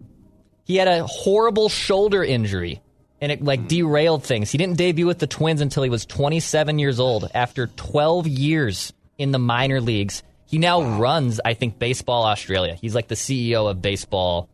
He 0.65 0.77
had 0.77 0.89
a 0.89 1.07
horrible 1.07 1.69
shoulder 1.69 2.25
injury 2.25 2.81
and 3.25 3.33
it 3.33 3.43
like 3.43 3.66
derailed 3.68 4.22
things. 4.22 4.51
He 4.51 4.59
didn't 4.59 4.77
debut 4.77 5.07
with 5.07 5.18
the 5.18 5.27
Twins 5.27 5.62
until 5.62 5.83
he 5.83 5.89
was 5.89 6.05
27 6.05 6.79
years 6.79 7.01
old 7.01 7.31
after 7.35 7.68
12 7.68 8.27
years 8.29 8.93
in 9.16 9.33
the 9.33 9.39
minor 9.39 9.81
leagues. 9.81 10.22
He 10.47 10.59
now 10.59 10.83
runs, 10.99 11.41
I 11.43 11.55
think, 11.55 11.79
Baseball 11.79 12.25
Australia. 12.27 12.75
He's 12.75 12.95
like 12.95 13.09
the 13.09 13.14
CEO 13.14 13.70
of 13.70 13.81
Baseball. 13.81 14.49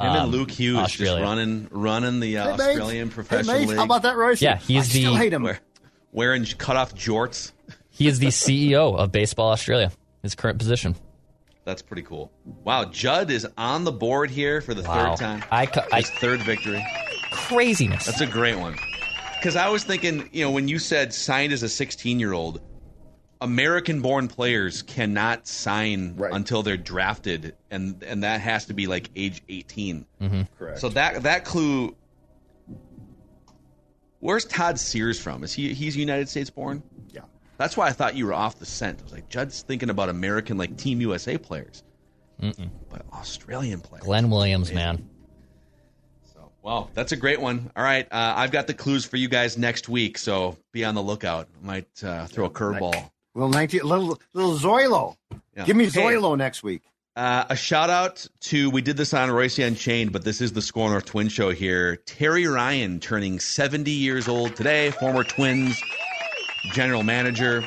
Him 0.00 0.08
um, 0.10 0.16
and 0.16 0.30
Luke 0.32 0.50
Hughes 0.52 0.78
Australia. 0.78 1.18
just 1.20 1.28
running 1.28 1.68
running 1.72 2.20
the 2.20 2.38
uh, 2.38 2.56
Hey. 2.56 2.62
Australian 2.70 3.08
Hey, 3.08 3.14
professional 3.14 3.58
mate, 3.58 3.68
league. 3.68 3.76
How 3.78 3.84
about 3.84 4.02
that, 4.02 4.16
Royce? 4.16 4.40
Yeah, 4.40 4.56
he's 4.58 4.84
I 4.84 4.98
still 4.98 5.12
the- 5.14 5.18
hate 5.18 5.32
him. 5.32 5.48
Wearing 6.12 6.44
cut 6.44 6.76
off 6.76 6.94
jorts. 6.94 7.52
He 7.94 8.08
is 8.08 8.18
the 8.20 8.28
CEO 8.28 8.96
of 8.96 9.12
Baseball 9.12 9.50
Australia. 9.50 9.92
His 10.22 10.34
current 10.34 10.58
position. 10.58 10.96
That's 11.64 11.82
pretty 11.82 12.02
cool. 12.02 12.32
Wow, 12.64 12.86
Judd 12.86 13.30
is 13.30 13.46
on 13.58 13.84
the 13.84 13.92
board 13.92 14.30
here 14.30 14.60
for 14.62 14.72
the 14.74 14.82
Wow. 14.82 15.14
third 15.14 15.22
time. 15.22 15.44
I, 15.50 15.66
cu- 15.66 15.80
I 15.92 15.98
His 16.00 16.10
third 16.10 16.40
victory. 16.40 16.82
Craziness. 17.32 18.06
That's 18.06 18.20
a 18.20 18.26
great 18.26 18.58
one. 18.58 18.76
Because 19.38 19.56
I 19.56 19.68
was 19.68 19.82
thinking, 19.84 20.28
you 20.32 20.44
know, 20.44 20.50
when 20.52 20.68
you 20.68 20.78
said 20.78 21.12
signed 21.12 21.52
as 21.52 21.62
a 21.64 21.68
16 21.68 22.20
year 22.20 22.32
old, 22.32 22.60
American 23.40 24.00
born 24.02 24.28
players 24.28 24.82
cannot 24.82 25.48
sign 25.48 26.14
Right. 26.16 26.32
until 26.32 26.62
they're 26.62 26.76
drafted, 26.76 27.56
and 27.72 28.00
and 28.04 28.22
that 28.22 28.40
has 28.40 28.66
to 28.66 28.74
be 28.74 28.86
like 28.86 29.10
age 29.16 29.42
18. 29.48 30.06
Mm-hmm. 30.20 30.42
Correct. 30.58 30.78
So 30.78 30.90
that 30.90 31.24
that 31.24 31.44
clue. 31.44 31.96
Where's 34.20 34.44
Todd 34.44 34.78
Sears 34.78 35.18
from? 35.18 35.42
Is 35.42 35.52
he 35.52 35.74
he's 35.74 35.96
United 35.96 36.28
States 36.28 36.50
born? 36.50 36.82
yeah. 37.10 37.22
That's 37.58 37.76
why 37.76 37.88
I 37.88 37.92
thought 37.92 38.16
you 38.16 38.26
were 38.26 38.34
off 38.34 38.58
the 38.58 38.66
scent. 38.66 39.00
I 39.00 39.02
was 39.04 39.12
like, 39.12 39.28
Judd's 39.28 39.62
thinking 39.62 39.90
about 39.90 40.08
American 40.08 40.56
like 40.58 40.76
Team 40.76 41.00
USA 41.00 41.36
players, 41.38 41.82
but 42.38 43.04
Australian 43.12 43.80
players. 43.80 44.04
Glenn 44.04 44.30
Williams, 44.30 44.72
man. 44.72 45.08
So, 46.62 46.68
well, 46.68 46.90
that's 46.94 47.12
a 47.12 47.16
great 47.16 47.40
one. 47.40 47.70
All 47.76 47.82
right, 47.82 48.06
uh, 48.10 48.34
I've 48.36 48.52
got 48.52 48.66
the 48.66 48.74
clues 48.74 49.04
for 49.04 49.16
you 49.16 49.28
guys 49.28 49.58
next 49.58 49.88
week, 49.88 50.16
so 50.18 50.56
be 50.72 50.84
on 50.84 50.94
the 50.94 51.02
lookout. 51.02 51.48
I 51.62 51.66
might 51.66 52.04
uh, 52.04 52.26
throw 52.26 52.46
a 52.46 52.50
curveball. 52.50 53.10
Little 53.34 53.48
nineteen, 53.50 53.82
little 53.82 54.18
little 54.34 54.54
Zoilo. 54.56 55.16
Yeah. 55.56 55.64
Give 55.64 55.76
me 55.76 55.86
Hey, 55.86 56.00
Zoilo 56.00 56.36
next 56.36 56.62
week. 56.62 56.82
Uh, 57.16 57.44
a 57.50 57.56
shout 57.56 57.90
out 57.90 58.26
to 58.40 58.70
we 58.70 58.80
did 58.80 58.96
this 58.96 59.12
on 59.12 59.30
Royce 59.30 59.58
Unchained, 59.58 60.12
but 60.12 60.24
this 60.24 60.40
is 60.40 60.52
the 60.52 60.62
SKOR 60.62 60.90
North 60.90 61.04
Twin 61.04 61.28
Show 61.28 61.50
here. 61.50 61.96
Terry 61.96 62.46
Ryan 62.46 63.00
turning 63.00 63.38
70 63.38 63.90
years 63.90 64.28
old 64.28 64.54
today, 64.56 64.90
former 64.92 65.24
Twins 65.24 65.82
general 66.72 67.02
manager. 67.02 67.64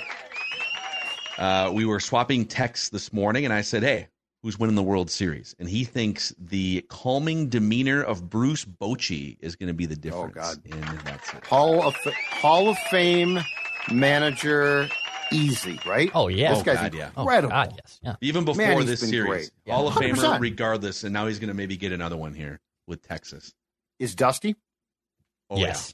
Uh, 1.37 1.69
we 1.73 1.85
were 1.85 1.99
swapping 1.99 2.45
texts 2.45 2.89
this 2.89 3.11
morning, 3.11 3.43
and 3.45 3.53
I 3.53 3.61
said, 3.61 3.83
"Hey, 3.83 4.07
who's 4.45 4.59
winning 4.59 4.75
the 4.75 4.83
World 4.83 5.09
Series?" 5.09 5.55
And 5.57 5.67
he 5.67 5.83
thinks 5.83 6.33
the 6.37 6.85
calming 6.89 7.49
demeanor 7.49 8.03
of 8.03 8.29
Bruce 8.29 8.63
Bochy 8.63 9.37
is 9.39 9.55
going 9.55 9.67
to 9.67 9.73
be 9.73 9.87
the 9.87 9.95
difference 9.95 10.35
Oh 10.37 10.41
God. 10.41 10.61
in 10.65 10.79
that 11.05 11.25
series. 11.25 11.47
Hall 11.47 11.81
of 11.81 11.95
Hall 12.29 12.69
of 12.69 12.77
Fame 12.91 13.39
manager, 13.91 14.87
easy, 15.31 15.79
right? 15.85 16.09
Oh, 16.13 16.27
yeah. 16.27 16.51
this 16.51 16.59
Oh, 16.59 16.63
guy's 16.63 16.75
God, 16.77 16.93
yeah. 16.93 17.09
Oh, 17.17 17.21
incredible. 17.23 17.49
God, 17.51 17.73
yes. 17.75 17.99
Yeah. 18.03 18.15
Even 18.21 18.45
before 18.45 18.65
Man, 18.65 18.85
this 18.85 18.99
been 19.01 19.09
series, 19.09 19.49
great. 19.65 19.73
Hall 19.73 19.87
of 19.87 19.93
100%. 19.95 20.15
Famer, 20.15 20.39
regardless, 20.39 21.03
and 21.03 21.11
now 21.13 21.27
he's 21.27 21.39
going 21.39 21.47
to 21.49 21.53
maybe 21.53 21.77
get 21.77 21.91
another 21.91 22.17
one 22.17 22.33
here 22.33 22.59
with 22.87 23.01
Texas. 23.01 23.53
Is 23.99 24.13
Dusty? 24.15 24.55
Oh, 25.49 25.57
yes. 25.57 25.93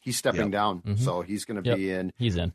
He's 0.00 0.16
stepping 0.16 0.40
Yep. 0.42 0.50
down, 0.52 0.82
Mhm. 0.82 0.98
so 0.98 1.22
he's 1.22 1.44
going 1.44 1.62
to 1.62 1.68
Yep. 1.68 1.76
be 1.78 1.90
in. 1.90 2.12
He's 2.16 2.36
in. 2.36 2.52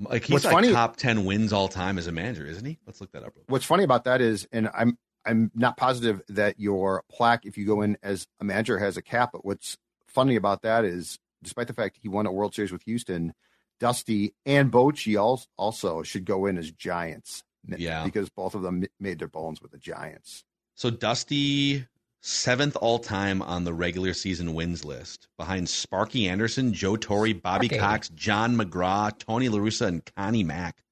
Like 0.00 0.24
he's 0.24 0.32
What's 0.32 0.44
like 0.46 0.54
funny- 0.54 0.72
top 0.72 0.96
ten 0.96 1.24
wins 1.24 1.52
all 1.52 1.68
time 1.68 1.98
as 1.98 2.06
a 2.06 2.12
manager, 2.12 2.46
isn't 2.46 2.64
he? 2.64 2.78
Let's 2.86 3.00
look 3.00 3.12
that 3.12 3.22
up. 3.22 3.32
What's 3.46 3.64
funny 3.64 3.84
about 3.84 4.04
that 4.04 4.20
is, 4.20 4.48
and 4.52 4.68
I'm 4.74 4.98
I'm 5.24 5.50
not 5.54 5.76
positive 5.76 6.22
that 6.30 6.58
your 6.58 7.04
plaque, 7.10 7.44
if 7.44 7.58
you 7.58 7.66
go 7.66 7.82
in 7.82 7.98
as 8.02 8.26
a 8.40 8.44
manager, 8.44 8.78
has 8.78 8.96
a 8.96 9.02
cap. 9.02 9.30
But 9.32 9.44
what's 9.44 9.76
funny 10.06 10.36
about 10.36 10.62
that 10.62 10.84
is, 10.84 11.18
despite 11.42 11.66
the 11.66 11.74
fact 11.74 11.98
he 12.00 12.08
won 12.08 12.26
a 12.26 12.32
World 12.32 12.54
Series 12.54 12.72
with 12.72 12.82
Houston, 12.84 13.34
Dusty 13.78 14.34
and 14.46 14.72
Bochy 14.72 15.16
al- 15.16 15.42
also 15.58 16.02
should 16.02 16.24
go 16.24 16.46
in 16.46 16.56
as 16.58 16.70
Giants. 16.72 17.44
Yeah. 17.66 18.04
because 18.04 18.30
both 18.30 18.54
of 18.54 18.62
them 18.62 18.84
made 18.98 19.18
their 19.18 19.28
bones 19.28 19.60
with 19.60 19.70
the 19.70 19.76
Giants. 19.76 20.44
So 20.76 20.88
Dusty 20.88 21.86
seventh 22.22 22.76
all 22.80 22.98
time 22.98 23.40
on 23.42 23.64
the 23.64 23.72
regular 23.72 24.12
season 24.14 24.54
wins 24.54 24.84
list, 24.84 25.28
behind 25.38 25.68
Sparky 25.68 26.28
Anderson, 26.28 26.72
Joe 26.72 26.96
Torre, 26.96 27.34
Bobby 27.34 27.66
Sparky. 27.66 27.78
Cox, 27.78 28.08
John 28.10 28.56
McGraw, 28.56 29.16
Tony 29.18 29.48
La 29.48 29.58
Russa, 29.58 29.86
and 29.86 30.04
Connie 30.16 30.44
Mack. 30.44 30.82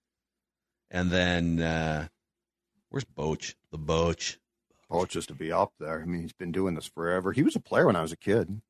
And 0.90 1.10
then 1.10 1.60
uh, 1.60 2.08
where's 2.90 3.04
Boch? 3.04 3.54
The 3.72 3.78
Boch. 3.78 4.36
Boch 4.90 5.08
just 5.08 5.28
to 5.28 5.34
be 5.34 5.52
up 5.52 5.72
there. 5.78 6.00
I 6.00 6.06
mean, 6.06 6.22
he's 6.22 6.32
been 6.32 6.52
doing 6.52 6.74
this 6.74 6.86
forever. 6.86 7.32
He 7.32 7.42
was 7.42 7.56
a 7.56 7.60
player 7.60 7.86
when 7.86 7.96
I 7.96 8.02
was 8.02 8.12
a 8.12 8.16
kid. 8.16 8.60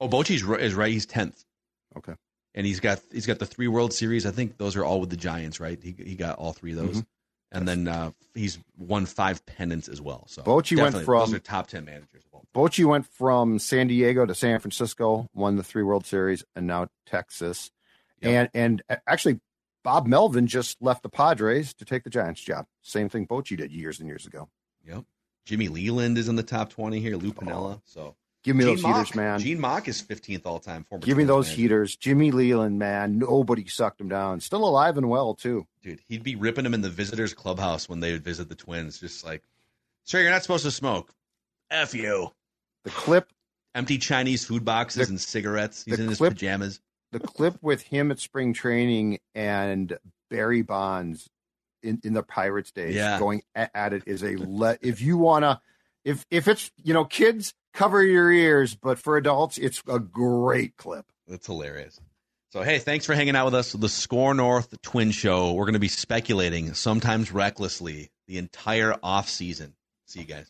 Oh, 0.00 0.08
Bochy's 0.08 0.42
is 0.42 0.74
right. 0.74 0.90
He's 0.92 1.04
tenth. 1.06 1.44
Okay. 1.96 2.14
and 2.54 2.64
he's 2.66 2.80
got 2.80 3.00
he's 3.12 3.26
got 3.26 3.38
the 3.38 3.46
three 3.46 3.68
World 3.68 3.92
Series. 3.92 4.24
I 4.24 4.30
think 4.30 4.56
those 4.56 4.74
are 4.76 4.84
all 4.84 5.00
with 5.00 5.10
the 5.10 5.16
Giants, 5.16 5.60
right? 5.60 5.78
He 5.82 5.94
he 6.02 6.14
got 6.14 6.38
all 6.38 6.52
three 6.52 6.70
of 6.72 6.78
those, 6.78 7.02
Mhm. 7.02 7.06
And 7.52 7.66
then 7.66 7.88
uh, 7.88 8.12
he's 8.34 8.58
won 8.78 9.06
five 9.06 9.44
pennants 9.44 9.88
as 9.88 10.00
well. 10.00 10.24
So 10.28 10.42
Bochy 10.42 10.80
went 10.80 11.04
from- 11.04 11.40
top 11.40 11.66
ten 11.66 11.84
managers. 11.84 12.22
Bochy 12.54 12.84
went 12.84 13.06
from 13.06 13.58
San 13.58 13.86
Diego 13.86 14.26
to 14.26 14.34
San 14.34 14.58
Francisco, 14.58 15.28
won 15.34 15.56
the 15.56 15.62
three 15.62 15.84
World 15.84 16.04
Series, 16.04 16.44
and 16.56 16.66
now 16.66 16.88
Texas. 17.06 17.70
Yep. 18.22 18.50
And 18.54 18.82
and 18.88 18.98
actually, 19.06 19.40
Bob 19.84 20.06
Melvin 20.06 20.46
just 20.46 20.82
left 20.82 21.02
the 21.02 21.08
Padres 21.08 21.72
to 21.74 21.84
take 21.84 22.02
the 22.02 22.10
Giants 22.10 22.40
job. 22.40 22.66
Same 22.82 23.08
thing 23.08 23.26
Bochy 23.26 23.56
did 23.56 23.70
years 23.72 24.00
and 24.00 24.08
years 24.08 24.26
ago. 24.26 24.48
Yep. 24.84 25.04
Jimmy 25.44 25.68
Leyland 25.68 26.18
is 26.18 26.28
in 26.28 26.36
the 26.36 26.42
top 26.42 26.70
twenty 26.70 27.00
here. 27.00 27.16
Lou 27.16 27.32
Piniella. 27.32 27.80
So 27.84 28.16
Give 28.42 28.56
me 28.56 28.64
Gene 28.64 28.74
those 28.74 28.82
Mauch. 28.82 28.96
heaters, 28.96 29.14
man. 29.14 29.38
Gene 29.38 29.60
Mauch 29.60 29.86
is 29.88 30.00
fifteenth 30.00 30.46
all 30.46 30.58
time. 30.58 30.84
Former 30.84 31.04
Give 31.04 31.16
me 31.18 31.24
those 31.24 31.48
heaters. 31.48 31.94
Jimmy 31.96 32.30
Leyland, 32.30 32.78
man. 32.78 33.18
Nobody 33.18 33.66
sucked 33.66 34.00
him 34.00 34.08
down. 34.08 34.40
Still 34.40 34.64
alive 34.66 34.96
and 34.96 35.08
well, 35.10 35.34
too. 35.34 35.66
dude. 35.82 36.00
He'd 36.08 36.22
be 36.22 36.36
ripping 36.36 36.64
them 36.64 36.72
in 36.74 36.80
the 36.80 36.88
visitors' 36.88 37.34
clubhouse 37.34 37.88
when 37.88 38.00
they 38.00 38.12
would 38.12 38.24
visit 38.24 38.48
the 38.48 38.54
Twins. 38.54 38.98
Just 38.98 39.24
like, 39.26 39.42
sir, 40.04 40.20
you're 40.22 40.30
not 40.30 40.42
supposed 40.42 40.64
to 40.64 40.70
smoke. 40.70 41.12
F 41.70 41.94
you. 41.94 42.30
The 42.84 42.90
clip 42.90 43.30
Empty 43.74 43.98
Chinese 43.98 44.44
food 44.46 44.64
boxes 44.64 45.06
The- 45.08 45.12
and 45.12 45.20
cigarettes. 45.20 45.84
He's 45.84 45.98
in 45.98 46.08
his 46.08 46.18
clip- 46.18 46.32
pajamas. 46.32 46.80
the 47.12 47.20
clip 47.20 47.58
with 47.62 47.82
him 47.82 48.10
at 48.10 48.18
spring 48.20 48.52
training 48.54 49.18
and 49.34 49.96
Barry 50.30 50.62
Bonds 50.62 51.28
in, 51.82 52.00
in 52.04 52.14
the 52.14 52.22
Pirates 52.22 52.72
days 52.72 52.94
Yeah. 52.94 53.18
going 53.18 53.42
at, 53.54 53.70
at 53.74 53.92
it 53.92 54.04
is 54.06 54.22
a 54.24 54.36
le- 54.36 54.78
if 54.80 55.00
you 55.02 55.18
wanna 55.18 55.60
if 56.04 56.24
if 56.30 56.48
it's 56.48 56.70
you 56.82 56.94
know 56.94 57.04
kids 57.04 57.52
cover 57.72 58.02
your 58.02 58.30
ears 58.30 58.74
but 58.74 58.98
for 58.98 59.16
adults 59.16 59.58
it's 59.58 59.82
a 59.88 59.98
great 59.98 60.76
clip. 60.76 61.06
That's 61.26 61.46
hilarious. 61.46 62.00
So, 62.52 62.62
hey, 62.62 62.80
thanks 62.80 63.06
for 63.06 63.14
hanging 63.14 63.36
out 63.36 63.44
with 63.44 63.54
us. 63.54 63.72
The 63.72 63.88
SKOR 63.88 64.34
North 64.34 64.74
Twin 64.82 65.12
Show. 65.12 65.52
We're 65.52 65.66
going 65.66 65.74
to 65.74 65.78
be 65.78 65.86
speculating, 65.86 66.74
sometimes 66.74 67.30
recklessly, 67.30 68.10
the 68.26 68.38
entire 68.38 68.96
off 69.04 69.28
season. 69.28 69.74
See 70.06 70.18
you 70.18 70.26
guys. 70.26 70.46